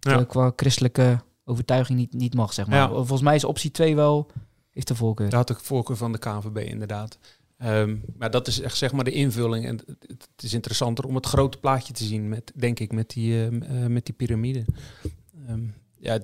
Ja. 0.00 0.24
qua 0.24 0.52
christelijke 0.56 1.20
overtuiging 1.44 1.98
niet, 1.98 2.12
niet 2.12 2.34
mag, 2.34 2.52
zeg 2.52 2.66
maar. 2.66 2.88
Volgens 2.88 3.20
mij 3.22 3.34
is 3.34 3.44
optie 3.44 3.70
2 3.70 3.96
wel, 3.96 4.26
heeft 4.70 4.88
de 4.88 4.94
voorkeur. 4.94 5.28
daar 5.30 5.38
had 5.38 5.50
ik 5.50 5.58
voorkeur 5.58 5.96
van 5.96 6.12
de 6.12 6.18
KNVB 6.18 6.56
inderdaad. 6.56 7.18
Ehm, 7.58 7.96
maar 8.16 8.30
dat 8.30 8.46
is 8.46 8.60
echt 8.60 8.76
zeg 8.76 8.92
maar 8.92 9.04
de 9.04 9.10
invulling. 9.10 9.66
En 9.66 9.80
het, 10.06 10.28
is 10.42 10.54
interessanter 10.54 11.04
om 11.04 11.14
het 11.14 11.26
grote 11.26 11.58
plaatje 11.58 11.92
te 11.92 12.04
zien, 12.04 12.28
met, 12.28 12.52
denk 12.54 12.78
ik, 12.80 12.92
met 12.92 13.10
die, 13.10 13.44
ehm, 13.44 13.62
eh, 13.62 13.86
met 13.86 14.06
die 14.06 14.14
piramide. 14.14 14.64
Ehm, 15.46 15.64
ja, 15.98 16.18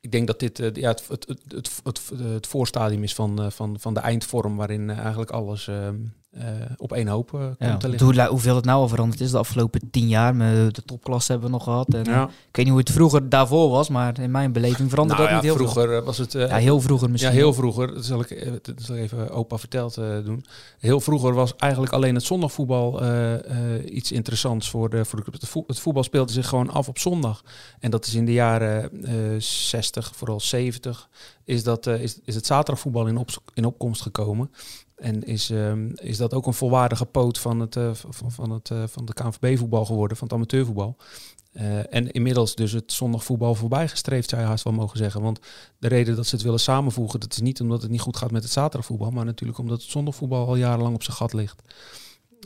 ik 0.00 0.12
denk 0.12 0.26
dat 0.26 0.40
dit 0.40 0.58
eh, 0.60 0.72
ja, 0.72 0.88
het, 0.88 1.08
het, 1.08 1.28
het, 1.28 1.80
het, 1.84 2.10
het, 2.16 2.46
voorstadium 2.46 3.02
is 3.02 3.14
van, 3.14 3.42
eh, 3.42 3.50
van, 3.50 3.80
van 3.80 3.94
de 3.94 4.00
eindvorm, 4.00 4.56
waarin 4.56 4.90
eigenlijk 4.90 5.30
alles 5.30 5.70
eh, 6.34 6.44
op 6.76 6.92
één 6.92 7.06
hoop 7.08 7.34
eh, 7.34 7.40
komt 7.40 7.56
Ja, 7.58 7.76
te 7.76 7.88
liggen. 7.88 8.14
hoe, 8.14 8.26
hoeveel 8.28 8.56
het 8.56 8.64
nou 8.64 8.80
al 8.80 8.88
veranderd 8.88 9.20
is 9.20 9.30
de 9.30 9.38
afgelopen 9.38 9.90
tien 9.90 10.08
jaar. 10.08 10.36
Met 10.36 10.74
de 10.74 10.84
topklasse 10.84 11.32
hebben 11.32 11.50
we 11.50 11.56
nog 11.56 11.64
gehad. 11.64 11.94
En, 11.94 12.04
Ja. 12.04 12.22
Ik 12.24 12.56
weet 12.56 12.64
niet 12.64 12.68
hoe 12.68 12.78
het 12.78 12.90
vroeger 12.90 13.28
daarvoor 13.28 13.70
was, 13.70 13.88
maar 13.88 14.20
in 14.20 14.30
mijn 14.30 14.52
beleving 14.52 14.90
veranderde 14.90 15.22
Nou 15.22 15.34
dat 15.34 15.42
ja, 15.44 15.48
niet 15.50 15.58
heel 15.58 15.68
vroeger 15.72 15.96
eh, 15.98 16.04
was 16.04 16.18
het... 16.18 16.34
eh. 16.34 16.48
Ja, 16.48 16.56
heel 16.56 16.80
vroeger 16.80 17.10
misschien. 17.10 17.32
Ja, 17.32 17.38
heel 17.38 17.54
vroeger, 17.54 17.94
dat 17.94 18.04
zal 18.04 18.20
ik, 18.20 18.30
eh, 18.30 18.52
dat 18.62 18.74
zal 18.82 18.96
ik 18.96 19.02
even 19.02 19.30
opa 19.30 19.58
verteld 19.58 19.96
eh, 19.96 20.04
doen. 20.24 20.44
Heel 20.78 21.00
vroeger 21.00 21.34
was 21.34 21.56
eigenlijk 21.56 21.92
alleen 21.92 22.14
het 22.14 22.24
zondagvoetbal 22.24 23.00
eh, 23.02 23.34
eh, 23.34 23.94
iets 23.94 24.12
interessants 24.12 24.70
voor 24.70 24.90
de, 24.90 25.04
voor 25.04 25.18
de 25.18 25.24
club. 25.24 25.40
Het, 25.40 25.48
voet- 25.50 25.66
het 25.66 25.78
voetbal 25.80 26.02
speelde 26.02 26.32
zich 26.32 26.48
gewoon 26.48 26.70
af 26.70 26.88
op 26.88 26.98
zondag. 26.98 27.42
En 27.80 27.90
dat 27.90 28.06
is 28.06 28.14
in 28.14 28.24
de 28.24 28.32
jaren 28.32 29.02
eh 29.04 29.12
60, 29.38 30.12
vooral 30.14 30.40
70, 30.40 31.08
is, 31.44 31.62
dat, 31.64 31.86
eh, 31.86 32.02
is, 32.02 32.18
is 32.24 32.34
het 32.34 32.46
zaterdagvoetbal 32.46 33.06
in, 33.06 33.16
op, 33.16 33.28
in 33.54 33.64
opkomst 33.64 34.02
gekomen. 34.02 34.50
En 35.04 35.22
is, 35.22 35.50
ehm, 35.50 35.90
is 35.94 36.16
dat 36.16 36.34
ook 36.34 36.46
een 36.46 36.54
volwaardige 36.54 37.04
poot 37.04 37.38
van, 37.38 37.60
het, 37.60 37.76
eh, 37.76 37.90
van, 38.10 38.50
het, 38.50 38.70
eh, 38.70 38.82
van 38.86 39.04
de 39.04 39.12
KNVB-voetbal 39.12 39.84
geworden, 39.84 40.16
van 40.16 40.26
het 40.26 40.36
amateurvoetbal. 40.36 40.96
Eh, 41.52 41.94
en 41.94 42.10
inmiddels 42.10 42.54
dus 42.54 42.72
het 42.72 42.92
zondagvoetbal 42.92 43.54
voorbijgestreefd, 43.54 44.28
zou 44.28 44.42
je 44.42 44.48
haast 44.48 44.64
wel 44.64 44.72
mogen 44.72 44.98
zeggen. 44.98 45.22
Want 45.22 45.38
de 45.78 45.88
reden 45.88 46.16
dat 46.16 46.26
ze 46.26 46.34
het 46.34 46.44
willen 46.44 46.60
samenvoegen, 46.60 47.20
dat 47.20 47.32
is 47.32 47.40
niet 47.40 47.60
omdat 47.60 47.82
het 47.82 47.90
niet 47.90 48.00
goed 48.00 48.16
gaat 48.16 48.30
met 48.30 48.42
het 48.42 48.52
zaterdagvoetbal, 48.52 49.10
maar 49.10 49.24
natuurlijk 49.24 49.58
omdat 49.58 49.82
het 49.82 49.90
zondagvoetbal 49.90 50.46
al 50.46 50.56
jarenlang 50.56 50.94
op 50.94 51.02
zijn 51.02 51.16
gat 51.16 51.32
ligt. 51.32 51.62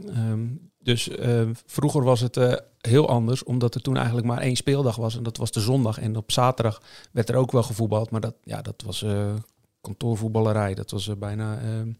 Ehm, 0.08 0.46
dus 0.78 1.08
eh, 1.08 1.48
vroeger 1.66 2.04
was 2.04 2.20
het 2.20 2.62
heel 2.80 3.08
anders, 3.08 3.44
omdat 3.44 3.74
er 3.74 3.82
toen 3.82 3.96
eigenlijk 3.96 4.26
maar 4.26 4.40
één 4.40 4.56
speeldag 4.56 4.96
was 4.96 5.16
en 5.16 5.22
dat 5.22 5.36
was 5.36 5.50
de 5.50 5.60
zondag. 5.60 5.98
En 5.98 6.16
op 6.16 6.32
zaterdag 6.32 6.82
werd 7.12 7.28
er 7.28 7.36
ook 7.36 7.52
wel 7.52 7.62
gevoetbald, 7.62 8.10
maar 8.10 8.20
dat, 8.20 8.34
ja, 8.42 8.62
dat 8.62 8.82
was 8.86 9.04
kantoorvoetballerij. 9.80 10.74
Dat 10.74 10.90
was 10.90 11.18
bijna 11.18 11.58
ehm 11.60 11.90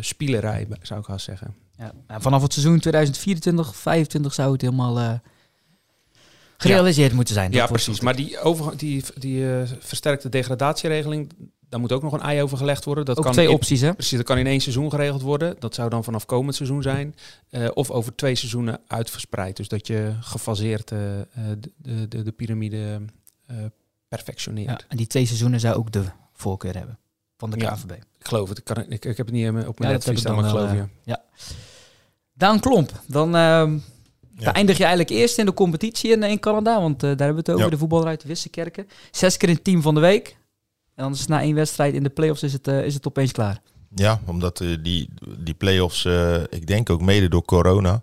spielerij, 0.00 0.66
zou 0.82 1.00
ik 1.00 1.06
haast 1.06 1.24
zeggen. 1.24 1.54
Ja, 1.78 1.92
nou, 2.06 2.22
vanaf 2.22 2.42
het 2.42 2.52
seizoen 2.52 2.78
2024, 2.80 3.76
25 3.76 4.34
zou 4.34 4.52
het 4.52 4.60
helemaal 4.60 4.98
eh, 4.98 5.12
gerealiseerd 6.56 7.12
moeten 7.12 7.34
zijn. 7.34 7.52
Ja, 7.52 7.66
precies. 7.66 8.00
Maar 8.00 8.16
die, 8.16 8.40
over, 8.40 8.76
die, 8.76 9.04
die 9.18 9.52
eh, 9.58 9.68
versterkte 9.78 10.28
degradatieregeling, 10.28 11.32
daar 11.68 11.80
moet 11.80 11.92
ook 11.92 12.02
nog 12.02 12.12
een 12.12 12.20
ei 12.20 12.42
over 12.42 12.56
gelegd 12.56 12.84
worden. 12.84 13.04
Dat 13.04 13.18
ook 13.18 13.24
kan 13.24 13.32
twee 13.32 13.46
in- 13.46 13.52
opties, 13.52 13.80
hè? 13.80 13.94
Precies, 13.94 14.16
dat 14.16 14.26
kan 14.26 14.38
in 14.38 14.46
één 14.46 14.60
seizoen 14.60 14.90
geregeld 14.90 15.22
worden. 15.22 15.56
Dat 15.58 15.74
zou 15.74 15.90
dan 15.90 16.04
vanaf 16.04 16.26
komend 16.26 16.54
seizoen 16.56 16.82
zijn. 16.82 17.14
Eh, 17.50 17.68
of 17.74 17.90
over 17.90 18.14
twee 18.14 18.34
seizoenen 18.34 18.80
uitverspreid. 18.86 19.56
Dus 19.56 19.68
dat 19.68 19.86
je 19.86 20.12
gefaseerd 20.20 20.90
eh, 20.90 21.20
eh, 21.20 21.26
de, 21.58 21.70
de, 21.76 22.08
de, 22.08 22.22
de 22.22 22.32
piramide 22.32 23.00
eh, 23.46 23.56
perfectioneert. 24.08 24.80
Ja, 24.80 24.86
en 24.88 24.96
die 24.96 25.06
twee 25.06 25.26
seizoenen 25.26 25.60
zou 25.60 25.74
ook 25.76 25.92
de 25.92 26.04
voorkeur 26.32 26.76
hebben 26.76 26.98
van 27.36 27.50
de 27.50 27.58
Ja. 27.58 27.76
Geloof 28.28 28.48
het. 28.48 28.58
Ik, 28.58 28.64
kan, 28.64 28.76
ik, 28.88 29.04
ik 29.04 29.16
heb 29.16 29.26
het 29.26 29.34
niet 29.34 29.46
op 29.48 29.52
mijn 29.54 29.66
Ja, 29.78 29.88
netvlies 29.88 30.20
staan, 30.20 30.34
maar 30.34 30.76
je. 31.04 31.18
Daan 32.34 32.60
Klomp, 32.60 32.92
dan 33.06 33.36
ehm 33.36 33.78
Ja. 34.38 34.52
eindig 34.52 34.76
je 34.76 34.84
eigenlijk 34.84 35.12
eerst 35.12 35.38
in 35.38 35.46
de 35.46 35.54
competitie 35.54 36.10
in, 36.10 36.22
in 36.22 36.40
Canada. 36.40 36.80
Want 36.80 36.94
eh, 36.94 37.00
daar 37.00 37.08
hebben 37.26 37.28
we 37.34 37.40
het 37.40 37.50
over, 37.50 37.64
Ja. 37.64 37.70
de 37.70 37.78
voetballer 37.78 38.06
uit 38.06 38.20
de 38.20 38.28
Wissekerken. 38.28 38.88
Zes 39.10 39.36
keer 39.36 39.48
in 39.48 39.54
het 39.54 39.64
team 39.64 39.82
van 39.82 39.94
de 39.94 40.00
week. 40.00 40.36
En 40.94 41.02
dan 41.04 41.12
is 41.12 41.20
het 41.20 41.28
na 41.28 41.40
één 41.40 41.54
wedstrijd 41.54 41.94
in 41.94 42.02
de 42.02 42.08
playoffs 42.08 42.42
is 42.42 42.52
het, 42.52 42.68
eh, 42.68 42.84
is 42.84 42.94
het 42.94 43.06
opeens 43.06 43.32
klaar. 43.32 43.60
Ja, 43.94 44.20
omdat 44.26 44.60
eh, 44.60 44.68
die, 44.82 45.08
die 45.38 45.54
play-offs, 45.54 46.04
eh, 46.04 46.42
ik 46.50 46.66
denk 46.66 46.90
ook 46.90 47.00
mede 47.00 47.28
door 47.28 47.44
corona. 47.44 48.02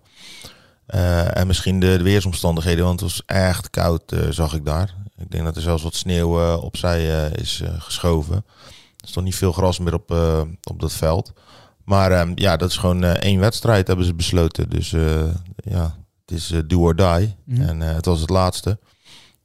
eh, 0.85 1.37
en 1.37 1.47
misschien 1.47 1.79
de, 1.79 1.97
de 1.97 2.03
weersomstandigheden, 2.03 2.85
want 2.85 2.99
het 2.99 3.09
was 3.09 3.21
echt 3.25 3.69
koud, 3.69 4.13
zag 4.29 4.53
ik 4.53 4.65
daar. 4.65 4.95
Ik 5.17 5.31
denk 5.31 5.43
dat 5.43 5.55
er 5.55 5.61
zelfs 5.61 5.83
wat 5.83 5.95
sneeuw 5.95 6.39
eh, 6.41 6.63
opzij 6.63 7.25
eh, 7.25 7.33
is 7.41 7.61
geschoven. 7.77 8.45
Er 9.01 9.07
is 9.07 9.13
toch 9.13 9.23
niet 9.23 9.35
veel 9.35 9.51
gras 9.51 9.79
meer 9.79 9.93
op, 9.93 10.11
eh, 10.11 10.41
op 10.63 10.79
dat 10.79 10.93
veld. 10.93 11.33
Maar 11.85 12.11
ehm, 12.11 12.31
ja, 12.35 12.57
dat 12.57 12.69
is 12.69 12.77
gewoon 12.77 13.03
eh, 13.03 13.11
één 13.11 13.39
wedstrijd, 13.39 13.87
hebben 13.87 14.05
ze 14.05 14.13
besloten. 14.13 14.69
Dus 14.69 14.93
eh, 14.93 15.23
ja, 15.55 15.95
het 16.25 16.31
is 16.37 16.53
do 16.67 16.79
or 16.79 16.95
die. 16.95 17.35
Mhm. 17.45 17.61
En 17.61 17.79
het 17.79 18.05
was 18.05 18.21
het 18.21 18.29
laatste. 18.29 18.79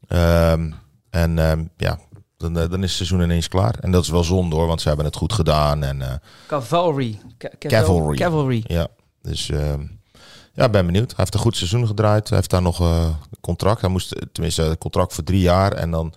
Ehm, 0.08 0.72
en 1.10 1.38
ehm, 1.38 1.64
ja, 1.76 1.98
dan, 2.36 2.52
dan 2.52 2.72
is 2.72 2.80
het 2.80 2.90
seizoen 2.90 3.20
ineens 3.20 3.48
klaar. 3.48 3.78
En 3.80 3.90
dat 3.90 4.02
is 4.02 4.08
wel 4.08 4.24
zonde 4.24 4.56
hoor, 4.56 4.66
want 4.66 4.80
ze 4.80 4.88
hebben 4.88 5.06
het 5.06 5.16
goed 5.16 5.32
gedaan. 5.32 5.82
En 5.82 6.20
Cavalry. 6.46 7.18
Ca- 7.38 7.50
caval- 7.58 7.80
Cavalry. 7.80 8.16
Cavalry. 8.16 8.64
ja, 8.66 8.88
dus 9.22 9.46
ja, 10.52 10.68
ben 10.68 10.86
benieuwd. 10.86 11.08
Hij 11.08 11.16
heeft 11.16 11.34
een 11.34 11.40
goed 11.40 11.56
seizoen 11.56 11.86
gedraaid. 11.86 12.28
Hij 12.28 12.38
heeft 12.38 12.50
daar 12.50 12.62
nog 12.62 12.78
een 12.78 13.14
contract. 13.40 13.80
Hij 13.80 13.90
moest 13.90 14.16
tenminste 14.32 14.62
een 14.62 14.78
contract 14.78 15.14
voor 15.14 15.24
drie 15.24 15.40
jaar. 15.40 15.72
En 15.72 15.90
dan 15.90 16.14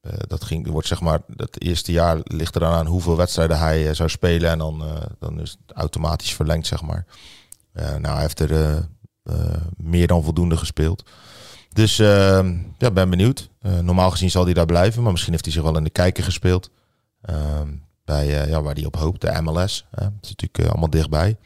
eh, 0.00 0.12
dat 0.28 0.44
ging, 0.44 0.66
wordt 0.68 0.88
zeg 0.88 1.00
maar, 1.00 1.20
dat 1.26 1.60
eerste 1.60 1.92
jaar 1.92 2.18
ligt 2.22 2.54
er 2.54 2.60
dan 2.60 2.72
aan 2.72 2.86
hoeveel 2.86 3.16
wedstrijden 3.16 3.58
hij 3.58 3.88
eh, 3.88 3.94
zou 3.94 4.08
spelen. 4.08 4.50
En 4.50 4.58
dan, 4.58 4.84
eh, 4.84 5.02
dan 5.18 5.40
is 5.40 5.50
het 5.50 5.76
automatisch 5.76 6.34
verlengd, 6.34 6.66
zeg 6.66 6.82
maar. 6.82 7.06
Nou, 7.72 8.06
hij 8.06 8.20
heeft 8.20 8.40
er 8.40 8.88
meer 9.76 10.06
dan 10.06 10.22
voldoende 10.22 10.56
gespeeld. 10.56 11.10
Dus 11.72 11.98
ehm, 11.98 12.56
ja, 12.78 12.90
ben 12.90 13.10
benieuwd. 13.10 13.50
Normaal 13.60 14.10
gezien 14.10 14.30
zal 14.30 14.44
hij 14.44 14.54
daar 14.54 14.66
blijven, 14.66 15.02
maar 15.02 15.10
misschien 15.10 15.32
heeft 15.32 15.44
hij 15.44 15.54
zich 15.54 15.62
wel 15.62 15.76
in 15.76 15.84
de 15.84 15.90
kijker 15.90 16.24
gespeeld. 16.24 16.70
Ehm, 17.22 17.68
bij, 18.04 18.48
ja, 18.48 18.62
waar 18.62 18.74
hij 18.74 18.84
op 18.84 18.96
hoopt, 18.96 19.20
de 19.20 19.40
MLS. 19.42 19.86
Dat 19.90 20.12
is 20.20 20.28
natuurlijk 20.28 20.68
allemaal 20.68 20.90
dichtbij. 20.90 21.36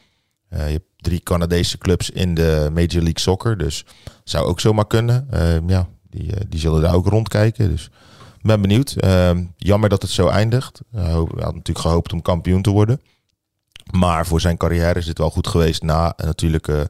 Je 0.48 0.56
hebt 0.56 0.86
drie 0.96 1.20
Canadese 1.20 1.78
clubs 1.78 2.10
in 2.10 2.34
de 2.34 2.68
Major 2.72 3.02
League 3.02 3.20
Soccer, 3.20 3.58
dus 3.58 3.84
zou 4.24 4.46
ook 4.46 4.60
zomaar 4.60 4.86
kunnen. 4.86 5.26
Ehm, 5.30 5.68
ja, 5.68 5.88
die, 6.10 6.48
die 6.48 6.60
zullen 6.60 6.82
daar 6.82 6.94
ook 6.94 7.06
rondkijken. 7.06 7.70
Dus 7.70 7.90
ben 8.46 8.60
benieuwd. 8.60 8.90
Ehm, 8.90 9.44
jammer 9.56 9.88
dat 9.88 10.02
het 10.02 10.10
zo 10.10 10.28
eindigt. 10.28 10.80
Hij 10.90 11.04
hij 11.04 11.14
had 11.14 11.54
natuurlijk 11.54 11.78
gehoopt 11.78 12.12
om 12.12 12.22
kampioen 12.22 12.62
te 12.62 12.70
worden. 12.70 13.00
Maar 13.90 14.26
voor 14.26 14.40
zijn 14.40 14.56
carrière 14.56 14.98
is 14.98 15.06
het 15.06 15.18
wel 15.18 15.30
goed 15.30 15.46
geweest 15.46 15.82
na 15.82 16.12
eh, 16.16 16.26
natuurlijk 16.26 16.68
eh, 16.68 16.80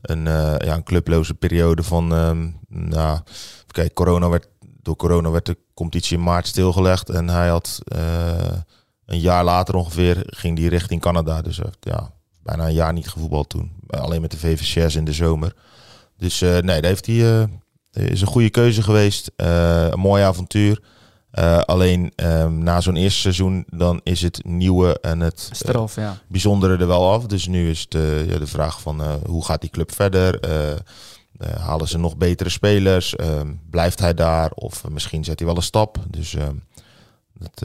een, 0.00 0.26
eh, 0.26 0.54
ja, 0.58 0.74
een 0.74 0.82
clubloze 0.82 1.34
periode 1.34 1.82
van... 1.82 2.14
ehm 2.14 2.48
nou, 2.68 3.20
kijk, 3.66 3.94
corona 3.94 4.28
werd, 4.28 4.48
door 4.82 4.96
corona 4.96 5.30
werd 5.30 5.46
de 5.46 5.58
competitie 5.74 6.16
in 6.16 6.22
maart 6.22 6.46
stilgelegd. 6.46 7.08
En 7.08 7.28
hij 7.28 7.48
had 7.48 7.80
eh, 7.84 8.58
een 9.06 9.20
jaar 9.20 9.44
later 9.44 9.74
ongeveer 9.74 10.22
ging 10.26 10.56
die 10.56 10.68
richting 10.68 11.00
Canada. 11.00 11.42
Dus 11.42 11.60
ja, 11.80 12.10
bijna 12.42 12.66
een 12.66 12.74
jaar 12.74 12.92
niet 12.92 13.08
gevoetbald 13.08 13.48
toen. 13.48 13.72
Alleen 13.86 14.20
met 14.20 14.30
de 14.30 14.38
VVCS 14.38 14.96
in 14.96 15.04
de 15.04 15.12
zomer. 15.12 15.54
Dus 16.16 16.42
eh, 16.42 16.58
nee, 16.58 16.80
dat 16.80 16.84
heeft 16.84 17.06
hij, 17.06 17.48
eh, 17.90 18.10
is 18.10 18.20
een 18.20 18.26
goede 18.26 18.50
keuze 18.50 18.82
geweest. 18.82 19.30
Eh, 19.36 19.86
een 19.90 19.98
mooi 19.98 20.22
avontuur. 20.22 20.82
Eh, 21.34 21.58
alleen 21.58 22.12
ehm, 22.16 22.58
na 22.58 22.80
zo'n 22.80 22.96
eerste 22.96 23.20
seizoen, 23.20 23.64
dan 23.70 24.00
is 24.02 24.22
het 24.22 24.44
nieuwe 24.44 25.00
en 25.00 25.20
het 25.20 25.50
ja. 25.94 26.16
bijzondere 26.28 26.76
er 26.76 26.86
wel 26.86 27.12
af. 27.12 27.26
Dus 27.26 27.46
nu 27.46 27.70
is 27.70 27.80
het 27.80 27.94
eh, 27.94 28.30
ja, 28.30 28.38
de 28.38 28.46
vraag 28.46 28.80
van 28.80 29.02
eh, 29.02 29.12
hoe 29.26 29.44
gaat 29.44 29.60
die 29.60 29.70
club 29.70 29.92
verder? 29.92 30.40
Halen 31.58 31.88
ze 31.88 31.98
nog 31.98 32.16
betere 32.16 32.48
spelers? 32.48 33.16
Ehm, 33.16 33.52
blijft 33.70 33.98
hij 34.00 34.14
daar? 34.14 34.50
Of 34.54 34.88
misschien 34.88 35.24
zet 35.24 35.38
hij 35.38 35.48
wel 35.48 35.56
een 35.56 35.62
stap. 35.62 35.98
Dus 36.08 36.34
ehm, 36.34 36.54
dat 37.32 37.62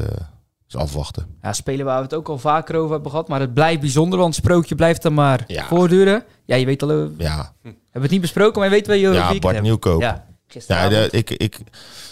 is 0.68 0.76
afwachten. 0.76 1.26
Ja, 1.42 1.54
spelen 1.54 1.86
waar 1.86 1.98
we 1.98 2.04
het 2.04 2.14
ook 2.14 2.30
al 2.30 2.38
vaker 2.38 2.76
over 2.76 2.92
hebben 2.92 3.12
gehad. 3.12 3.28
Maar 3.28 3.40
het 3.40 3.54
blijft 3.54 3.80
bijzonder, 3.80 4.20
want 4.20 4.36
het 4.36 4.46
sprookje 4.46 4.76
blijft 4.76 5.02
dan 5.02 5.14
maar 5.14 5.44
Ja. 5.48 5.66
voortduren. 5.66 6.24
Ja, 6.46 6.56
je 6.56 6.66
weet 6.66 6.84
al... 6.84 6.90
Ja, 7.18 7.54
hebben 7.62 7.82
we 7.92 8.00
het 8.00 8.12
niet 8.12 8.22
besproken, 8.22 8.60
maar 8.60 8.70
je 8.70 8.76
weet 8.76 8.88
wel 8.88 8.96
je 8.96 9.10
ja 9.10 9.40
Bart. 9.40 9.62
Nieuwkoop. 9.62 10.02
Ja, 10.02 10.26
gisteravond. 10.52 11.12
de- 11.12 11.18
ik, 11.18 11.30
ik, 11.30 11.58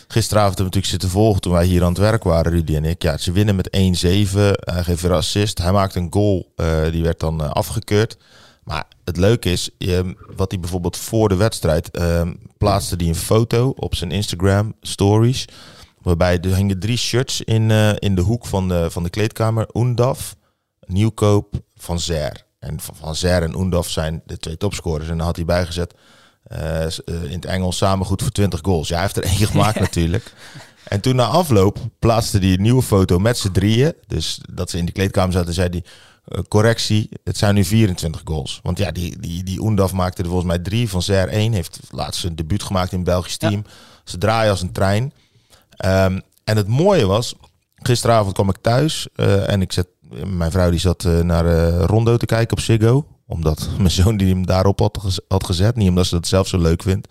gisteravond 0.07 0.57
hebben 0.57 0.73
we 0.73 0.79
natuurlijk 0.79 0.85
zitten 0.85 1.09
volgen 1.09 1.41
toen 1.41 1.51
wij 1.53 1.65
hier 1.65 1.81
aan 1.83 1.89
het 1.89 1.97
werk 1.97 2.23
waren, 2.23 2.51
Rudy 2.51 2.75
en 2.75 2.85
ik. 2.85 3.01
Ja, 3.01 3.17
ze 3.17 3.31
winnen 3.31 3.55
met 3.55 3.67
1-7. 3.67 3.71
Hij 4.59 4.83
geeft 4.83 5.01
weer 5.01 5.13
assist. 5.13 5.57
Hij 5.57 5.71
maakt 5.71 5.95
een 5.95 6.07
goal. 6.09 6.51
eh, 6.55 6.91
die 6.91 7.03
werd 7.03 7.19
dan 7.19 7.43
eh, 7.43 7.49
afgekeurd. 7.49 8.17
Maar 8.63 8.87
het 9.03 9.17
leuke 9.17 9.51
is, 9.51 9.69
wat 10.35 10.51
hij 10.51 10.59
bijvoorbeeld 10.59 10.97
voor 10.97 11.29
de 11.29 11.35
wedstrijd 11.35 11.91
ehm, 11.91 12.33
plaatste 12.57 12.95
hij 12.95 13.07
een 13.07 13.15
foto 13.15 13.73
op 13.75 13.95
zijn 13.95 14.11
Instagram 14.11 14.73
stories. 14.81 15.45
Waarbij 16.01 16.39
er 16.39 16.55
hingen 16.55 16.79
drie 16.79 16.97
shirts 16.97 17.41
in, 17.41 17.71
eh, 17.71 17.89
in 17.99 18.15
de 18.15 18.21
hoek 18.21 18.45
van 18.45 18.67
de, 18.67 18.91
van 18.91 19.03
de 19.03 19.09
kleedkamer. 19.09 19.67
Oendaf, 19.73 20.35
Nieuwkoop, 20.85 21.53
Van 21.75 21.99
Zer. 21.99 22.45
En 22.59 22.77
Van 22.93 23.15
Zer 23.15 23.43
en 23.43 23.55
Oendaf 23.55 23.89
zijn 23.89 24.21
de 24.25 24.37
twee 24.37 24.57
topscorers. 24.57 25.09
En 25.09 25.17
dan 25.17 25.25
had 25.25 25.35
hij 25.35 25.45
bijgezet 25.45 25.93
in 27.05 27.31
het 27.31 27.45
Engels 27.45 27.77
samen 27.77 28.05
goed 28.05 28.21
voor 28.21 28.31
20 28.31 28.59
goals. 28.63 28.87
Ja, 28.87 28.93
hij 28.93 29.03
heeft 29.03 29.17
er 29.17 29.23
één 29.23 29.47
gemaakt 29.47 29.79
natuurlijk. 29.89 30.33
En 30.83 30.99
toen 31.01 31.15
na 31.15 31.25
afloop 31.25 31.79
plaatste 31.99 32.37
hij 32.37 32.53
een 32.53 32.61
nieuwe 32.61 32.81
foto 32.81 33.19
met 33.19 33.37
z'n 33.37 33.51
drieën. 33.51 33.93
Dus 34.07 34.39
dat 34.51 34.69
ze 34.69 34.77
in 34.77 34.85
de 34.85 34.91
kleedkamer 34.91 35.33
zaten, 35.33 35.53
zei 35.53 35.69
hij... 35.69 35.83
eh, 36.25 36.41
correctie, 36.47 37.09
het 37.23 37.37
zijn 37.37 37.55
nu 37.55 37.63
24 37.65 38.21
goals. 38.23 38.59
Want 38.63 38.77
ja, 38.77 38.91
die, 38.91 39.19
die, 39.19 39.43
die 39.43 39.61
Oendaf 39.61 39.91
maakte 39.93 40.21
er 40.21 40.27
volgens 40.27 40.47
mij 40.47 40.59
drie. 40.59 40.89
Van 40.89 41.01
Zer 41.01 41.27
één. 41.27 41.53
Heeft 41.53 41.79
laatst 41.89 42.21
zijn 42.21 42.35
debuut 42.35 42.63
gemaakt 42.63 42.91
in 42.91 42.97
een 42.97 43.03
Belgisch 43.03 43.35
Ja. 43.39 43.49
team. 43.49 43.63
Ze 44.03 44.17
draaien 44.17 44.51
als 44.51 44.61
een 44.61 44.71
trein. 44.71 45.13
Ehm, 45.69 46.19
en 46.43 46.57
het 46.57 46.67
mooie 46.67 47.05
was, 47.05 47.35
gisteravond 47.75 48.33
kwam 48.33 48.49
ik 48.49 48.57
thuis 48.61 49.07
eh, 49.15 49.49
en 49.49 49.61
ik 49.61 49.71
zet, 49.71 49.87
mijn 50.25 50.51
vrouw 50.51 50.69
die 50.69 50.79
zat 50.79 51.05
eh, 51.05 51.19
naar 51.19 51.45
eh, 51.45 51.83
Rondo 51.85 52.17
te 52.17 52.25
kijken 52.25 52.57
op 52.57 52.63
Ziggo. 52.63 53.07
Omdat 53.27 53.69
mijn 53.77 53.91
zoon 53.91 54.17
die 54.17 54.33
hem 54.33 54.45
daarop 54.45 54.79
had, 54.79 55.21
had 55.27 55.45
gezet. 55.45 55.75
Niet 55.75 55.89
omdat 55.89 56.05
ze 56.05 56.15
dat 56.15 56.27
zelf 56.27 56.47
zo 56.47 56.57
leuk 56.57 56.81
vindt. 56.81 57.07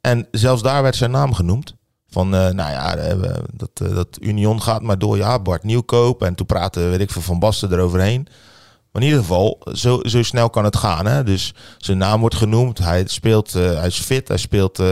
En 0.00 0.28
zelfs 0.30 0.62
daar 0.62 0.82
werd 0.82 0.96
zijn 0.96 1.10
naam 1.10 1.32
genoemd. 1.32 1.74
Van, 2.10 2.34
eh, 2.34 2.40
nou 2.40 2.70
ja, 2.70 2.96
eh, 2.96 3.34
dat, 3.52 3.70
eh, 3.74 3.94
dat 3.94 4.18
Union 4.20 4.62
gaat 4.62 4.82
maar 4.82 4.98
door. 4.98 5.16
Ja, 5.16 5.38
Bart 5.38 5.62
Nieuwkoop. 5.62 6.22
En 6.22 6.34
toen 6.34 6.46
praatte, 6.46 6.80
weet 6.80 7.00
ik 7.00 7.10
veel, 7.10 7.22
Van 7.22 7.38
Basten 7.38 7.72
eroverheen. 7.72 8.26
Maar 8.92 9.02
in 9.02 9.08
ieder 9.08 9.20
geval, 9.22 9.60
zo, 9.72 10.00
zo 10.02 10.22
snel 10.22 10.50
kan 10.50 10.64
het 10.64 10.76
gaan. 10.76 11.06
Hè? 11.06 11.24
Dus 11.24 11.54
zijn 11.78 11.98
naam 11.98 12.20
wordt 12.20 12.34
genoemd. 12.34 12.78
Hij 12.78 13.04
speelt, 13.06 13.52
hij 13.52 13.86
is 13.86 13.98
fit. 13.98 14.28
Hij 14.28 14.36
speelt 14.36 14.82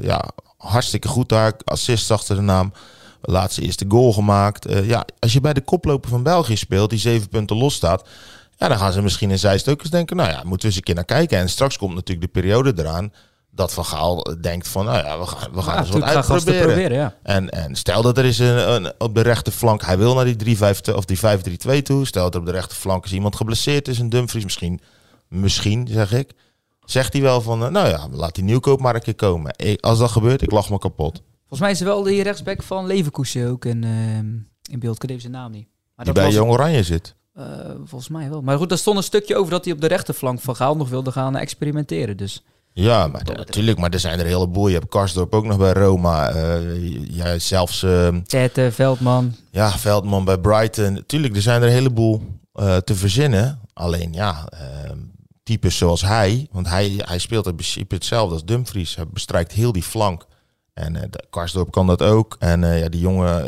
ja, 0.00 0.24
hartstikke 0.56 1.08
goed 1.08 1.28
daar. 1.28 1.54
Assist 1.64 2.10
achter 2.10 2.36
de 2.36 2.42
naam. 2.42 2.72
Laatste 3.20 3.62
eerste 3.62 3.84
goal 3.88 4.12
gemaakt. 4.12 4.66
Ja, 4.82 5.04
als 5.18 5.32
je 5.32 5.40
bij 5.40 5.52
de 5.52 5.60
koploper 5.60 6.10
van 6.10 6.22
België 6.22 6.56
speelt, 6.56 6.90
die 6.90 6.98
zeven 6.98 7.28
punten 7.28 7.56
los 7.56 7.74
staat. 7.74 8.08
Ja, 8.60 8.68
dan 8.68 8.78
gaan 8.78 8.92
ze 8.92 9.02
misschien 9.02 9.30
in 9.30 9.38
eens 9.42 9.90
denken, 9.90 10.16
nou 10.16 10.30
ja, 10.30 10.36
moeten 10.42 10.58
we 10.58 10.66
eens 10.66 10.76
een 10.76 10.82
keer 10.82 10.94
naar 10.94 11.04
kijken. 11.04 11.38
En 11.38 11.48
straks 11.48 11.78
komt 11.78 11.94
natuurlijk 11.94 12.32
de 12.32 12.40
periode 12.40 12.72
eraan 12.76 13.12
dat 13.50 13.72
Van 13.72 13.84
Gaal 13.84 14.36
denkt 14.40 14.68
van, 14.68 14.84
nou 14.84 15.04
ja, 15.04 15.18
we 15.18 15.26
gaan, 15.26 15.52
we 15.52 15.62
gaan 15.62 15.74
Ja, 15.74 15.80
eens 15.80 15.90
wat 15.90 16.02
uitproberen. 16.02 16.62
proberen, 16.66 16.96
ja. 16.96 17.14
En, 17.22 17.48
en 17.50 17.74
stel 17.76 18.02
dat 18.02 18.18
er 18.18 18.24
is 18.24 18.38
een, 18.38 18.70
een, 18.74 18.92
op 18.98 19.14
de 19.14 19.20
rechterflank, 19.20 19.84
hij 19.84 19.98
wil 19.98 20.14
naar 20.14 20.36
die 20.36 20.56
3-5 20.56 20.60
of 20.94 21.04
die 21.04 21.18
5-3-2 21.78 21.82
toe. 21.82 22.06
Stel 22.06 22.22
dat 22.22 22.34
er 22.34 22.40
op 22.40 22.46
de 22.46 22.52
rechterflank 22.52 23.04
is 23.04 23.12
iemand 23.12 23.36
geblesseerd 23.36 23.88
is, 23.88 23.98
een 23.98 24.08
Dumfries 24.08 24.44
misschien, 24.44 24.80
misschien 25.28 25.88
zeg 25.90 26.12
ik. 26.12 26.32
Zegt 26.84 27.12
hij 27.12 27.22
wel 27.22 27.40
van, 27.40 27.64
eh, 27.64 27.70
nou 27.70 27.88
ja, 27.88 28.08
laat 28.10 28.34
die 28.34 28.44
nieuwkoop 28.44 28.80
maar 28.80 28.94
een 28.94 29.02
keer 29.02 29.14
komen. 29.14 29.52
Ik- 29.56 29.80
als 29.84 29.98
dat 29.98 30.10
gebeurt, 30.10 30.42
ik 30.42 30.50
lach 30.50 30.70
me 30.70 30.78
kapot. 30.78 31.22
Volgens 31.38 31.60
mij 31.60 31.70
is 31.70 31.80
er 31.80 31.86
wel 31.86 32.02
die 32.02 32.22
rechtsback 32.22 32.62
van 32.62 32.86
Leverkusen 32.86 33.48
ook 33.48 33.64
in, 33.64 33.84
ehm, 33.84 34.26
in 34.72 34.78
beeld. 34.78 34.94
Ik 34.94 35.00
weet 35.02 35.10
even 35.10 35.20
zijn 35.20 35.32
naam 35.32 35.50
niet. 35.50 35.66
Maar 35.94 36.04
Die 36.04 36.14
dat 36.14 36.14
bij 36.14 36.24
was- 36.24 36.34
Jong 36.34 36.50
Oranje 36.50 36.82
zit. 36.82 37.14
Eh, 37.32 37.44
volgens 37.84 38.08
mij 38.08 38.30
wel. 38.30 38.42
Maar 38.42 38.56
goed, 38.58 38.68
daar 38.68 38.78
stond 38.78 38.96
een 38.96 39.02
stukje 39.02 39.36
over 39.36 39.50
dat 39.50 39.64
hij 39.64 39.74
op 39.74 39.80
de 39.80 39.86
rechterflank 39.86 40.40
van 40.40 40.56
Gaal 40.56 40.76
nog 40.76 40.88
wilde 40.88 41.12
gaan 41.12 41.36
experimenteren. 41.36 42.16
Dus 42.16 42.44
Ja, 42.72 43.06
maar 43.06 43.24
de- 43.24 43.32
natuurlijk, 43.32 43.78
maar 43.78 43.90
er 43.90 44.00
zijn 44.00 44.18
er 44.18 44.24
een 44.24 44.30
heleboel. 44.32 44.68
Je 44.68 44.74
hebt 44.74 44.88
Karsdorp 44.88 45.34
ook 45.34 45.44
nog 45.44 45.58
bij 45.58 45.72
Roma. 45.72 46.32
ja, 47.10 47.38
zelfs 47.38 47.86
Tete, 48.26 48.68
Veldman. 48.72 49.34
ja, 49.50 49.70
Veldman 49.70 50.24
bij 50.24 50.38
Brighton. 50.38 51.02
Tuurlijk, 51.06 51.36
er 51.36 51.42
zijn 51.42 51.62
er 51.62 51.68
een 51.68 51.74
heleboel 51.74 52.22
eh, 52.52 52.76
te 52.76 52.94
verzinnen. 52.94 53.60
Alleen 53.72 54.12
ja, 54.12 54.46
eh, 54.48 54.90
types 55.42 55.76
zoals 55.76 56.02
hij, 56.02 56.48
want 56.52 56.68
hij, 56.68 56.94
hij 56.96 57.18
speelt 57.18 57.46
in 57.46 57.54
principe 57.54 57.94
hetzelfde 57.94 58.34
als 58.34 58.44
Dumfries. 58.44 58.96
Hij 58.96 59.06
bestrijkt 59.12 59.52
heel 59.52 59.72
die 59.72 59.82
flank. 59.82 60.26
En 60.74 61.10
Karsdorp 61.30 61.70
kan 61.70 61.86
dat 61.86 62.02
ook. 62.02 62.36
En 62.38 62.60
ja, 62.78 62.88
die 62.88 63.00
jongen, 63.00 63.44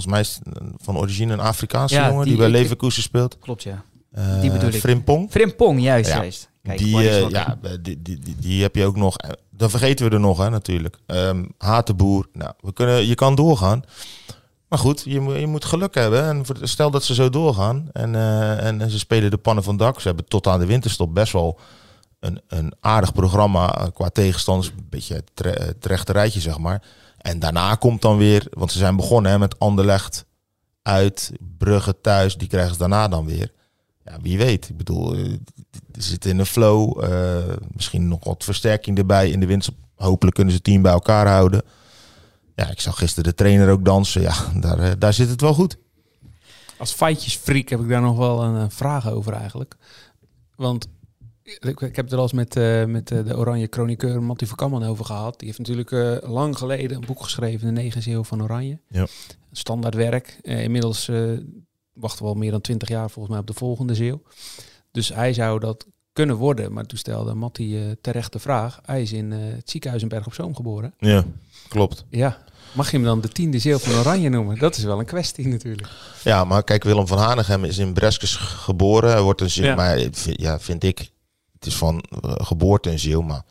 volgens 0.00 0.12
mij 0.12 0.20
is 0.20 0.38
van 0.82 0.96
origine 0.96 1.32
een 1.32 1.40
Afrikaanse 1.40 1.94
Ja, 1.94 2.06
jongen 2.08 2.24
die, 2.24 2.36
die- 2.36 2.42
bij 2.42 2.50
Leverkusen 2.60 3.02
speelt. 3.02 3.38
Klopt, 3.38 3.62
ja. 3.62 3.82
Eh, 4.12 4.40
Die 4.40 4.50
bedoel 4.50 4.68
ik. 4.68 4.80
Frimpong. 4.80 5.30
Frimpong, 5.30 5.80
juist, 5.80 6.10
Ja, 6.10 6.16
juist. 6.16 6.50
Kijk, 6.62 6.78
die, 6.78 7.08
eh, 7.10 7.28
ja, 7.28 7.58
die, 7.82 8.02
die, 8.02 8.18
die, 8.18 8.36
die 8.38 8.62
heb 8.62 8.74
je 8.74 8.84
ook 8.84 8.96
nog. 8.96 9.16
Eh, 9.18 9.30
Dan 9.50 9.70
vergeten 9.70 10.08
we 10.08 10.14
er 10.14 10.20
nog, 10.20 10.38
hè, 10.38 10.50
natuurlijk. 10.50 10.96
Ehm 11.06 11.44
Hatenboer. 11.58 12.28
Nou, 12.32 12.52
we 12.60 12.72
kunnen, 12.72 13.06
je 13.06 13.14
kan 13.14 13.34
doorgaan. 13.34 13.82
Maar 14.68 14.78
goed, 14.78 15.02
je, 15.04 15.20
moet- 15.20 15.38
je 15.38 15.46
moet 15.46 15.64
geluk 15.64 15.94
hebben. 15.94 16.24
En 16.24 16.44
stel 16.68 16.90
dat 16.90 17.04
ze 17.04 17.14
zo 17.14 17.30
doorgaan 17.30 17.88
en, 17.92 18.14
en, 18.60 18.80
en 18.80 18.90
ze 18.90 18.98
spelen 18.98 19.30
de 19.30 19.36
pannen 19.36 19.64
van 19.64 19.76
dak. 19.76 20.00
Ze 20.00 20.06
hebben 20.06 20.28
tot 20.28 20.46
aan 20.46 20.58
de 20.58 20.66
winterstop 20.66 21.14
best 21.14 21.32
wel 21.32 21.58
een, 22.20 22.40
een 22.48 22.72
aardig 22.80 23.12
programma 23.12 23.90
qua 23.94 24.08
tegenstanders. 24.08 24.68
Een 24.76 24.86
beetje 24.90 25.14
het 25.34 25.86
rechte 25.86 26.12
rijtje, 26.12 26.40
zeg 26.40 26.58
maar. 26.58 26.82
En 27.26 27.38
daarna 27.38 27.74
komt 27.74 28.02
dan 28.02 28.16
weer, 28.16 28.46
want 28.50 28.72
ze 28.72 28.78
zijn 28.78 28.96
begonnen 28.96 29.30
hè, 29.30 29.38
met 29.38 29.58
Anderlecht 29.58 30.24
uit, 30.82 31.32
Brugge 31.58 32.00
thuis. 32.00 32.36
Die 32.36 32.48
krijgen 32.48 32.72
ze 32.72 32.78
daarna 32.78 33.08
dan 33.08 33.26
weer. 33.26 33.52
Ja, 34.04 34.18
wie 34.20 34.38
weet. 34.38 34.68
Ik 34.68 34.76
bedoel, 34.76 35.14
eh, 35.14 35.24
ze 35.94 36.02
zitten 36.02 36.30
in 36.30 36.38
een 36.38 36.46
flow. 36.46 37.04
eh, 37.04 37.56
misschien 37.70 38.08
nog 38.08 38.24
wat 38.24 38.44
versterking 38.44 38.98
erbij 38.98 39.30
in 39.30 39.40
de 39.40 39.46
winst. 39.46 39.70
Hopelijk 39.94 40.36
kunnen 40.36 40.54
ze 40.54 40.60
team 40.60 40.82
bij 40.82 40.92
elkaar 40.92 41.26
houden. 41.28 41.62
Ja, 42.54 42.70
ik 42.70 42.80
zag 42.80 42.98
gisteren 42.98 43.24
de 43.24 43.34
trainer 43.34 43.70
ook 43.70 43.84
dansen. 43.84 44.20
Ja, 44.22 44.34
daar, 44.60 44.78
eh, 44.78 44.92
daar 44.98 45.12
zit 45.12 45.28
het 45.28 45.40
wel 45.40 45.54
goed. 45.54 45.76
Als 46.78 46.92
feitjesfreak 46.92 47.68
heb 47.68 47.80
ik 47.80 47.88
daar 47.88 48.00
nog 48.00 48.16
wel 48.16 48.42
een 48.42 48.70
vraag 48.70 49.10
over 49.10 49.32
eigenlijk. 49.32 49.76
Want 50.56 50.86
ik, 51.60 51.80
ik 51.80 51.96
heb 51.96 52.04
het 52.04 52.12
er 52.12 52.16
al 52.16 52.22
eens 52.22 52.32
met, 52.32 52.56
eh, 52.56 52.84
met 52.84 53.10
eh, 53.10 53.24
de 53.24 53.36
oranje 53.36 53.66
chroniqueur 53.70 54.22
Mattie 54.22 54.46
van 54.46 54.56
Kammen 54.56 54.82
over 54.82 55.04
gehad. 55.04 55.38
Die 55.38 55.46
heeft 55.46 55.58
natuurlijk 55.58 55.90
eh, 55.92 56.30
lang 56.30 56.58
geleden 56.58 56.96
een 56.96 57.06
boek 57.06 57.22
geschreven, 57.22 57.66
De 57.66 57.72
Negen 57.80 58.02
Zeeuw 58.02 58.24
van 58.24 58.42
Oranje. 58.42 58.78
Ja. 58.88 59.06
Standaard 59.52 59.94
werk. 59.94 60.38
Eh, 60.42 60.62
inmiddels 60.62 61.10
wachten 61.92 62.22
we 62.22 62.28
al 62.28 62.34
meer 62.34 62.50
dan 62.50 62.60
twintig 62.60 62.88
jaar 62.88 63.10
volgens 63.10 63.28
mij 63.28 63.38
op 63.38 63.46
de 63.46 63.54
volgende 63.58 63.94
zeeuw. 63.94 64.22
Dus 64.90 65.08
hij 65.14 65.32
zou 65.32 65.60
dat 65.60 65.86
kunnen 66.16 66.36
worden. 66.36 66.72
Maar 66.72 66.86
toen 66.86 66.98
stelde 66.98 67.34
Mattie 67.34 67.78
eh, 67.78 67.84
terecht 68.00 68.32
de 68.32 68.38
vraag. 68.38 68.80
Hij 68.84 69.02
is 69.02 69.12
in 69.12 69.30
het 69.30 69.70
ziekenhuis 69.70 70.02
in 70.02 70.08
Berg 70.08 70.26
op 70.26 70.34
Zoom 70.34 70.54
geboren. 70.54 70.94
Ja, 70.98 71.24
klopt. 71.68 72.04
Ja. 72.10 72.38
Mag 72.72 72.90
je 72.90 72.96
hem 72.96 73.06
dan 73.06 73.20
de 73.20 73.28
tiende 73.28 73.58
zeeuw 73.58 73.78
van 73.78 73.94
Oranje 73.94 74.28
noemen? 74.28 74.58
Dat 74.58 74.76
is 74.76 74.84
wel 74.84 74.98
een 74.98 75.04
kwestie 75.04 75.48
natuurlijk. 75.48 75.88
Ja, 76.24 76.44
maar 76.44 76.64
kijk, 76.64 76.84
Willem 76.84 77.06
van 77.06 77.18
Hanegem 77.18 77.64
is 77.64 77.78
in 77.78 77.92
Breskes 77.92 78.36
geboren. 78.36 79.10
Hij 79.10 79.20
wordt 79.20 79.40
een 79.40 79.48
Ja. 79.52 79.74
maar 79.74 79.98
ja, 80.24 80.60
vind 80.60 80.84
ik, 80.84 81.10
het 81.58 81.66
is 81.66 81.76
van 81.76 82.00
eh, 82.22 82.32
geboorte 82.36 82.90
een 82.90 82.98
ziel. 82.98 83.22
Maar 83.22 83.42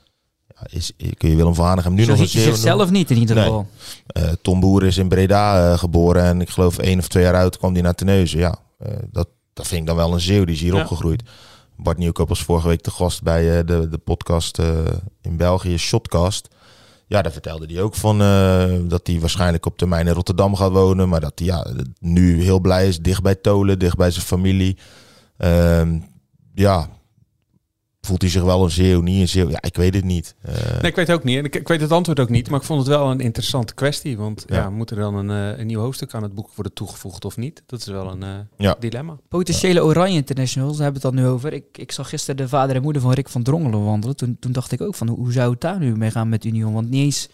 ja, 0.47 0.67
is, 0.69 0.91
kun 1.17 1.29
je 1.29 1.35
Willem 1.35 1.53
van 1.55 1.65
Hanegem 1.65 1.93
nu 1.93 2.03
Zo 2.03 2.11
nog 2.11 2.19
een 2.19 2.27
ziel 2.27 2.41
zichzelf 2.41 2.91
niet 2.91 3.11
in 3.11 3.17
ieder 3.17 3.35
Nee. 3.35 3.43
geval. 3.45 3.67
Eh, 4.07 4.23
Tom 4.41 4.59
Boer 4.59 4.83
is 4.83 4.97
in 4.97 5.07
Breda 5.09 5.71
eh, 5.71 5.77
geboren 5.77 6.23
en 6.23 6.41
ik 6.41 6.49
geloof 6.49 6.77
één 6.77 6.99
of 6.99 7.07
twee 7.07 7.23
jaar 7.23 7.35
oud 7.35 7.57
kwam 7.57 7.73
hij 7.73 7.81
naar 7.81 7.95
Terneuzen. 7.95 8.39
Ja, 8.39 8.55
eh, 8.79 8.93
dat, 9.11 9.27
dat 9.53 9.67
vind 9.67 9.81
ik 9.81 9.87
dan 9.87 9.95
wel 9.95 10.13
een 10.13 10.19
zeeuw, 10.21 10.45
die 10.45 10.55
is 10.55 10.61
hier 10.61 10.73
Ja. 10.75 10.81
opgegroeid. 10.81 11.23
Bart 11.77 11.97
Nieuwkoop 11.97 12.29
was 12.29 12.43
vorige 12.43 12.67
week 12.67 12.81
te 12.81 12.91
gast 12.91 13.23
bij 13.23 13.57
eh, 13.59 13.65
de, 13.65 13.87
de 13.89 13.97
podcast 13.97 14.59
eh, 14.59 14.67
in 15.21 15.37
België, 15.37 15.77
Shotcast. 15.77 16.47
Ja, 17.07 17.21
daar 17.21 17.31
vertelde 17.31 17.65
hij 17.73 17.81
ook 17.81 17.95
van 17.95 18.21
eh, 18.21 18.73
dat 18.87 19.07
hij 19.07 19.19
waarschijnlijk 19.19 19.65
op 19.65 19.77
termijn 19.77 20.07
in 20.07 20.13
Rotterdam 20.13 20.55
gaat 20.55 20.71
wonen. 20.71 21.09
Maar 21.09 21.19
dat 21.19 21.31
hij 21.35 21.47
ja, 21.47 21.67
nu 21.99 22.43
heel 22.43 22.59
blij 22.59 22.87
is, 22.87 22.99
dicht 22.99 23.21
bij 23.21 23.35
Tolen, 23.35 23.79
dicht 23.79 23.97
bij 23.97 24.11
zijn 24.11 24.25
familie. 24.25 24.77
Ehm, 25.37 25.99
ja, 26.53 26.89
voelt 28.05 28.21
hij 28.21 28.31
zich 28.31 28.43
wel 28.43 28.63
een 28.63 28.71
zeeuw, 28.71 29.01
niet 29.01 29.21
een 29.21 29.27
zeeuw? 29.27 29.49
Ja, 29.49 29.61
ik 29.61 29.75
weet 29.75 29.93
het 29.93 30.03
niet. 30.03 30.35
Eh, 30.41 30.53
Nee, 30.81 30.89
ik 30.91 30.95
weet 30.95 31.07
het 31.07 31.11
ook 31.17 31.23
niet. 31.23 31.37
En 31.37 31.43
ik, 31.45 31.55
ik 31.55 31.67
weet 31.67 31.81
het 31.81 31.91
antwoord 31.91 32.19
ook 32.19 32.29
niet. 32.29 32.49
Maar 32.49 32.59
ik 32.59 32.65
vond 32.65 32.79
het 32.79 32.87
wel 32.89 33.11
een 33.11 33.19
interessante 33.19 33.73
kwestie. 33.73 34.17
Want 34.17 34.43
ja, 34.47 34.55
Ja. 34.55 34.69
moet 34.69 34.89
er 34.89 34.95
dan 34.97 35.15
een, 35.15 35.53
eh, 35.53 35.59
een 35.59 35.67
nieuw 35.67 35.79
hoofdstuk 35.79 36.13
aan 36.13 36.23
het 36.23 36.33
boek 36.35 36.49
worden 36.55 36.73
toegevoegd 36.73 37.25
of 37.25 37.37
niet? 37.37 37.63
Dat 37.65 37.79
is 37.79 37.85
wel 37.85 38.11
een 38.11 38.23
eh, 38.23 38.29
Ja. 38.57 38.75
dilemma. 38.79 39.17
Potentiële 39.29 39.83
Oranje 39.83 40.15
Internationals, 40.15 40.73
daar 40.77 40.83
hebben 40.83 41.01
we 41.01 41.07
het 41.07 41.15
dan 41.17 41.25
nu 41.25 41.31
over. 41.31 41.53
Ik, 41.53 41.63
ik 41.71 41.91
zag 41.91 42.09
gisteren 42.09 42.37
de 42.37 42.47
vader 42.47 42.75
en 42.75 42.81
moeder 42.81 43.01
van 43.01 43.11
Rick 43.13 43.29
van 43.29 43.43
Drongelen 43.43 43.83
wandelen. 43.85 44.15
Toen, 44.15 44.37
toen 44.39 44.51
dacht 44.51 44.71
ik 44.71 44.81
ook 44.81 44.95
van, 44.95 45.07
hoe, 45.07 45.31
zou 45.31 45.51
het 45.51 45.61
daar 45.61 45.79
nu 45.79 45.95
mee 45.95 46.11
gaan 46.11 46.29
met 46.29 46.45
Union? 46.45 46.73
Want 46.73 46.89
niet 46.89 47.03
eens 47.03 47.29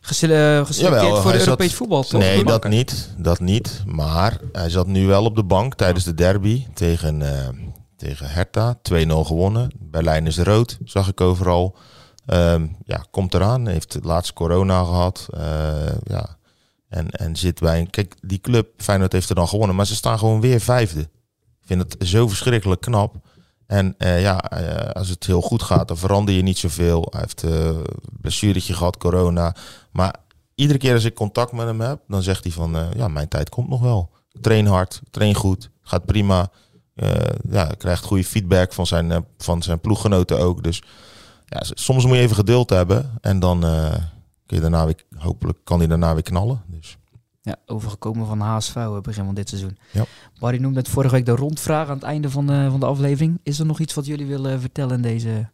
gesele- 0.00 0.58
uh, 0.60 0.66
geselecteerd 0.66 1.02
Jawel, 1.04 1.22
voor 1.22 1.32
zat- 1.32 1.40
Europees 1.40 1.74
voetbal, 1.74 2.02
toch? 2.02 2.20
Nee, 2.20 2.44
dat 2.44 2.68
niet. 2.68 3.14
Dat 3.18 3.40
niet. 3.40 3.82
Maar 3.86 4.40
hij 4.52 4.68
zat 4.70 4.86
nu 4.86 5.06
wel 5.06 5.24
op 5.24 5.36
de 5.36 5.44
bank 5.44 5.74
tijdens 5.74 6.04
de 6.04 6.14
derby 6.14 6.66
tegen, 6.74 7.22
eh, 7.22 7.48
tegen 8.00 8.30
Hertha. 8.30 8.78
2-0 8.92 9.06
gewonnen. 9.06 9.70
Berlijn 9.78 10.26
is 10.26 10.38
rood, 10.38 10.78
zag 10.84 11.08
ik 11.08 11.20
overal. 11.20 11.76
Ehm, 12.26 12.66
ja, 12.84 13.04
komt 13.10 13.34
eraan. 13.34 13.66
Heeft 13.66 13.98
laatst 14.02 14.32
corona 14.32 14.84
gehad. 14.84 15.28
Eh, 15.30 15.96
ja. 16.04 16.36
en, 16.88 17.10
en 17.10 17.36
zit 17.36 17.60
bij 17.60 17.80
een... 17.80 17.90
Kijk, 17.90 18.16
die 18.20 18.40
club, 18.40 18.68
Feyenoord 18.76 19.12
heeft 19.12 19.28
er 19.28 19.34
dan 19.34 19.48
gewonnen. 19.48 19.76
Maar 19.76 19.86
ze 19.86 19.94
staan 19.94 20.18
gewoon 20.18 20.40
weer 20.40 20.60
vijfde. 20.60 21.00
Ik 21.00 21.66
vind 21.66 21.82
het 21.82 22.08
zo 22.08 22.28
verschrikkelijk 22.28 22.80
knap. 22.80 23.14
En 23.66 23.94
eh, 23.98 24.20
ja, 24.20 24.40
eh, 24.42 24.90
als 24.90 25.08
het 25.08 25.26
heel 25.26 25.40
goed 25.40 25.62
gaat, 25.62 25.88
dan 25.88 25.96
verander 25.96 26.34
je 26.34 26.42
niet 26.42 26.58
zoveel. 26.58 27.06
Hij 27.10 27.20
heeft 27.20 27.42
een 27.42 27.84
blessuretje 28.20 28.74
gehad, 28.74 28.96
corona. 28.96 29.54
Maar 29.92 30.14
iedere 30.54 30.78
keer 30.78 30.94
als 30.94 31.04
ik 31.04 31.14
contact 31.14 31.52
met 31.52 31.66
hem 31.66 31.80
heb, 31.80 32.00
dan 32.08 32.22
zegt 32.22 32.44
hij 32.44 32.52
van, 32.52 32.76
ja, 32.96 33.08
mijn 33.08 33.28
tijd 33.28 33.48
komt 33.48 33.68
nog 33.68 33.80
wel. 33.80 34.10
Train 34.40 34.66
hard, 34.66 35.00
train 35.10 35.34
goed, 35.34 35.70
gaat 35.82 36.04
prima. 36.04 36.50
Eh, 37.00 37.10
ja, 37.50 37.66
hij 37.66 37.76
krijgt 37.76 38.04
goede 38.04 38.24
feedback 38.24 38.72
van 38.72 38.86
zijn, 38.86 39.12
eh, 39.12 39.18
van 39.38 39.62
zijn 39.62 39.80
ploeggenoten 39.80 40.38
ook. 40.38 40.62
Dus 40.62 40.82
ja, 41.46 41.60
soms 41.62 42.04
moet 42.06 42.16
je 42.16 42.22
even 42.22 42.36
geduld 42.36 42.70
hebben 42.70 43.10
en 43.20 43.38
dan 43.38 43.64
eh, 43.64 43.94
kun 44.46 44.56
je 44.56 44.60
daarna 44.60 44.84
weer, 44.84 45.04
hopelijk 45.16 45.58
kan 45.64 45.78
hij 45.78 45.88
daarna 45.88 46.12
weer 46.12 46.22
knallen. 46.22 46.62
Dus. 46.66 46.98
Ja, 47.42 47.56
overgekomen 47.66 48.26
van 48.26 48.40
HSV 48.40 48.74
begin 49.02 49.24
van 49.24 49.34
dit 49.34 49.48
seizoen. 49.48 49.78
Ja. 49.90 50.04
Barry 50.38 50.58
noemde 50.58 50.78
het 50.78 50.88
vorige 50.88 51.14
week 51.14 51.26
de 51.26 51.34
rondvraag 51.34 51.88
aan 51.88 51.94
het 51.94 52.02
einde 52.02 52.30
van 52.30 52.46
de, 52.46 52.66
van 52.70 52.80
de 52.80 52.86
aflevering. 52.86 53.40
Is 53.42 53.58
er 53.58 53.66
nog 53.66 53.78
iets 53.78 53.94
wat 53.94 54.06
jullie 54.06 54.26
willen 54.26 54.60
vertellen 54.60 54.96
in 54.96 55.02
deze 55.02 55.48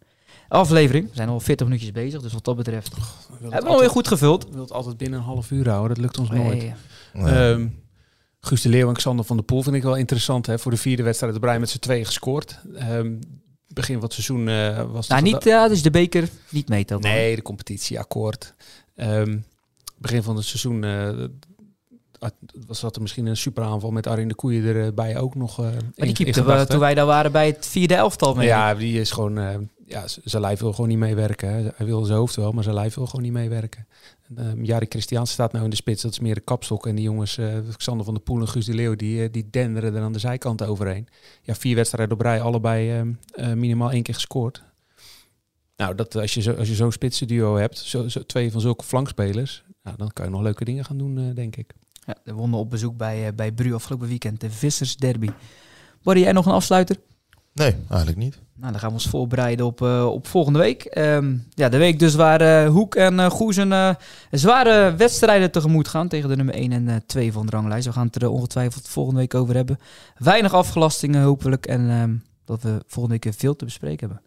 aflevering? 0.49 1.09
We 1.09 1.15
zijn 1.15 1.29
al 1.29 1.41
40 1.41 1.67
minuutjes 1.67 1.93
bezig, 1.93 2.23
dus 2.23 2.33
wat 2.33 2.45
dat 2.45 2.57
betreft 2.57 2.95
hebben 3.41 3.63
we 3.63 3.69
alweer 3.69 3.91
goed 3.91 4.09
gevuld. 4.09 4.43
We 4.45 4.49
willen 4.51 4.65
het 4.65 4.73
altijd 4.73 4.97
binnen 4.97 5.19
een 5.19 5.25
half 5.25 5.51
uur 5.51 5.69
houden. 5.69 5.89
Dat 5.89 5.99
lukt 5.99 6.19
ons 6.19 6.31
nooit. 6.31 6.59
Nee, 6.59 6.75
Nee. 7.13 7.85
Guus 8.47 8.63
de 8.63 8.69
Leeuw 8.69 8.89
en 8.89 8.95
Xander 8.95 9.25
van 9.25 9.37
der 9.37 9.45
Poel 9.45 9.63
vind 9.63 9.77
ik 9.77 9.83
wel 9.83 9.97
interessant. 9.97 10.47
Hè? 10.47 10.59
Voor 10.59 10.71
de 10.71 10.77
vierde 10.77 11.03
wedstrijd 11.03 11.37
op 11.37 11.43
rij 11.43 11.59
met 11.59 11.71
z'n 11.71 11.79
tweeën 11.79 12.07
gescoord. 12.07 12.61
Ehm, 12.75 13.15
begin 13.69 13.95
van 13.95 14.05
het 14.05 14.13
seizoen 14.13 14.49
eh, 14.49 14.93
was 14.93 15.09
Nou, 15.09 15.23
niet, 15.23 15.45
ja, 15.45 15.69
dus 15.69 15.83
de 15.83 15.91
beker 15.91 16.29
niet 16.49 16.69
meetelt. 16.69 17.03
dan. 17.03 17.11
Nee, 17.11 17.37
de 17.37 17.43
competitie, 17.43 17.99
akkoord. 17.99 18.55
Ehm, 18.95 19.39
begin 19.99 20.23
van 20.23 20.37
het 20.37 20.45
seizoen 20.45 20.85
eh, 20.85 21.25
was 22.67 22.81
dat 22.81 22.97
er 22.97 23.03
misschien 23.03 23.27
een 23.27 23.37
superaanval 23.37 23.91
met 23.91 24.07
Arjen 24.07 24.29
de 24.29 24.35
Koeien 24.35 24.65
erbij 24.65 25.19
ook 25.19 25.35
nog. 25.35 25.59
Maar 25.59 25.73
die 25.95 26.13
keepte 26.13 26.67
toen 26.67 26.79
wij 26.79 26.95
daar 26.95 27.07
waren 27.07 27.33
bij 27.33 27.47
het 27.47 27.67
vierde 27.67 27.95
elftal 27.95 28.35
mee. 28.35 28.47
Ja, 28.47 28.75
die 28.75 29.01
is 29.01 29.11
gewoon. 29.11 29.69
ja, 29.87 30.05
zijn 30.25 30.43
lijf 30.43 30.61
wil 30.61 30.73
gewoon 30.73 30.89
niet 30.89 30.99
meewerken. 30.99 31.73
Hij 31.77 31.87
wil 31.87 32.05
zijn 32.05 32.19
hoofd 32.19 32.37
wel, 32.37 32.53
maar 32.53 32.63
zijn 32.63 32.75
lijf 32.75 32.95
wil 32.95 33.07
gewoon 33.07 33.23
niet 33.23 33.33
meewerken. 33.33 33.87
Ehm, 34.37 34.65
Jari 34.65 34.87
Christiaans 34.89 35.31
staat 35.31 35.53
nou 35.53 35.65
in 35.65 35.71
de 35.71 35.77
spits. 35.77 36.03
Dat 36.03 36.13
is 36.13 36.19
meer 36.21 36.35
de 36.35 36.41
kapstok. 36.41 36.87
En 36.87 36.95
die 36.95 37.05
jongens, 37.05 37.39
eh 37.39 37.59
Xander 37.77 38.05
van 38.05 38.15
der 38.15 38.23
Poel 38.23 38.41
en 38.41 38.49
Guus 38.49 38.65
de 38.65 38.75
Leeuw, 38.75 38.95
die, 38.95 39.23
eh, 39.23 39.29
die 39.33 39.47
denderen 39.51 39.95
er 39.95 40.03
aan 40.03 40.13
de 40.13 40.19
zijkant 40.19 40.63
overheen. 40.63 41.09
Ja, 41.43 41.55
vier 41.55 41.75
wedstrijden 41.75 42.15
op 42.15 42.21
rij, 42.21 42.41
allebei 42.41 42.91
ehm, 42.91 43.13
eh, 43.31 43.53
minimaal 43.53 43.91
één 43.91 44.03
keer 44.03 44.15
gescoord. 44.15 44.63
Nou, 45.77 45.95
dat, 45.95 46.15
als 46.17 46.35
je 46.35 46.41
zo- 46.41 46.53
als 46.55 46.69
je 46.69 46.75
zo'n 46.75 46.93
spitsenduo 46.93 47.57
hebt, 47.57 47.79
zo, 47.79 48.09
zo, 48.09 48.23
twee 48.23 48.51
van 48.53 48.61
zulke 48.61 48.85
flankspelers, 48.85 49.65
nou, 49.83 49.97
dan 49.97 50.11
kan 50.13 50.25
je 50.25 50.31
nog 50.31 50.43
leuke 50.43 50.65
dingen 50.65 50.85
gaan 50.85 50.99
doen, 50.99 51.35
denk 51.35 51.57
ik. 51.57 51.73
Ja, 52.07 52.17
we 52.25 52.33
wonnen 52.33 52.59
op 52.59 52.71
bezoek 52.71 52.97
bij, 52.97 53.35
bij 53.35 53.53
Bru 53.53 53.75
afgelopen 53.75 54.09
weekend, 54.09 54.41
de 54.41 54.51
Vissers 54.51 54.97
Derby. 54.97 55.29
Barry, 56.03 56.21
jij 56.21 56.33
nog 56.33 56.47
een 56.47 56.53
afsluiter? 56.53 56.97
Nee, 57.57 57.75
eigenlijk 57.89 58.19
niet. 58.19 58.39
Nou, 58.55 58.73
dan 58.73 58.81
gaan 58.81 58.89
we 58.89 58.95
ons 58.95 59.09
voorbereiden 59.09 59.67
op, 59.67 59.83
eh, 59.83 60.07
op 60.07 60.27
volgende 60.27 60.59
week. 60.59 60.85
Ehm, 60.85 61.37
ja, 61.51 61.69
de 61.69 61.77
week 61.77 61.99
dus 61.99 62.15
waar 62.15 62.41
eh, 62.41 62.69
Hoek 62.69 62.95
en 62.95 63.21
eh 63.21 63.31
Goes 63.31 63.57
een 63.57 63.97
zware 64.31 64.95
wedstrijden 64.97 65.51
tegemoet 65.51 65.89
gaan 65.89 66.09
tegen 66.09 66.29
de 66.29 66.37
nummer 66.37 66.55
1 66.55 66.73
en 66.73 66.89
eh 66.89 66.97
2 67.07 67.33
van 67.33 67.47
de 67.47 67.53
ranglijst. 67.53 67.87
We 67.87 67.93
gaan 67.93 68.07
het 68.07 68.23
er 68.23 68.29
ongetwijfeld 68.29 68.89
volgende 68.89 69.21
week 69.21 69.35
over 69.35 69.55
hebben. 69.55 69.79
Weinig 70.17 70.53
afgelastingen 70.55 71.23
hopelijk 71.23 71.67
en 71.67 71.91
ehm, 71.91 72.15
dat 72.45 72.63
we 72.63 72.83
volgende 72.87 73.19
week 73.23 73.35
veel 73.35 73.57
te 73.57 73.65
bespreken 73.65 74.07
hebben. 74.07 74.27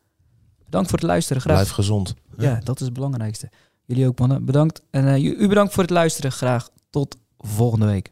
Bedankt 0.65 0.89
voor 0.89 0.99
het 0.99 1.07
luisteren. 1.07 1.41
Graag. 1.41 1.55
Blijf 1.55 1.71
gezond. 1.71 2.13
Ja, 2.37 2.59
dat 2.63 2.79
is 2.79 2.85
het 2.85 2.93
belangrijkste. 2.93 3.49
Jullie 3.85 4.07
ook 4.07 4.19
mannen, 4.19 4.45
bedankt. 4.45 4.81
En 4.91 5.25
u 5.25 5.47
bedankt 5.47 5.73
voor 5.73 5.83
het 5.83 5.91
luisteren. 5.91 6.31
Graag 6.31 6.69
tot 6.89 7.17
volgende 7.37 7.85
week. 7.85 8.11